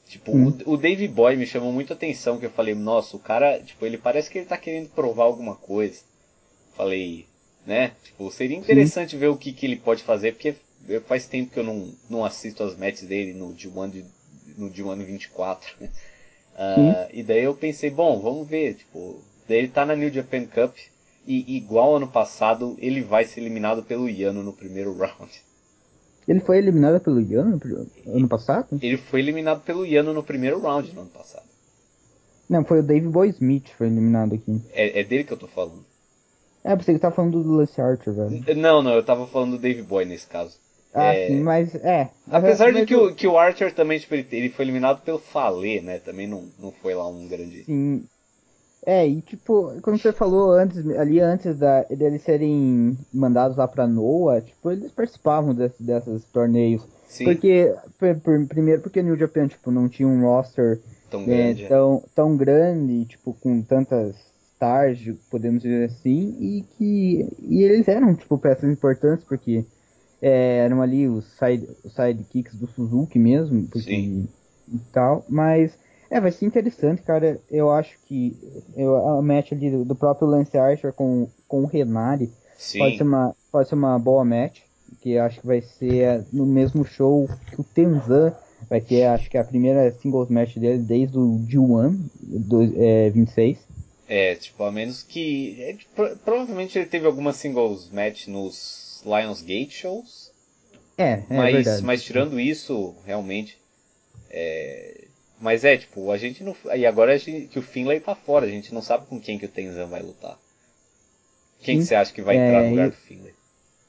[0.07, 0.53] tipo, Hum.
[0.65, 3.85] o, o Dave Boy me chamou muita atenção, que eu falei, nossa, o cara, tipo,
[3.85, 6.01] ele parece que ele tá querendo provar alguma coisa.
[6.75, 7.25] Falei,
[7.65, 10.55] né, tipo, seria interessante ver o que, que ele pode fazer, porque
[11.07, 14.05] faz tempo que eu não, não assisto as matches dele no D1, de,
[14.57, 15.89] no D1 24, né.
[16.55, 20.45] Ah, e daí eu pensei, bom, vamos ver, tipo, daí ele tá na New Japan
[20.45, 20.75] Cup,
[21.25, 25.31] e igual ano passado, ele vai ser eliminado pelo Yano no primeiro round.
[26.27, 28.77] Ele foi eliminado pelo Yano no- ano passado?
[28.79, 31.47] Ele foi eliminado pelo Yano no primeiro round no ano passado.
[32.49, 34.61] Não, foi o Dave Boy Smith que foi eliminado aqui.
[34.73, 35.85] É, é dele que eu tô falando.
[36.63, 38.55] É, pensei que tava falando do Lance Archer, velho.
[38.55, 40.57] Não, não, eu tava falando do Dave Boy nesse caso.
[40.93, 42.11] Ah, É, sim, mas é.
[42.29, 45.19] Apesar de Mas que o, que o Archer também, tipo, ele, ele foi eliminado pelo
[45.19, 45.99] Fale, né?
[45.99, 47.65] Também não, não foi lá um grande.
[47.65, 48.07] Sim.
[48.85, 53.87] É, e tipo, como você falou antes, ali antes da, deles serem mandados lá pra
[53.87, 56.85] Noah, tipo, eles participavam desse, desses torneios.
[57.07, 61.23] Sim, Porque, por- por- primeiro porque o New Japan, tipo, não tinha um roster tão
[61.23, 61.67] é, grande.
[61.69, 64.15] tão, tão grande, tipo, com tantas
[64.55, 64.99] stars,
[65.29, 69.65] podemos dizer assim, e que e eles eram, tipo, peças importantes, porque
[70.21, 74.27] é, eram ali os, side, os sidekicks do Suzuki mesmo, porque, Sim.
[74.67, 75.77] e tal, mas
[76.13, 78.37] é, vai ser interessante, cara, eu acho que
[78.75, 82.97] eu, a match ali do, do próprio Lance Archer com, com o Renari Sim, pode
[82.97, 84.61] ser, uma, pode ser uma boa match,
[85.01, 88.33] que acho que vai ser no mesmo show que o Tenzan
[88.69, 93.09] vai ter, acho que é a primeira singles match dele desde o G1 do, é,
[93.09, 93.57] 26.
[94.07, 95.57] é, tipo, a menos que.
[95.61, 100.31] é, pro- provavelmente ele teve alguma singles match nos Lionsgate shows.
[100.97, 101.83] É, é mas, verdade.
[101.83, 103.57] mas tirando isso, realmente.
[104.29, 105.05] É,
[105.43, 106.55] mas é, tipo, a gente não.
[106.75, 109.37] E agora a gente, que o Finlay tá fora, a gente não sabe com quem
[109.37, 110.37] que o Tenzan vai lutar.
[111.63, 113.33] Quem que você acha que vai É, entrar no lugar e- do Finlay?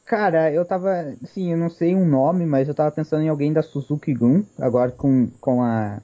[0.05, 3.53] Cara, eu tava, sim, eu não sei um nome, mas eu tava pensando em alguém
[3.53, 6.01] da Suzuki Gun, agora com, com a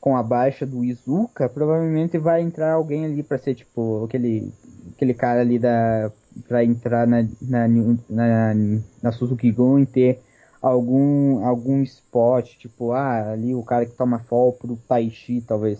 [0.00, 4.52] com a baixa do Izuka, provavelmente vai entrar alguém ali pra ser tipo aquele
[4.94, 6.12] aquele cara ali da
[6.48, 7.68] pra entrar na na,
[8.10, 8.54] na,
[9.02, 10.20] na Suzuki Gun e ter
[10.60, 15.78] algum algum spot, tipo, ah, ali o cara que toma fall pro Taishi, talvez.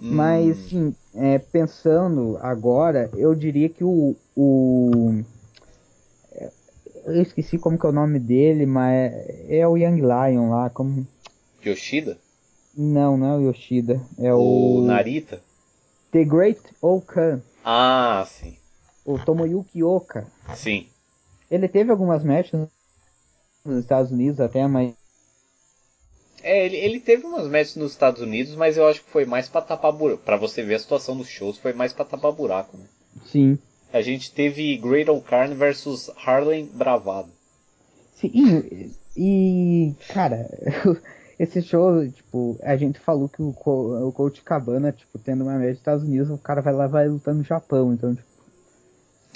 [0.00, 5.22] Mas, Hum, sim, é, pensando agora, eu diria que o, o.
[7.04, 9.12] Eu esqueci como que é o nome dele, mas
[9.48, 10.70] é o Young Lion lá.
[10.70, 11.06] Como...
[11.64, 12.16] Yoshida?
[12.74, 14.00] Não, não é o Yoshida.
[14.18, 14.82] É O o.
[14.82, 15.42] Narita?
[16.12, 17.42] The Great Okan.
[17.64, 18.56] Ah, sim.
[19.04, 20.26] O Tomoyuki Oka.
[20.54, 20.86] Sim.
[21.50, 22.68] Ele teve algumas matches
[23.64, 24.94] nos Estados Unidos até, mas.
[26.42, 29.48] É, ele, ele teve umas matches nos Estados Unidos, mas eu acho que foi mais
[29.48, 30.22] pra tapar buraco.
[30.22, 32.84] Pra você ver a situação dos shows, foi mais pra tapar buraco, né?
[33.26, 33.58] Sim.
[33.92, 37.30] A gente teve Great O'Karn versus Harlem Bravado.
[38.14, 40.48] Sim, e, cara,
[41.38, 45.70] esse show, tipo, a gente falou que o, o Coach Cabana, tipo, tendo uma média
[45.70, 48.28] nos Estados Unidos, o cara vai lá e vai lutar no Japão, então, tipo,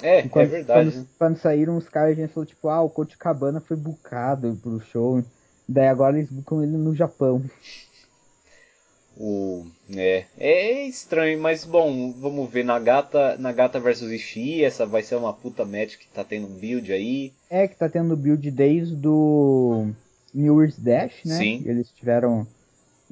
[0.01, 0.91] É, é quando, verdade.
[0.91, 4.57] Quando, quando, saíram os caras, a gente falou, tipo, ah, o Coach Cabana foi bucado
[4.61, 5.23] pro show.
[5.67, 7.41] Daí agora eles bucam ele no Japão.
[9.17, 9.65] O,
[9.95, 15.31] é, é estranho, mas bom, vamos ver Nagata, Nagata versus Ishii, essa vai ser uma
[15.31, 17.31] puta match que tá tendo um build aí.
[17.49, 19.87] É, que tá tendo build desde do
[20.33, 21.37] New Year's Dash, né?
[21.37, 21.63] Sim.
[21.65, 22.45] Eles tiveram.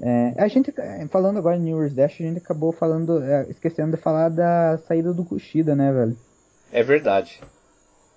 [0.02, 0.74] É, a gente,
[1.10, 4.78] falando agora em New Year's Dash, a gente acabou falando, é, esquecendo de falar da
[4.86, 6.18] saída do Kushida, né, velho?
[6.74, 7.40] É verdade.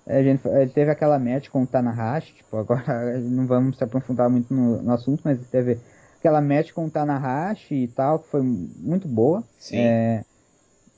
[0.05, 3.83] É, a gente, ele teve aquela match com o Tanahashi, tipo, agora não vamos se
[3.83, 5.77] aprofundar muito no, no assunto, mas teve
[6.17, 9.43] aquela match com o Tanahashi e tal, que foi muito boa.
[9.59, 9.77] Sim.
[9.77, 10.23] É,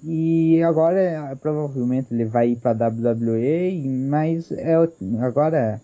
[0.02, 4.76] e agora provavelmente ele vai ir para WWE, mas é,
[5.22, 5.82] agora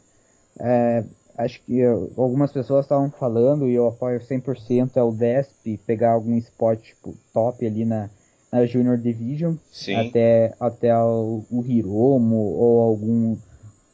[0.58, 1.04] é,
[1.38, 1.84] acho que
[2.16, 7.14] algumas pessoas estavam falando e eu apoio 100% é o Desp pegar algum spot tipo,
[7.34, 8.10] top ali na,
[8.56, 9.96] na Junior Division Sim.
[9.96, 13.38] até até o, o Hiromo ou algum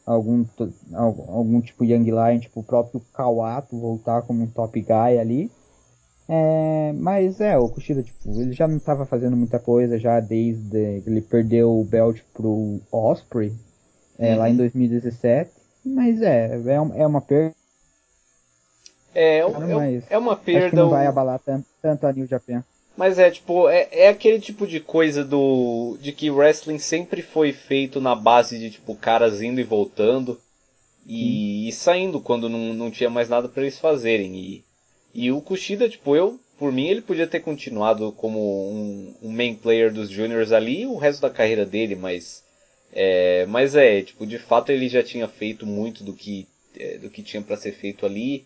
[0.06, 0.46] algum,
[0.94, 5.52] algum tipo Young Lion, tipo o próprio Kawato voltar como um top guy ali.
[6.30, 11.04] É, mas é, o Kushida, tipo, ele já não estava fazendo muita coisa já desde
[11.06, 13.52] ele perdeu o belt pro Osprey
[14.18, 14.40] é, uhum.
[14.40, 15.52] lá em 2017.
[15.84, 17.56] Mas é, é, é uma perda.
[19.14, 20.60] É, é, é uma perda.
[20.60, 22.64] Acho que não vai abalar tanto, tanto a New Japan.
[22.96, 25.98] Mas é tipo, é, é aquele tipo de coisa do.
[26.02, 30.40] de que wrestling sempre foi feito na base de tipo caras indo e voltando
[31.06, 34.36] e, e saindo quando não, não tinha mais nada para eles fazerem.
[34.36, 34.64] E,
[35.14, 39.56] e o Kushida, tipo, eu, por mim, ele podia ter continuado como um, um main
[39.56, 42.44] player dos juniors ali o resto da carreira dele, mas.
[42.94, 46.46] É, mas é, tipo, de fato ele já tinha feito muito do que,
[46.78, 48.46] é, do que tinha para ser feito ali.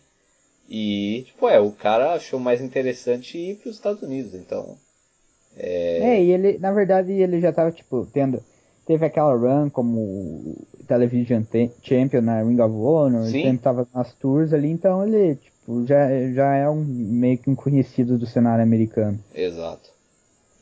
[0.68, 4.76] E, tipo, é, o cara achou mais interessante ir para os Estados Unidos, então.
[5.56, 6.16] É...
[6.16, 8.42] é, e ele, na verdade, ele já tava, tipo, tendo.
[8.84, 11.42] Teve aquela run como Television
[11.82, 13.48] Champion na Ring of Honor, Sim.
[13.48, 17.56] ele tava nas tours ali, então ele, tipo, já, já é um meio que um
[17.56, 19.18] conhecido do cenário americano.
[19.34, 19.90] Exato.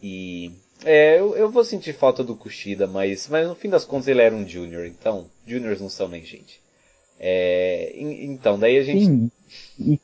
[0.02, 0.52] E.
[0.84, 4.20] É, eu, eu vou sentir falta do Kushida, mas, mas no fim das contas ele
[4.20, 6.63] era um Junior, então, Juniors não são nem gente.
[7.26, 9.06] É, então, daí a gente.
[9.06, 9.30] Sim.
[9.78, 9.98] E...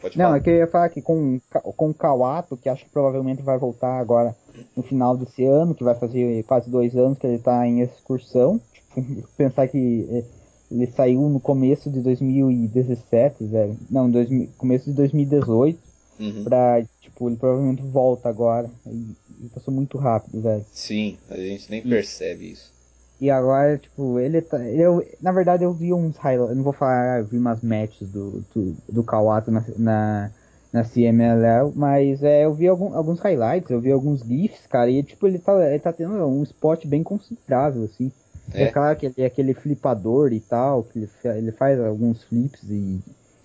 [0.00, 0.36] Pode Não, falar.
[0.36, 1.40] é que eu ia falar que com,
[1.76, 4.36] com o Kawato, que acho que provavelmente vai voltar agora
[4.76, 8.60] no final desse ano, que vai fazer quase dois anos que ele tá em excursão.
[8.72, 10.24] Tipo, pensar que
[10.70, 13.76] ele saiu no começo de 2017, velho.
[13.90, 15.76] Não, dois, começo de 2018.
[16.20, 16.44] Uhum.
[16.44, 18.70] Pra, tipo, ele provavelmente volta agora.
[18.86, 20.64] E, e passou muito rápido, velho.
[20.70, 22.77] Sim, a gente nem percebe isso.
[23.20, 24.58] E agora, tipo, ele tá.
[24.68, 26.56] Eu, na verdade, eu vi uns highlights.
[26.56, 30.30] Não vou falar, eu vi umas matches do, do, do Kawato na, na,
[30.72, 35.02] na CMLL, mas é, eu vi algum, alguns highlights, eu vi alguns GIFs, cara, e
[35.02, 38.12] tipo, ele tá, ele tá tendo um spot bem considerável, assim.
[38.54, 38.64] É.
[38.64, 42.62] É claro que ele é aquele flipador e tal, que ele, ele faz alguns flips
[42.70, 43.00] e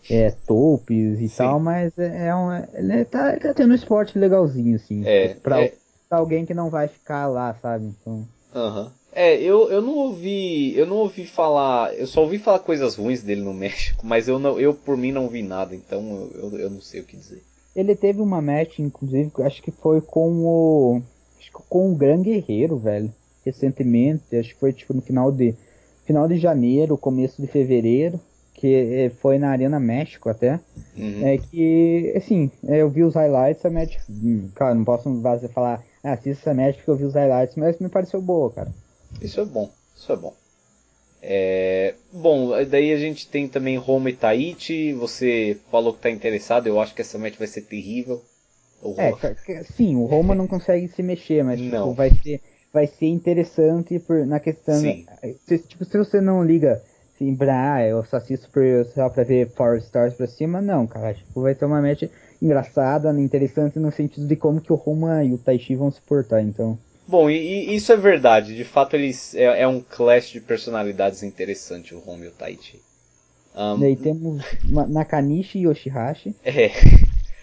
[0.10, 1.38] é, topes e Sim.
[1.38, 5.04] tal, mas é, é um, ele, tá, ele tá tendo um esporte legalzinho, assim.
[5.06, 5.74] É, pra, é.
[6.08, 7.86] pra alguém que não vai ficar lá, sabe?
[7.86, 8.28] Então.
[8.54, 8.91] Aham.
[9.15, 10.76] É, eu, eu não ouvi.
[10.77, 11.94] Eu não ouvi falar.
[11.95, 15.11] Eu só ouvi falar coisas ruins dele no México, mas eu não, eu por mim
[15.11, 17.41] não vi nada, então eu, eu, eu não sei o que dizer.
[17.76, 21.02] Ele teve uma match, inclusive, acho que foi com o.
[21.40, 23.14] Acho que com o Gran Guerreiro, velho.
[23.45, 25.56] Recentemente, acho que foi tipo no final de.
[26.06, 28.19] Final de janeiro, começo de fevereiro.
[28.53, 30.60] Que eh, foi na Arena México até.
[30.95, 31.26] Uhum.
[31.26, 33.98] É que, assim, eu vi os highlights, a match.
[34.10, 35.10] hum, Cara, não posso
[35.53, 38.72] falar, ah, assista essa match porque eu vi os highlights, mas me pareceu boa, cara.
[39.24, 40.34] Isso é bom, isso é bom.
[41.22, 44.94] É, bom, daí a gente tem também Roma e Tahiti.
[44.94, 48.22] Você falou que tá interessado, eu acho que essa match vai ser terrível.
[48.82, 52.41] O É, sim, o Roma não consegue se mexer, mas tipo, vai ser
[52.74, 55.06] vai ser interessante por, na questão Sim.
[55.45, 56.82] se, tipo, se você não liga
[57.14, 58.64] assim, pra, ah, eu só assisto por,
[58.95, 62.04] só pra ver Power Stars pra cima, não, cara, tipo, vai ser uma match
[62.41, 66.41] engraçada, interessante no sentido de como que o Roma e o Taichi vão se portar,
[66.41, 66.78] então.
[67.07, 67.35] Bom, e,
[67.69, 68.55] e isso é verdade.
[68.55, 72.81] De fato, eles é, é um clash de personalidades interessante o Roma e o Tahiti.
[73.55, 74.43] Ahn, Daí temos
[74.89, 76.35] Nakanishi e Yoshihashi.
[76.43, 76.71] É.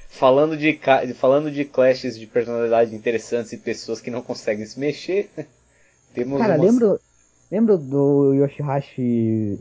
[0.08, 0.78] Falando de,
[1.14, 5.30] falando de clashes de personalidade interessantes e pessoas que não conseguem se mexer,
[6.12, 7.00] temos Cara, umas- lembro,
[7.50, 9.56] lembro do Yoshihashi,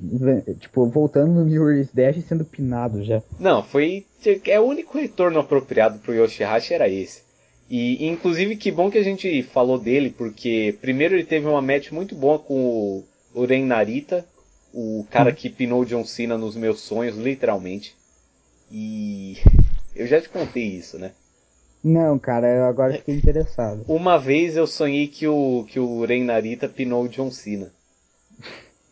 [0.59, 3.21] tipo, voltando no New Year's Dash e sendo pinado já.
[3.39, 4.07] Não, foi.
[4.47, 7.21] É o único retorno apropriado pro Yoshihashi era esse.
[7.70, 11.91] E inclusive que bom que a gente falou dele, porque primeiro ele teve uma match
[11.91, 14.26] muito boa com o, Ren Narita,
[14.74, 17.96] o cara que pinou John Cena nos meus sonhos, literalmente.
[18.72, 19.38] E
[19.96, 21.12] eu já te contei isso, né?
[21.84, 23.86] Não, cara, eu agora fiquei interessado.
[23.88, 27.72] Uma vez eu sonhei que o, que o Rei Narita pinou o John Cena.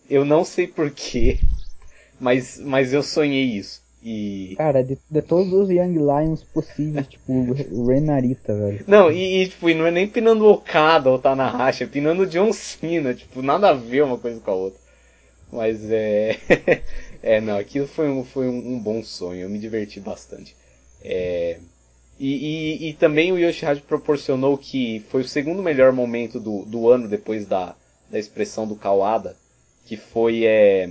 [0.08, 1.40] Eu não sei porquê,
[2.20, 3.82] mas, mas eu sonhei isso.
[4.10, 4.56] E...
[4.56, 7.34] Cara, de, de todos os Young Lions possíveis, tipo,
[7.72, 8.86] o Ren Narita, velho.
[8.88, 12.26] Não, e, e, tipo, e não é nem pinando o Okada ou Tanahashi, é pinando
[12.26, 14.80] John Cena, tipo, nada a ver uma coisa com a outra.
[15.52, 16.38] Mas é...
[17.22, 20.56] é, não, aquilo foi um, foi um, um bom sonho, eu me diverti bastante.
[21.04, 21.60] É...
[22.18, 26.90] E, e, e, também o Yoshihashi proporcionou que foi o segundo melhor momento do, do
[26.90, 27.76] ano depois da,
[28.10, 29.36] da expressão do Kawada,
[29.86, 30.90] que foi é,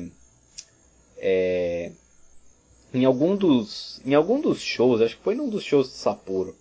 [1.17, 1.91] é,
[2.93, 6.55] em algum dos em algum dos shows, acho que foi num dos shows de Sapporo.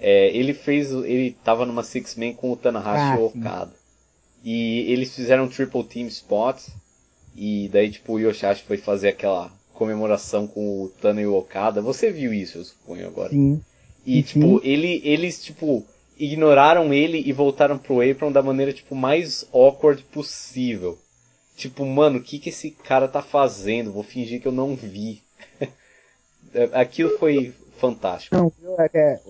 [0.00, 3.72] É, ele fez, ele tava numa six man com o Tanahashi ah, e o Okada.
[4.44, 6.60] E eles fizeram um triple team spot
[7.36, 11.80] e daí tipo o Yoshihashi foi fazer aquela comemoração com o Tana e o Okada.
[11.80, 13.30] Você viu isso, eu suponho agora.
[13.30, 13.62] Sim.
[14.04, 15.84] E, tipo, ele, eles, tipo,
[16.18, 20.98] ignoraram ele e voltaram pro Apron da maneira, tipo, mais awkward possível.
[21.56, 23.92] Tipo, mano, o que que esse cara tá fazendo?
[23.92, 25.22] Vou fingir que eu não vi.
[26.72, 28.34] Aquilo foi fantástico.
[28.36, 29.20] Não, é, é,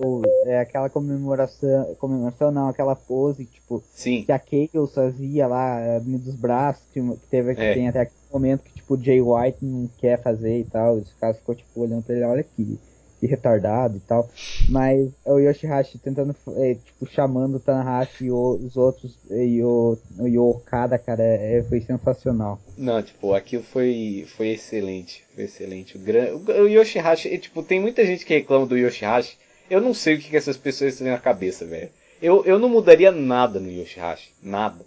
[0.46, 4.24] é, aquela comemoração, comemoração não, aquela pose, tipo, Sim.
[4.24, 7.00] que a Chaos fazia lá, dos braços, que,
[7.30, 7.74] teve, que é.
[7.74, 11.12] tem até aquele momento que, tipo, o Jay White não quer fazer e tal, os
[11.20, 12.78] caras ficou, tipo, olhando pra ele, olha aqui
[13.22, 14.28] e retardado e tal.
[14.68, 19.96] Mas é o Yoshihashi tentando, é, tipo, chamando o Tanahashi e os outros e o,
[20.20, 22.60] e o Okada, cara, é, foi sensacional.
[22.76, 25.24] Não, tipo, aquilo foi, foi excelente.
[25.34, 25.96] Foi excelente.
[25.96, 26.34] O, gran...
[26.34, 29.36] o Yoshihashi, tipo, tem muita gente que reclama do Yoshihashi.
[29.70, 31.90] Eu não sei o que, que essas pessoas têm na cabeça, velho.
[32.20, 34.32] Eu, eu não mudaria nada no Yoshihashi.
[34.42, 34.84] Nada.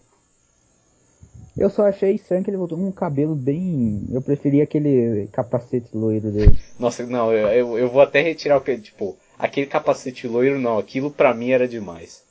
[1.57, 4.07] Eu só achei estranho que ele voltou com um cabelo bem.
[4.11, 6.57] Eu preferia aquele capacete loiro dele.
[6.79, 8.77] Nossa, não, eu, eu, eu vou até retirar o que.
[8.77, 12.23] Tipo, aquele capacete loiro não, aquilo pra mim era demais.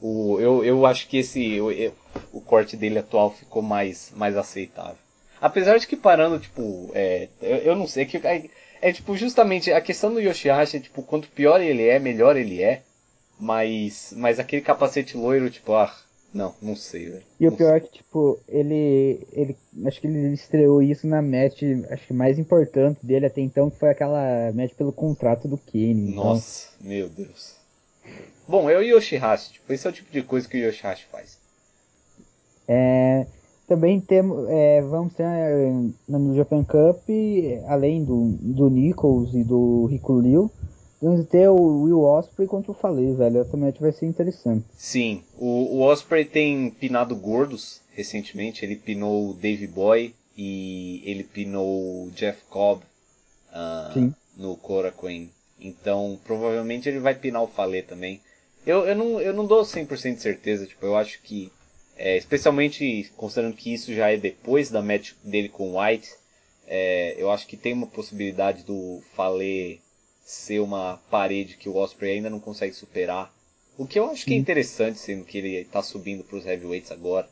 [0.00, 1.54] O, eu, eu acho que esse.
[1.54, 1.92] Eu, eu,
[2.32, 4.98] o corte dele atual ficou mais, mais aceitável.
[5.40, 8.44] Apesar de que parando, tipo, é, eu, eu não sei, é que é,
[8.80, 12.62] é tipo justamente a questão do Yoshihashi é tipo, quanto pior ele é, melhor ele
[12.62, 12.82] é.
[13.38, 15.94] Mas, mas aquele capacete loiro, tipo, ah,
[16.32, 17.22] não, não sei, velho.
[17.40, 17.76] E o pior sei.
[17.76, 19.56] é que, tipo, ele, ele.
[19.86, 23.78] Acho que ele estreou isso na match, acho que mais importante dele até então, que
[23.78, 26.10] foi aquela match pelo contrato do Kane.
[26.10, 26.24] Então.
[26.24, 26.88] Nossa, então...
[26.88, 27.56] meu Deus.
[28.46, 31.38] Bom, é o Yoshihashi, tipo, esse é o tipo de coisa que o Yoshihashi faz.
[32.68, 33.26] É,
[33.66, 35.26] também temos, é, vamos ter
[36.08, 37.02] no Japan Cup,
[37.66, 40.50] além do, do Nichols e do Rico Liu,
[41.06, 43.38] Vamos ter o Will Osprey contra o Falei, velho.
[43.38, 44.64] Essa match vai ser interessante.
[44.76, 48.64] Sim, o, o Osprey tem pinado gordos recentemente.
[48.64, 52.82] Ele pinou o Dave Boy e ele pinou o Jeff Cobb
[53.52, 55.30] uh, no Korakuen.
[55.60, 58.20] Então, provavelmente ele vai pinar o Falei também.
[58.66, 60.66] Eu, eu, não, eu não dou 100% de certeza.
[60.66, 61.52] Tipo, eu acho que,
[61.96, 66.10] é, especialmente considerando que isso já é depois da match dele com o White,
[66.66, 69.85] é, eu acho que tem uma possibilidade do Falei
[70.26, 73.32] ser uma parede que o Osprey ainda não consegue superar.
[73.78, 76.90] O que eu acho que é interessante, sendo que ele está subindo para os heavyweights
[76.90, 77.28] agora.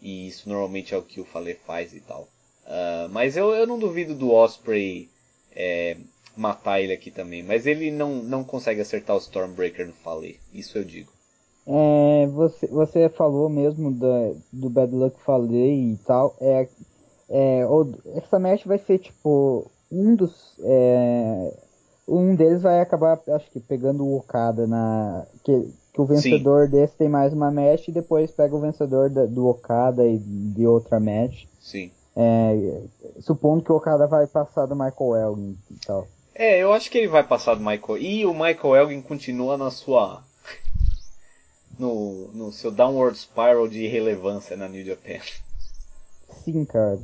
[0.00, 2.28] E isso normalmente é o que o Fale faz e tal.
[2.64, 5.08] Uh, mas eu, eu não duvido do Osprey
[5.54, 5.96] é,
[6.36, 7.42] matar ele aqui também.
[7.42, 10.38] Mas ele não, não consegue acertar o Stormbreaker no Fale.
[10.54, 11.10] Isso eu digo.
[11.66, 16.36] É, você, você falou mesmo da, do Bad Luck Fale e tal.
[16.40, 16.68] É,
[17.28, 17.62] é,
[18.14, 20.54] essa match vai ser tipo um dos.
[20.60, 21.65] É,
[22.06, 25.26] um deles vai acabar, acho que, pegando o Okada na.
[25.42, 26.72] Que, que o vencedor Sim.
[26.72, 30.66] desse tem mais uma match e depois pega o vencedor da, do Okada e de
[30.66, 31.44] outra match.
[31.60, 31.90] Sim.
[32.14, 32.80] É,
[33.20, 36.06] supondo que o Okada vai passar do Michael Elgin e tal.
[36.34, 37.98] É, eu acho que ele vai passar do Michael.
[37.98, 40.22] E o Michael Elgin continua na sua.
[41.78, 45.20] No, no seu downward spiral de irrelevância na New Japan.
[46.44, 46.98] Sim, cara.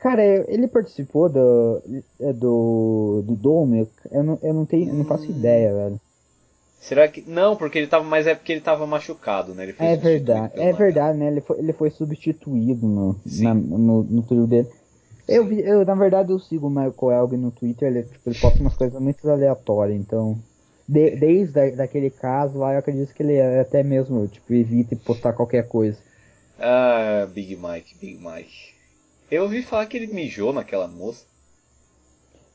[0.00, 1.82] Cara, ele participou do,
[2.18, 3.86] é, do, do Dome?
[4.10, 5.30] Eu não, eu não tenho, eu não faço hum.
[5.30, 6.00] ideia, velho.
[6.80, 7.22] Será que.
[7.28, 8.02] Não, porque ele tava.
[8.04, 9.74] Mas é porque ele tava machucado, né?
[9.78, 11.28] é verdade, é verdade, né?
[11.28, 14.68] Ele foi, ele foi substituído no, na, no, no trio dele.
[15.28, 18.38] Eu, vi, eu, na verdade, eu sigo o Michael Elgin no Twitter, ele, tipo, ele
[18.38, 20.38] posta umas coisas muito aleatórias, então.
[20.88, 25.34] De, desde a, daquele caso lá, eu acredito que ele até mesmo, tipo, evita postar
[25.34, 25.98] qualquer coisa.
[26.58, 28.79] Ah, Big Mike, Big Mike.
[29.30, 31.24] Eu ouvi falar que ele mijou naquela moça.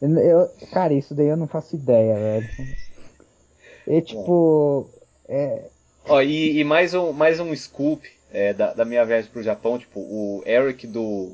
[0.02, 2.50] Eu, eu, cara, isso daí eu não faço ideia, velho.
[3.88, 4.90] E tipo.
[5.28, 5.70] É...
[6.08, 9.80] Ó, e, e, mais um, mais um scoop é, da, da minha viagem pro Japão,
[9.80, 11.32] tipo, o Eric do,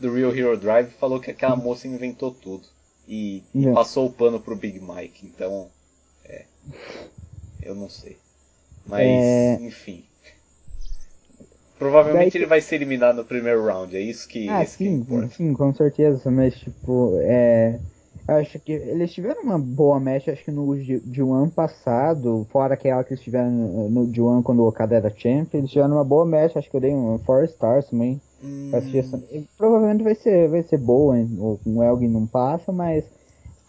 [0.00, 2.66] do Real Hero Drive falou que aquela moça inventou tudo.
[3.06, 5.70] E, e passou o pano pro Big Mike, então.
[6.24, 6.44] É.
[7.62, 8.16] Eu não sei.
[8.86, 9.54] Mas, é...
[9.60, 10.04] enfim.
[11.78, 12.42] Provavelmente Daí...
[12.42, 15.72] ele vai ser eliminado no primeiro round, é isso que, ah, sim, que Sim, com
[15.72, 17.78] certeza, mas tipo, é.
[18.26, 22.74] Acho que eles tiveram uma boa match, acho que no de um ano passado, fora
[22.74, 25.94] aquela que eles tiveram no de um ano quando o Okada era champ, eles tiveram
[25.94, 28.20] uma boa match, acho que eu dei um 4 stars também.
[28.44, 28.70] Hum.
[29.56, 31.26] Provavelmente vai ser, vai ser boa, hein?
[31.40, 33.02] o Elgin não passa, mas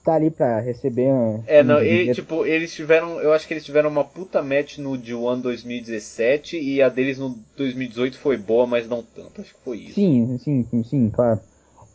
[0.04, 1.10] tá ali pra receber.
[1.46, 3.20] É, não, e, tipo, eles tiveram.
[3.20, 7.38] Eu acho que eles tiveram uma puta match no D1 2017 e a deles no
[7.58, 9.42] 2018 foi boa, mas não tanto.
[9.42, 9.96] Acho que foi isso.
[9.96, 11.40] Sim, sim, sim, claro.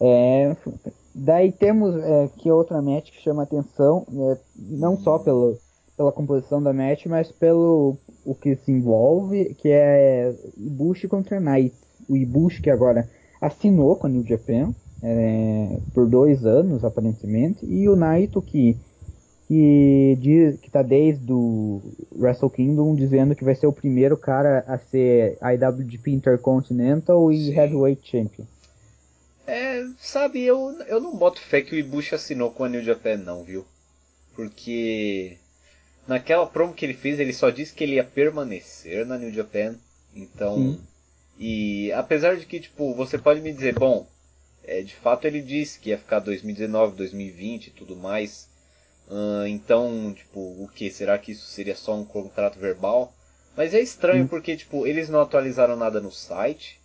[0.00, 0.56] É,
[1.14, 5.58] daí temos é, que outra match que chama atenção, é, não só pelo,
[5.96, 11.74] pela composição da match, mas pelo o que se envolve, que é Ibushi contra Knight.
[12.08, 13.08] O Ibushi que agora
[13.40, 14.74] assinou com a New Japan
[15.04, 18.76] é, por dois anos, aparentemente, e o Naito que
[19.46, 21.82] que diz que tá desde o
[22.16, 27.52] Wrestle Kingdom dizendo que vai ser o primeiro cara a ser IWGP Intercontinental e Sim.
[27.54, 28.46] Heavyweight Champion.
[29.46, 33.18] É, sabe, eu, eu não boto fé que o Ibushi assinou com a New Japan
[33.18, 33.66] não, viu?
[34.34, 35.36] Porque
[36.08, 39.74] naquela promo que ele fez, ele só disse que ele ia permanecer na New Japan.
[40.16, 40.80] Então, Sim.
[41.38, 44.06] e apesar de que tipo, você pode me dizer, bom,
[44.66, 48.48] é, de fato ele disse que ia ficar 2019, 2020 e tudo mais.
[49.08, 50.90] Uh, então, tipo, o que?
[50.90, 53.12] Será que isso seria só um contrato verbal?
[53.56, 54.28] Mas é estranho hum.
[54.28, 56.80] porque, tipo, eles não atualizaram nada no site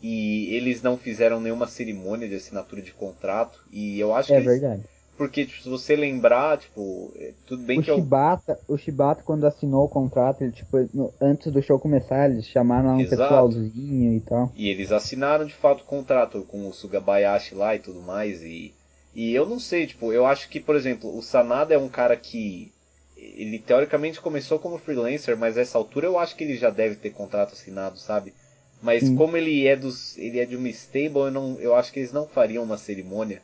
[0.00, 4.48] e eles não fizeram nenhuma cerimônia de assinatura de contrato e eu acho é que
[4.48, 4.84] eles, verdade.
[5.16, 8.74] Porque, tipo, se você lembrar, tipo, é, tudo bem o que Shibata, eu...
[8.74, 12.96] O Shibata, quando assinou o contrato, ele, tipo, no, antes do show começar, eles chamaram
[12.96, 13.22] um Exato.
[13.22, 14.52] pessoalzinho e tal.
[14.54, 18.42] E eles assinaram, de fato, o contrato com o Sugabayashi lá e tudo mais.
[18.42, 18.74] E,
[19.14, 22.16] e eu não sei, tipo, eu acho que, por exemplo, o Sanada é um cara
[22.16, 22.70] que...
[23.16, 27.10] Ele, teoricamente, começou como freelancer, mas essa altura eu acho que ele já deve ter
[27.10, 28.34] contrato assinado, sabe?
[28.82, 29.16] Mas Sim.
[29.16, 32.12] como ele é dos, ele é de uma stable, eu, não, eu acho que eles
[32.12, 33.40] não fariam uma cerimônia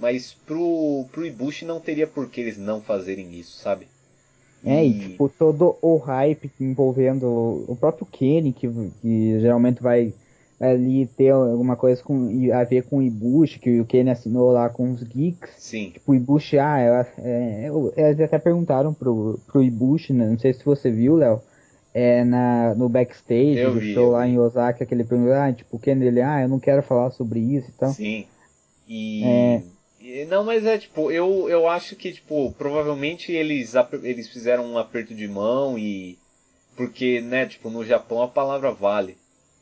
[0.00, 3.86] mas pro, pro Ibushi não teria por que eles não fazerem isso, sabe?
[4.64, 8.68] É, e, tipo, todo o hype envolvendo o próprio Kenny, que,
[9.00, 10.12] que geralmente vai
[10.60, 14.68] ali ter alguma coisa com, a ver com o Ibushi, que o Kenny assinou lá
[14.68, 15.50] com os Geeks.
[15.56, 15.90] Sim.
[15.90, 20.52] Tipo, o Ibushi, ah, é, é, eles até perguntaram pro, pro Ibushi, né, não sei
[20.52, 21.40] se você viu, Léo,
[21.94, 24.32] é, na, no backstage eu do vi, show lá vi.
[24.32, 27.12] em Osaka, que ele perguntou, ah, tipo, o Kenny, ele, ah, eu não quero falar
[27.12, 27.92] sobre isso e tal.
[27.92, 28.26] Sim.
[28.88, 29.22] E...
[29.24, 29.62] É,
[30.26, 35.14] não, mas é tipo, eu, eu acho que, tipo, provavelmente eles, eles fizeram um aperto
[35.14, 36.18] de mão e.
[36.76, 39.18] Porque, né, tipo, no Japão a palavra vale.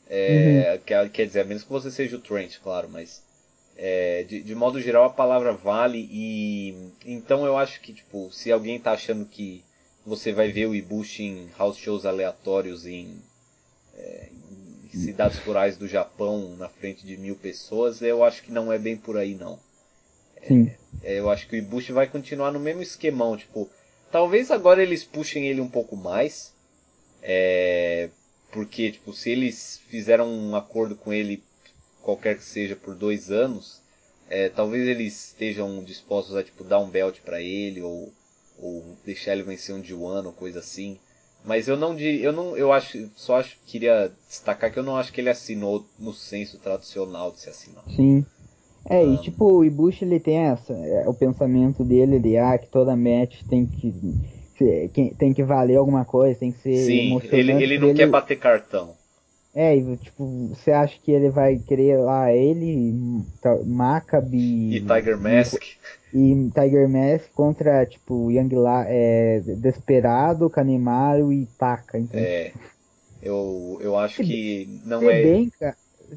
[0.08, 0.84] É, uhum.
[0.84, 3.24] quer, quer dizer, a menos que você seja o Trent, claro, mas.
[3.78, 6.92] É, de, de modo geral a palavra vale e.
[7.04, 9.64] Então eu acho que, tipo, se alguém tá achando que
[10.04, 13.20] você vai ver o Ibushi em house shows aleatórios em,
[13.96, 14.28] é,
[14.94, 18.78] em cidades rurais do Japão na frente de mil pessoas, eu acho que não é
[18.78, 19.58] bem por aí não.
[20.46, 20.70] Sim.
[21.02, 23.70] É, eu acho que o Ibushi vai continuar no mesmo esquemão, tipo,
[24.10, 26.52] talvez agora eles puxem ele um pouco mais,
[27.22, 28.08] é,
[28.50, 31.42] porque, tipo, se eles fizeram um acordo com ele,
[32.02, 33.80] qualquer que seja, por dois anos,
[34.28, 38.12] é, talvez eles estejam dispostos a, tipo, dar um belt para ele, ou,
[38.58, 40.98] ou deixar ele vencer um D1 ou coisa assim.
[41.44, 45.12] Mas eu não eu não eu acho só acho queria destacar que eu não acho
[45.12, 47.84] que ele assinou no senso tradicional de se assinar.
[47.94, 48.26] Sim.
[48.88, 52.68] É, e tipo, o Ibushi ele tem essa, é, o pensamento dele de ah, que
[52.68, 53.92] toda match tem que
[55.18, 57.36] tem que valer alguma coisa, tem que ser Sim, emocionante.
[57.36, 57.98] Ele, ele não ele...
[57.98, 58.94] quer bater cartão.
[59.54, 62.94] É, e, tipo, você acha que ele vai querer lá ele,
[63.64, 65.62] Maccabi e Tiger Mask
[66.12, 72.20] e, e Tiger Mask contra tipo Young La, é, Desperado, Kanemaru e Taka, então.
[72.20, 72.52] É.
[73.22, 75.50] Eu, eu acho que não se é bem,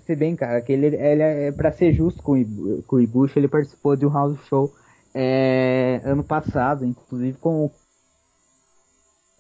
[0.06, 3.40] se bem, cara, que ele, ele é pra ser justo com o, com o Ibushi,
[3.40, 4.74] ele participou de um house show
[5.14, 7.72] é, ano passado, inclusive com o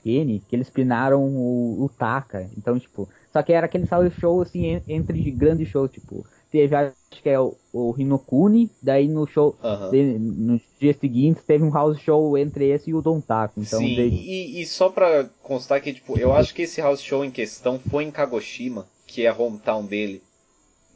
[0.03, 2.49] Kenny, que eles pinaram o, o Taka.
[2.57, 6.93] Então, tipo, só que era aquele house show assim entre grandes shows, tipo, teve acho
[7.09, 9.91] que é o, o Hinokuni, daí no show, uhum.
[9.91, 13.59] de, nos dias seguintes teve um house show entre esse e o Don Taco.
[13.59, 17.23] Então, Sim, e, e, só pra constar que, tipo, eu acho que esse house show
[17.23, 20.21] em questão foi em Kagoshima, que é a hometown dele.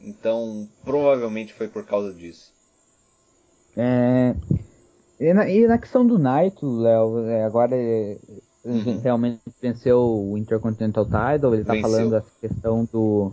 [0.04, 2.52] Então, provavelmente foi por causa disso.
[3.76, 4.34] É...
[5.18, 8.18] E, na, e na questão do Naito, Léo, é, agora ele
[8.64, 9.00] uhum.
[9.00, 11.90] realmente venceu o Intercontinental Title, ele tá venceu.
[11.90, 13.32] falando essa questão do.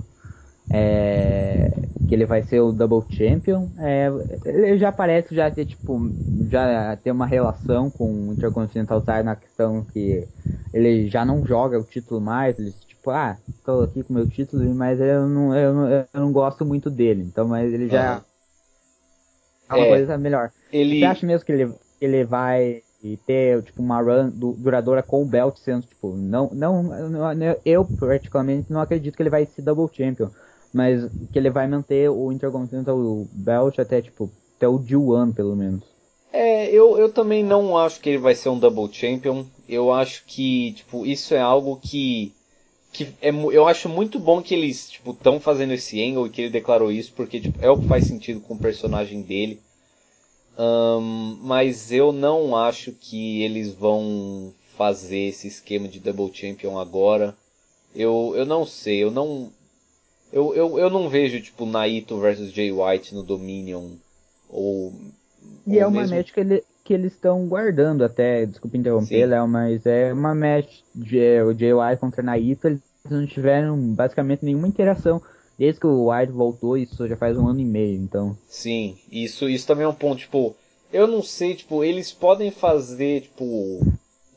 [0.73, 1.71] É,
[2.07, 3.67] que ele vai ser o Double Champion.
[3.77, 4.09] É,
[4.45, 6.09] ele já parece já ter tipo
[6.49, 10.27] já ter uma relação com o Intercontinental Title na questão que
[10.73, 14.29] ele já não joga o título mais, ele tipo, ah, tô aqui com o meu
[14.29, 18.17] título, mas eu não, eu não, eu não gosto muito dele, então, mas ele já
[18.17, 18.21] uhum.
[19.69, 20.51] é uma é, coisa melhor.
[20.71, 20.99] Ele...
[20.99, 22.83] Você acha mesmo que ele, ele vai
[23.25, 28.71] ter, tipo, uma run duradoura com o belt sendo, tipo, não, não, não, eu particularmente
[28.71, 30.29] não acredito que ele vai ser double champion,
[30.71, 35.83] mas que ele vai manter o Intercontinental Belt até, tipo, até o D1, pelo menos.
[36.31, 39.43] É, eu, eu também não acho que ele vai ser um Double Champion.
[39.67, 42.33] Eu acho que, tipo, isso é algo que.
[42.91, 46.41] Que é, eu acho muito bom que eles, tipo, estão fazendo esse angle e que
[46.41, 49.61] ele declarou isso, porque, tipo, é o que faz sentido com o personagem dele.
[50.57, 57.35] Um, mas eu não acho que eles vão fazer esse esquema de Double Champion agora.
[57.95, 59.51] Eu, eu não sei, eu não.
[60.31, 63.91] Eu, eu, eu não vejo, tipo, Naito versus Jay White no Dominion.
[64.49, 64.93] Ou
[65.65, 66.15] e é uma mesmo...
[66.15, 70.79] match que, ele, que eles estão guardando até, desculpa interromper, Léo, mas é uma match
[70.93, 75.21] de o JY contra Naito, eles não tiveram basicamente nenhuma interação
[75.57, 78.35] desde que o White voltou, isso já faz um ano e meio, então.
[78.47, 80.55] Sim, isso, isso também é um ponto, tipo,
[80.91, 83.45] eu não sei, tipo, eles podem fazer, tipo,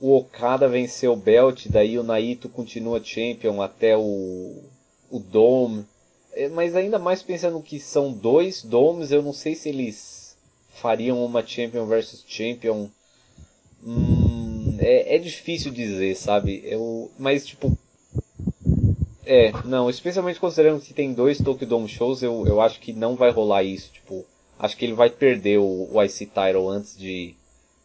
[0.01, 4.65] o Okada vencer o belt, daí o Naito continua champion até o,
[5.11, 5.87] o Dome,
[6.35, 10.14] é, mas ainda mais pensando que são dois Domes, eu não sei se eles
[10.75, 12.89] fariam uma Champion versus Champion.
[13.83, 16.63] Hum, é, é difícil dizer, sabe?
[16.65, 17.77] Eu, mas tipo.
[19.27, 23.17] É, não, especialmente considerando que tem dois Tokyo Dome shows, eu, eu acho que não
[23.17, 23.91] vai rolar isso.
[23.93, 24.25] Tipo,
[24.59, 27.35] acho que ele vai perder o, o IC Title antes de,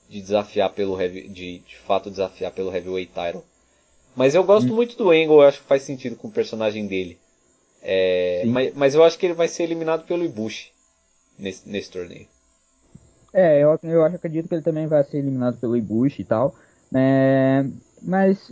[0.09, 3.43] de desafiar pelo heavy, de, de fato desafiar pelo Heavyweight Title.
[4.15, 4.75] Mas eu gosto hum.
[4.75, 7.17] muito do Angle, eu acho que faz sentido com o personagem dele.
[7.81, 10.71] É, mas, mas eu acho que ele vai ser eliminado pelo Ibushi
[11.37, 12.27] nesse, nesse torneio.
[13.33, 16.55] É, eu, eu acho, acredito que ele também vai ser eliminado pelo Ibushi e tal.
[16.93, 17.65] É,
[18.01, 18.51] mas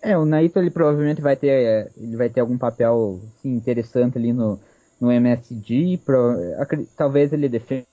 [0.00, 4.32] é, o Naito ele provavelmente vai ter ele vai ter algum papel assim, interessante ali
[4.32, 4.58] no,
[5.00, 5.98] no MSG.
[6.04, 6.36] Pro,
[6.96, 7.86] talvez ele defenda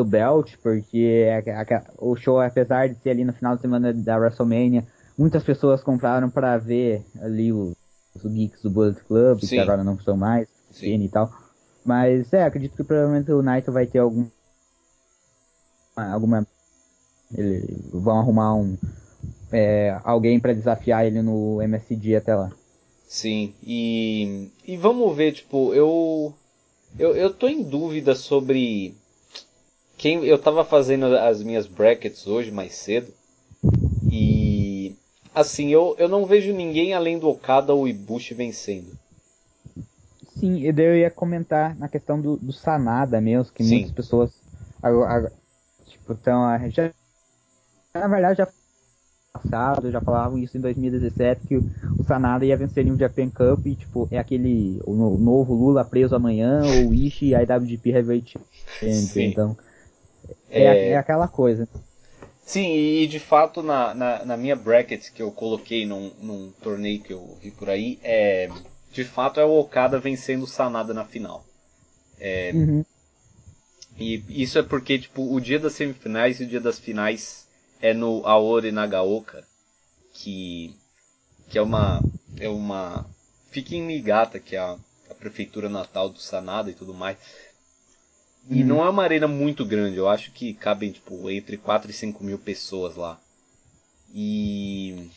[0.00, 1.26] o belt, porque
[1.98, 4.84] o show, apesar de ser ali no final de semana da WrestleMania,
[5.16, 7.74] muitas pessoas compraram para ver ali os,
[8.14, 9.46] os geeks do Bullet Club, Sim.
[9.46, 11.00] que agora não são mais, Sim.
[11.02, 11.30] e tal.
[11.84, 14.26] Mas é, acredito que provavelmente o Naito vai ter algum
[16.00, 16.46] alguma
[17.34, 18.76] ele, vão arrumar um
[19.52, 22.52] é, alguém para desafiar ele no MSD até lá.
[23.06, 26.34] Sim, e, e vamos ver, tipo, eu,
[26.98, 28.94] eu eu tô em dúvida sobre
[29.96, 33.12] quem eu tava fazendo as minhas brackets hoje mais cedo
[34.10, 34.94] e
[35.34, 38.92] assim, eu, eu não vejo ninguém além do Okada ou Ibushi vencendo.
[40.38, 43.70] Sim, eu ia comentar na questão do, do Sanada mesmo, que Sim.
[43.70, 44.30] muitas pessoas
[46.12, 46.92] então, já,
[47.94, 48.48] na verdade, já
[49.32, 53.66] passado, já falavam isso em 2017, que o Sanada ia vencer em um Japan Cup
[53.66, 58.38] e, tipo, é aquele o novo Lula preso amanhã, ou Ishii e IWGP Heavyweight
[58.80, 59.56] Champion, então
[60.50, 60.88] é, é...
[60.90, 61.68] é, aquela coisa.
[62.44, 67.02] Sim, e de fato na, na, na, minha bracket que eu coloquei num, num torneio
[67.02, 68.48] que eu vi por aí, é,
[68.90, 71.44] de fato é o Okada vencendo o Sanada na final.
[72.18, 72.84] É, uhum.
[73.98, 77.48] E isso é porque, tipo, o dia das semifinais e o dia das finais
[77.80, 79.44] é no Aori Nagaoka,
[80.14, 80.74] que,
[81.48, 82.00] que é uma,
[82.38, 83.04] é uma,
[83.50, 84.76] fica em Niigata, que é a,
[85.10, 87.18] a prefeitura natal do Sanada e tudo mais.
[88.48, 88.66] E hum.
[88.66, 92.22] não é uma arena muito grande, eu acho que cabem, tipo, entre 4 e 5
[92.22, 93.20] mil pessoas lá.
[94.14, 95.10] E,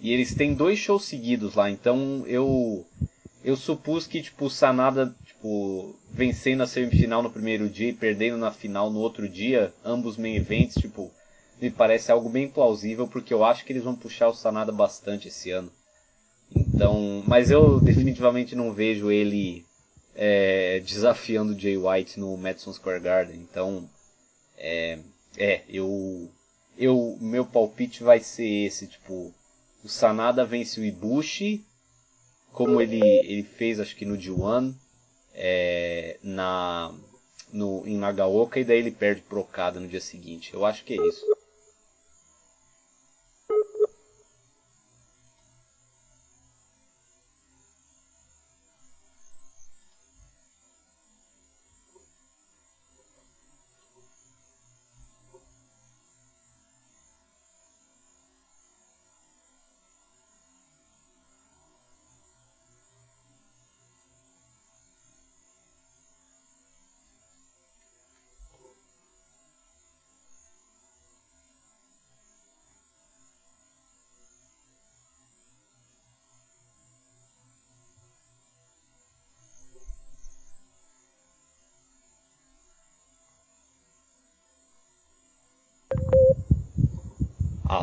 [0.00, 2.84] e eles têm dois shows seguidos lá, então eu,
[3.44, 8.36] eu supus que, tipo, o Sanada tipo, vencendo a semifinal no primeiro dia e perdendo
[8.36, 11.10] na final no outro dia, ambos main events, tipo,
[11.60, 15.28] me parece algo bem plausível, porque eu acho que eles vão puxar o Sanada bastante
[15.28, 15.72] esse ano.
[16.54, 19.64] Então, mas eu definitivamente não vejo ele
[20.14, 23.40] é, desafiando Jay White no Madison Square Garden.
[23.40, 23.88] Então,
[24.58, 24.98] é,
[25.38, 26.30] é, eu,
[26.76, 29.32] eu, meu palpite vai ser esse, tipo,
[29.82, 31.64] o Sanada vence o Ibushi,
[32.52, 34.74] como ele, ele fez acho que no D1,
[35.34, 36.92] é, na,
[37.52, 40.54] no, em Nagaoka e daí ele perde pro Okada no dia seguinte.
[40.54, 41.24] Eu acho que é isso.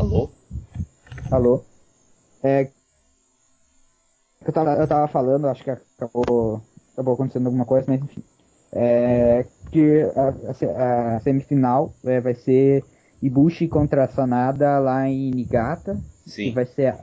[0.07, 0.29] Alô?
[1.29, 1.65] Alô?
[2.41, 2.69] É.
[4.45, 6.61] Eu tava, eu tava falando, acho que acabou,
[6.93, 8.23] acabou acontecendo alguma coisa, mas enfim.
[8.71, 12.85] É, que a, a, semifinal é, vai ser
[13.21, 15.99] Ibushi contra Sanada lá em Niigata.
[16.25, 16.49] Sim.
[16.49, 16.95] Que vai ser,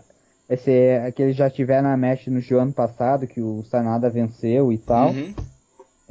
[0.48, 4.72] vai ser que eles já tiveram na match no ano passado, que o Sanada venceu
[4.72, 5.10] e tal.
[5.10, 5.34] Uhum.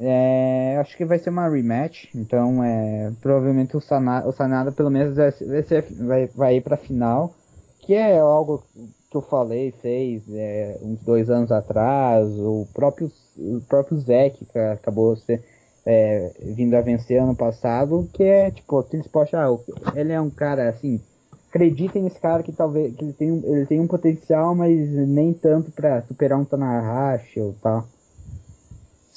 [0.05, 4.89] É, acho que vai ser uma rematch, então é, provavelmente o Sanada, o Sanada pelo
[4.89, 7.34] menos vai, ser, vai, vai ir pra final,
[7.80, 8.65] que é algo
[9.09, 14.59] que eu falei, fez é, uns dois anos atrás, o próprio, o próprio Zek que
[14.59, 15.41] acabou ser,
[15.85, 19.57] é, vindo a vencer ano passado, que é tipo aqueles poxa, ah,
[19.95, 20.99] ele é um cara assim,
[21.47, 24.75] acreditem nesse cara que talvez que ele tem ele tem um potencial, mas
[25.07, 27.88] nem tanto para superar um Tanahashi ou tal.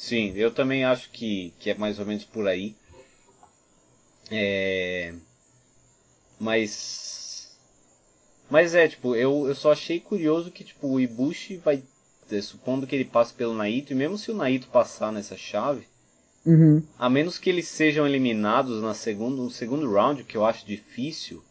[0.07, 2.77] Sim, eu também acho que, que é mais ou menos por aí.
[4.31, 5.13] É...
[6.39, 7.57] Mas.
[8.51, 11.83] Mas é, tipo, eu, eu só achei curioso que, tipo, o Ibushi vai.
[12.31, 15.87] É, supondo que ele passe pelo Naito, e mesmo se o Naito passar nessa chave,
[16.47, 16.87] Uhum.
[16.99, 21.43] a menos que eles sejam eliminados na segundo, no segundo round, que eu acho difícil,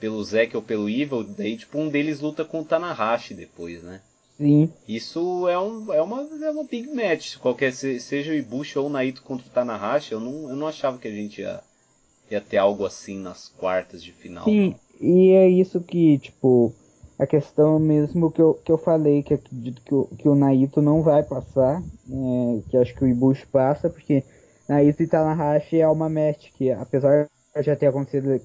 [0.00, 4.02] pelo Zack ou pelo Evil, daí, tipo, um deles luta com o Tanahashi depois, né?
[4.38, 4.72] Sim.
[4.86, 7.36] Isso é, um, é, uma, é uma big match.
[7.38, 10.96] Qualquer, seja o Ibushi ou o Naito contra o Tanahashi, eu não, eu não achava
[10.96, 11.60] que a gente ia,
[12.30, 14.44] ia ter algo assim nas quartas de final.
[14.44, 16.72] Sim, e é isso que, tipo,
[17.18, 20.80] a questão mesmo que eu, que eu falei, que acredito que o, que o Naito
[20.80, 24.22] não vai passar, é, que acho que o Ibushi passa, porque
[24.68, 28.40] Naito e Tanahashi é uma match que, apesar de já ter acontecido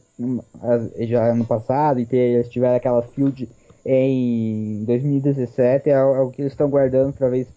[1.01, 3.47] já no passado e ter, eles tiveram aquela field
[3.85, 7.47] em 2017 é o que eles estão guardando para ver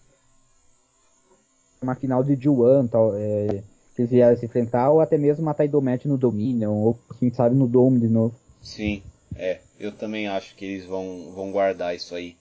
[1.81, 3.63] uma final de G1 tal, é,
[3.95, 7.55] que eles vieram se enfrentar ou até mesmo matar Idomet no Dominion ou quem sabe
[7.55, 8.35] no Dome de novo.
[8.61, 9.01] Sim,
[9.35, 12.35] é, eu também acho que eles vão, vão guardar isso aí.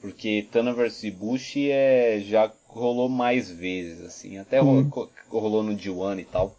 [0.00, 4.38] Porque Tana vs Ibushi é, já rolou mais vezes, assim.
[4.38, 4.88] Até hum.
[4.88, 6.56] rolou, rolou no G1 e tal.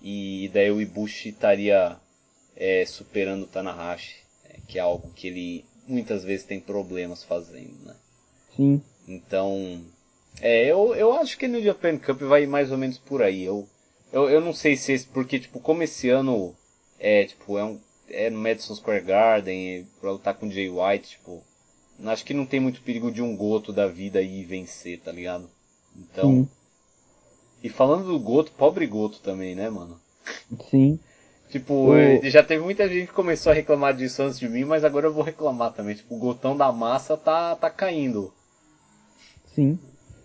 [0.00, 1.96] E daí o Ibushi estaria
[2.56, 4.16] é, superando o Tanahashi.
[4.48, 7.94] É, que é algo que ele muitas vezes tem problemas fazendo, né?
[8.56, 8.82] Sim.
[9.06, 9.82] Então,
[10.40, 13.44] é, eu, eu acho que no Japan Cup vai mais ou menos por aí.
[13.44, 13.68] Eu,
[14.12, 16.54] eu, eu não sei se esse, porque, tipo, como esse ano
[16.98, 17.78] é, tipo, é, um,
[18.08, 21.42] é no Madison Square Garden, pra lutar com Jay White, tipo,
[22.04, 25.50] acho que não tem muito perigo de um Goto da vida aí vencer, tá ligado?
[25.96, 26.30] Então.
[26.30, 26.48] Sim.
[27.62, 29.98] E falando do Goto, pobre Goto também, né, mano?
[30.70, 30.98] Sim.
[31.54, 32.30] Tipo, o...
[32.30, 35.12] já teve muita gente que começou a reclamar disso antes de mim, mas agora eu
[35.12, 35.94] vou reclamar também.
[35.94, 38.32] Tipo, o gotão da massa tá, tá caindo.
[39.54, 39.78] Sim.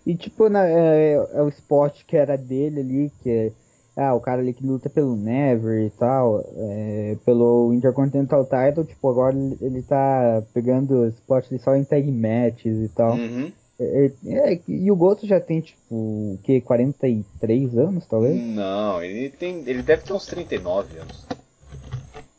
[0.04, 3.52] E tipo, na, é, é, o esporte que era dele ali, que é
[3.96, 9.08] ah, o cara ali que luta pelo Never e tal, é, pelo Intercontinental Title, tipo,
[9.08, 13.12] agora ele, ele tá pegando esporte só em tag matches e tal.
[13.12, 13.52] Uhum.
[13.82, 18.38] É, é, e o Goto já tem, tipo, o que, 43 anos, talvez?
[18.38, 19.60] Não, ele tem.
[19.66, 21.26] Ele deve ter uns 39 anos.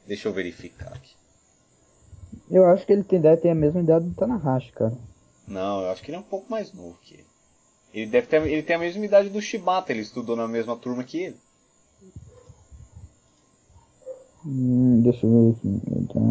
[0.06, 1.16] Deixa eu verificar aqui.
[2.50, 4.96] Eu acho que ele tem, deve ter a mesma idade do Tanahashi, cara.
[5.48, 7.26] Não, eu acho que ele é um pouco mais novo que ele.
[7.92, 11.04] Ele deve ter, ele tem a mesma idade do Shibata, ele estudou na mesma turma
[11.04, 11.38] que ele.
[14.46, 15.82] Hum, deixa eu ver aqui.
[16.14, 16.22] Tá...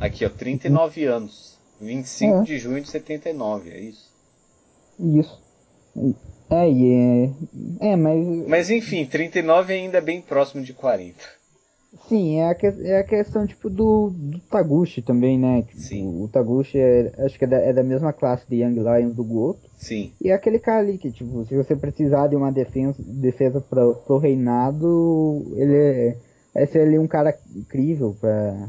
[0.00, 1.59] Aqui, ó, 39 anos.
[1.80, 2.42] 25 é.
[2.42, 4.10] de junho de 79, é isso?
[4.98, 5.40] Isso.
[6.50, 6.92] É, e
[7.80, 8.26] é, é, mas.
[8.46, 11.40] Mas enfim, 39 ainda é bem próximo de 40.
[12.08, 15.62] Sim, é a, que, é a questão tipo do, do Taguchi também, né?
[15.62, 16.22] Tipo, Sim.
[16.22, 19.24] O Taguchi é, acho que é da, é da, mesma classe de Young Lions do
[19.24, 19.68] Goto.
[19.76, 20.12] Sim.
[20.20, 23.94] E é aquele cara ali que, tipo, se você precisar de uma defesa, defesa pro,
[24.06, 26.16] pro reinado, ele é,
[26.54, 28.68] é ser ali um cara incrível pra.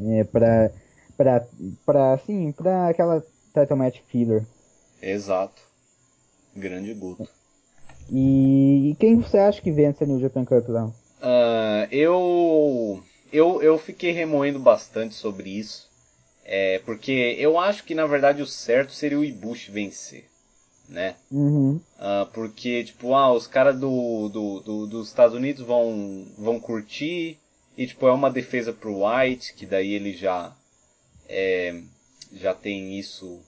[0.00, 0.70] É, pra
[1.18, 1.44] pra,
[1.84, 3.22] pra assim, pra aquela
[3.52, 4.46] title match filler.
[5.02, 5.60] Exato.
[6.56, 7.28] Grande Guto.
[8.10, 10.86] E, e, quem você acha que vence a New Japan Cup lá?
[10.86, 15.88] Uh, eu, eu, eu fiquei remoendo bastante sobre isso.
[16.44, 20.24] É, porque eu acho que na verdade o certo seria o Ibushi vencer.
[20.88, 21.16] Né?
[21.30, 21.78] Uhum.
[21.98, 27.38] Uh, porque, tipo, ah, os caras do, do, do, dos Estados Unidos vão, vão curtir.
[27.76, 30.56] E, tipo, é uma defesa pro White, que daí ele já
[31.28, 31.80] é,
[32.32, 33.40] já tem isso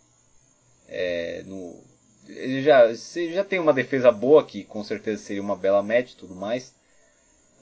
[0.89, 1.83] é, no
[2.29, 2.93] ele já
[3.33, 6.75] já tem uma defesa boa que com certeza seria uma bela match e tudo mais.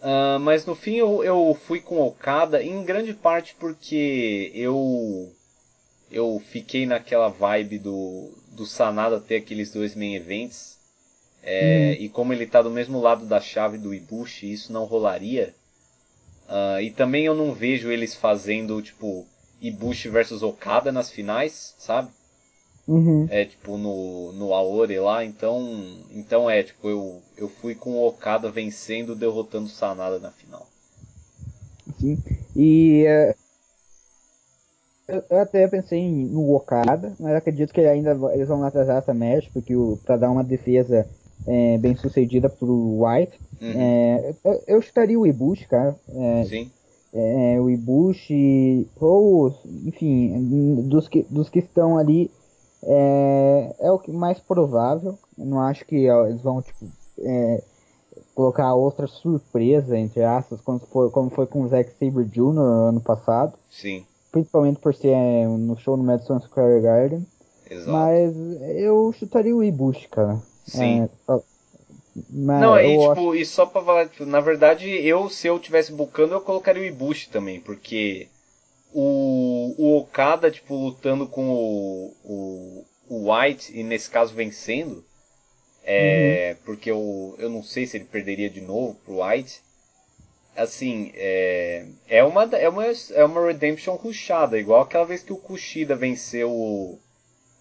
[0.01, 5.33] Uh, mas no fim eu, eu fui com Okada em grande parte porque eu
[6.11, 10.77] eu fiquei naquela vibe do do Sanada ter aqueles dois main events.
[11.43, 12.03] É, hum.
[12.03, 15.55] e como ele está do mesmo lado da chave do Ibushi isso não rolaria.
[16.49, 19.27] Uh, e também eu não vejo eles fazendo, tipo,
[19.61, 22.11] Ibushi versus Okada nas finais, sabe?
[22.87, 23.27] Uhum.
[23.31, 25.63] É tipo no, no Aore lá, então.
[26.11, 30.67] Então é, tipo, eu, eu fui com o Okada vencendo, derrotando o Sanada na final.
[31.99, 32.19] Sim.
[32.57, 33.05] E
[35.09, 39.49] uh, eu até pensei no Okada, mas acredito que ainda eles vão atrasar essa match,
[39.53, 39.75] porque
[40.05, 41.07] para dar uma defesa
[41.47, 43.39] é, bem sucedida pro White.
[43.61, 43.81] Uhum.
[43.81, 45.95] É, eu, eu chutaria o Ibushi, cara.
[46.09, 46.71] É, Sim
[47.13, 49.55] é, o Ibushi, ou,
[49.85, 52.31] enfim, dos que, dos que estão ali,
[52.83, 55.19] é, é o que mais provável.
[55.37, 56.87] Eu não acho que ó, eles vão, tipo,
[57.21, 57.63] é,
[58.35, 62.59] colocar outra surpresa, entre aspas, como foi, como foi com o Zack Sabre Jr.
[62.61, 63.55] ano passado.
[63.71, 64.05] Sim.
[64.31, 67.27] Principalmente por ser é, no show no Madison Square Garden.
[67.71, 67.91] Exato.
[67.91, 68.35] Mas
[68.77, 70.41] eu chutaria o Ibushi, cara.
[70.67, 71.03] Sim.
[71.29, 71.41] É,
[72.29, 75.93] mas não, e tipo, e só pra falar, tipo, na verdade, eu, se eu tivesse
[75.93, 78.29] bucando, eu colocaria o Ibushi também, porque
[78.93, 85.05] o, o Okada, tipo, lutando com o, o, o White, e nesse caso vencendo,
[85.85, 86.65] é, uhum.
[86.65, 89.61] porque eu, eu não sei se ele perderia de novo pro White,
[90.57, 95.37] assim, é, é, uma, é, uma, é uma redemption rushada, igual aquela vez que o
[95.37, 96.99] Kushida venceu o,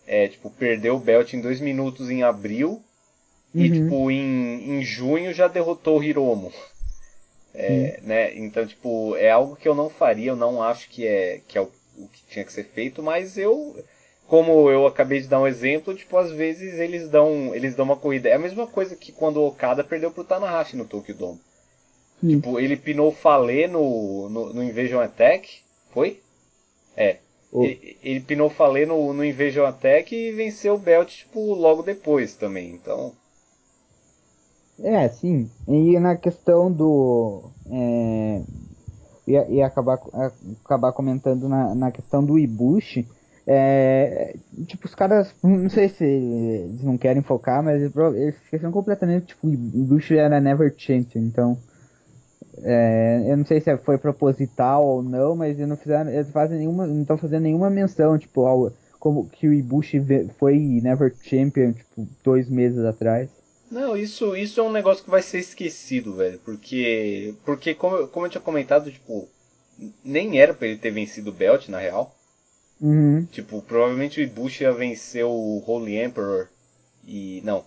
[0.08, 2.82] é, tipo, perdeu o belt em dois minutos em abril,
[3.54, 3.64] Uhum.
[3.64, 6.52] E, tipo, em, em junho já derrotou o Hiromo.
[7.54, 8.08] É, uhum.
[8.08, 8.38] né?
[8.38, 11.62] Então, tipo, é algo que eu não faria, eu não acho que é, que é
[11.62, 13.76] o, o que tinha que ser feito, mas eu,
[14.28, 17.96] como eu acabei de dar um exemplo, tipo, às vezes eles dão, eles dão uma
[17.96, 18.30] corrida.
[18.30, 21.40] É a mesma coisa que quando o Okada perdeu pro Tanahashi no Tokyo Dome.
[22.22, 22.30] Uhum.
[22.30, 25.62] Tipo, ele pinou Fale no, no, no Invasion Attack,
[25.92, 26.22] foi?
[26.96, 27.18] É.
[27.52, 27.64] Oh.
[27.64, 32.36] Ele, ele pinou Fale no, no Invasion Attack e venceu o Belt, tipo, logo depois
[32.36, 33.16] também, então...
[34.80, 35.50] É, sim.
[35.68, 37.52] E na questão do.
[37.70, 38.44] É,
[39.28, 40.00] ia, ia acabar,
[40.66, 43.08] acabar comentando na, na questão do Ibushi.
[43.48, 44.36] É,
[44.68, 49.48] tipo, os caras, não sei se eles não querem focar, mas eles esqueceram completamente, tipo,
[49.48, 51.58] o Ibushi era Never Champion, então,
[52.64, 56.60] é, eu não sei se foi proposital ou não, mas eles não fizeram, eles fazem
[56.60, 60.02] nenhuma, não estão fazendo nenhuma menção, tipo, ao, como que o Ibushi
[60.38, 63.30] foi Never Champion, tipo, dois meses atrás.
[63.70, 66.40] Não, isso, isso é um negócio que vai ser esquecido, velho.
[66.40, 69.28] Porque, porque como, como eu tinha comentado, tipo,
[70.04, 72.16] nem era para ele ter vencido o Belt, na real.
[72.80, 73.26] Uhum.
[73.26, 76.48] Tipo, provavelmente o Ibushi ia vencer o Holy Emperor.
[77.06, 77.42] E.
[77.44, 77.66] Não.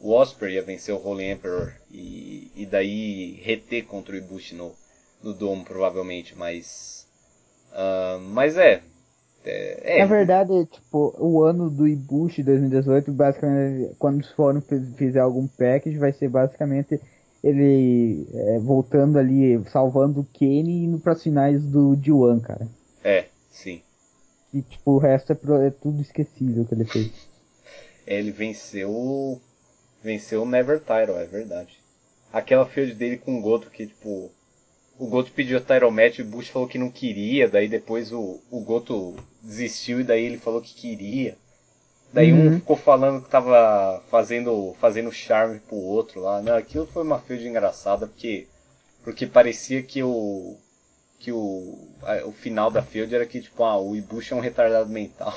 [0.00, 1.74] O Osprey ia vencer o Holy Emperor.
[1.90, 4.74] E, e daí reter contra o Ibushi no,
[5.22, 6.34] no Domo, provavelmente.
[6.36, 7.06] Mas.
[7.72, 8.82] Uh, mas é.
[9.44, 9.98] É.
[9.98, 14.60] Na verdade, tipo, o ano do Ibushi 2018, basicamente, quando for
[14.96, 17.00] fizer algum package, vai ser basicamente
[17.42, 22.68] ele é, voltando ali, salvando o Kenny e indo pras finais do D1, cara.
[23.02, 23.82] É, sim.
[24.54, 27.10] E, tipo, o resto é, pro, é tudo esquecível que ele fez.
[28.06, 29.40] É, ele venceu.
[30.02, 31.78] Venceu o Never Title, é verdade.
[32.32, 34.30] Aquela field dele com o Goto que, tipo,
[35.02, 38.12] o Goto pediu a title match e o Bush falou que não queria, daí depois
[38.12, 41.36] o, o Goto desistiu e daí ele falou que queria.
[42.12, 42.46] Daí uhum.
[42.46, 46.40] um ficou falando que tava fazendo, fazendo charme pro outro lá.
[46.40, 48.46] Não, aquilo foi uma feud engraçada porque,
[49.02, 50.56] porque parecia que o
[51.18, 54.40] que o, a, o final da field era que tipo, ah, o Ibushi é um
[54.40, 55.34] retardado mental.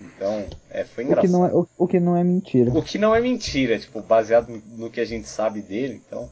[0.00, 1.24] Então, é, foi engraçado.
[1.24, 2.70] O que, não é, o, o que não é mentira.
[2.70, 6.28] O que não é mentira, tipo, baseado no que a gente sabe dele, então.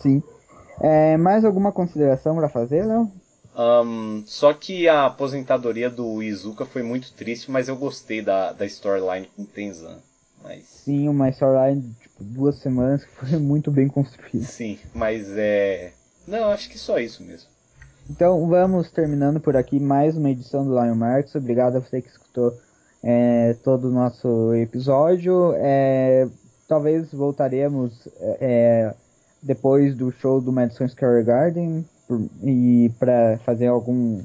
[0.00, 0.22] Sim.
[0.80, 3.10] É, mais alguma consideração para fazer, Léo?
[3.58, 8.66] Um, só que a aposentadoria do Izuka foi muito triste, mas eu gostei da, da
[8.66, 9.98] storyline com Tenzan.
[10.42, 10.64] Mas...
[10.64, 14.44] Sim, uma storyline de tipo, duas semanas que foi muito bem construída.
[14.44, 15.92] Sim, mas é.
[16.26, 17.48] Não, acho que só isso mesmo.
[18.08, 21.34] Então vamos terminando por aqui mais uma edição do Lion Marks.
[21.34, 22.56] Obrigado a você que escutou
[23.02, 25.54] é, todo o nosso episódio.
[25.56, 26.28] É,
[26.68, 28.06] talvez voltaremos.
[28.38, 28.94] É,
[29.46, 31.84] depois do show do Madison Square Garden
[32.42, 34.22] e para fazer algum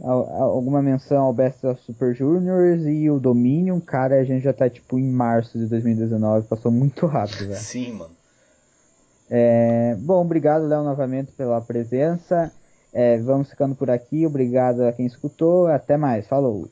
[0.00, 4.68] alguma menção ao Best of Super Juniors e o Dominion, cara, a gente já tá
[4.68, 7.60] tipo em março de 2019, passou muito rápido, velho.
[7.60, 8.16] Sim, mano.
[9.30, 12.50] É, bom, obrigado, Léo, novamente pela presença.
[12.92, 14.26] É, vamos ficando por aqui.
[14.26, 15.68] Obrigado a quem escutou.
[15.68, 16.26] Até mais.
[16.26, 16.68] Falou.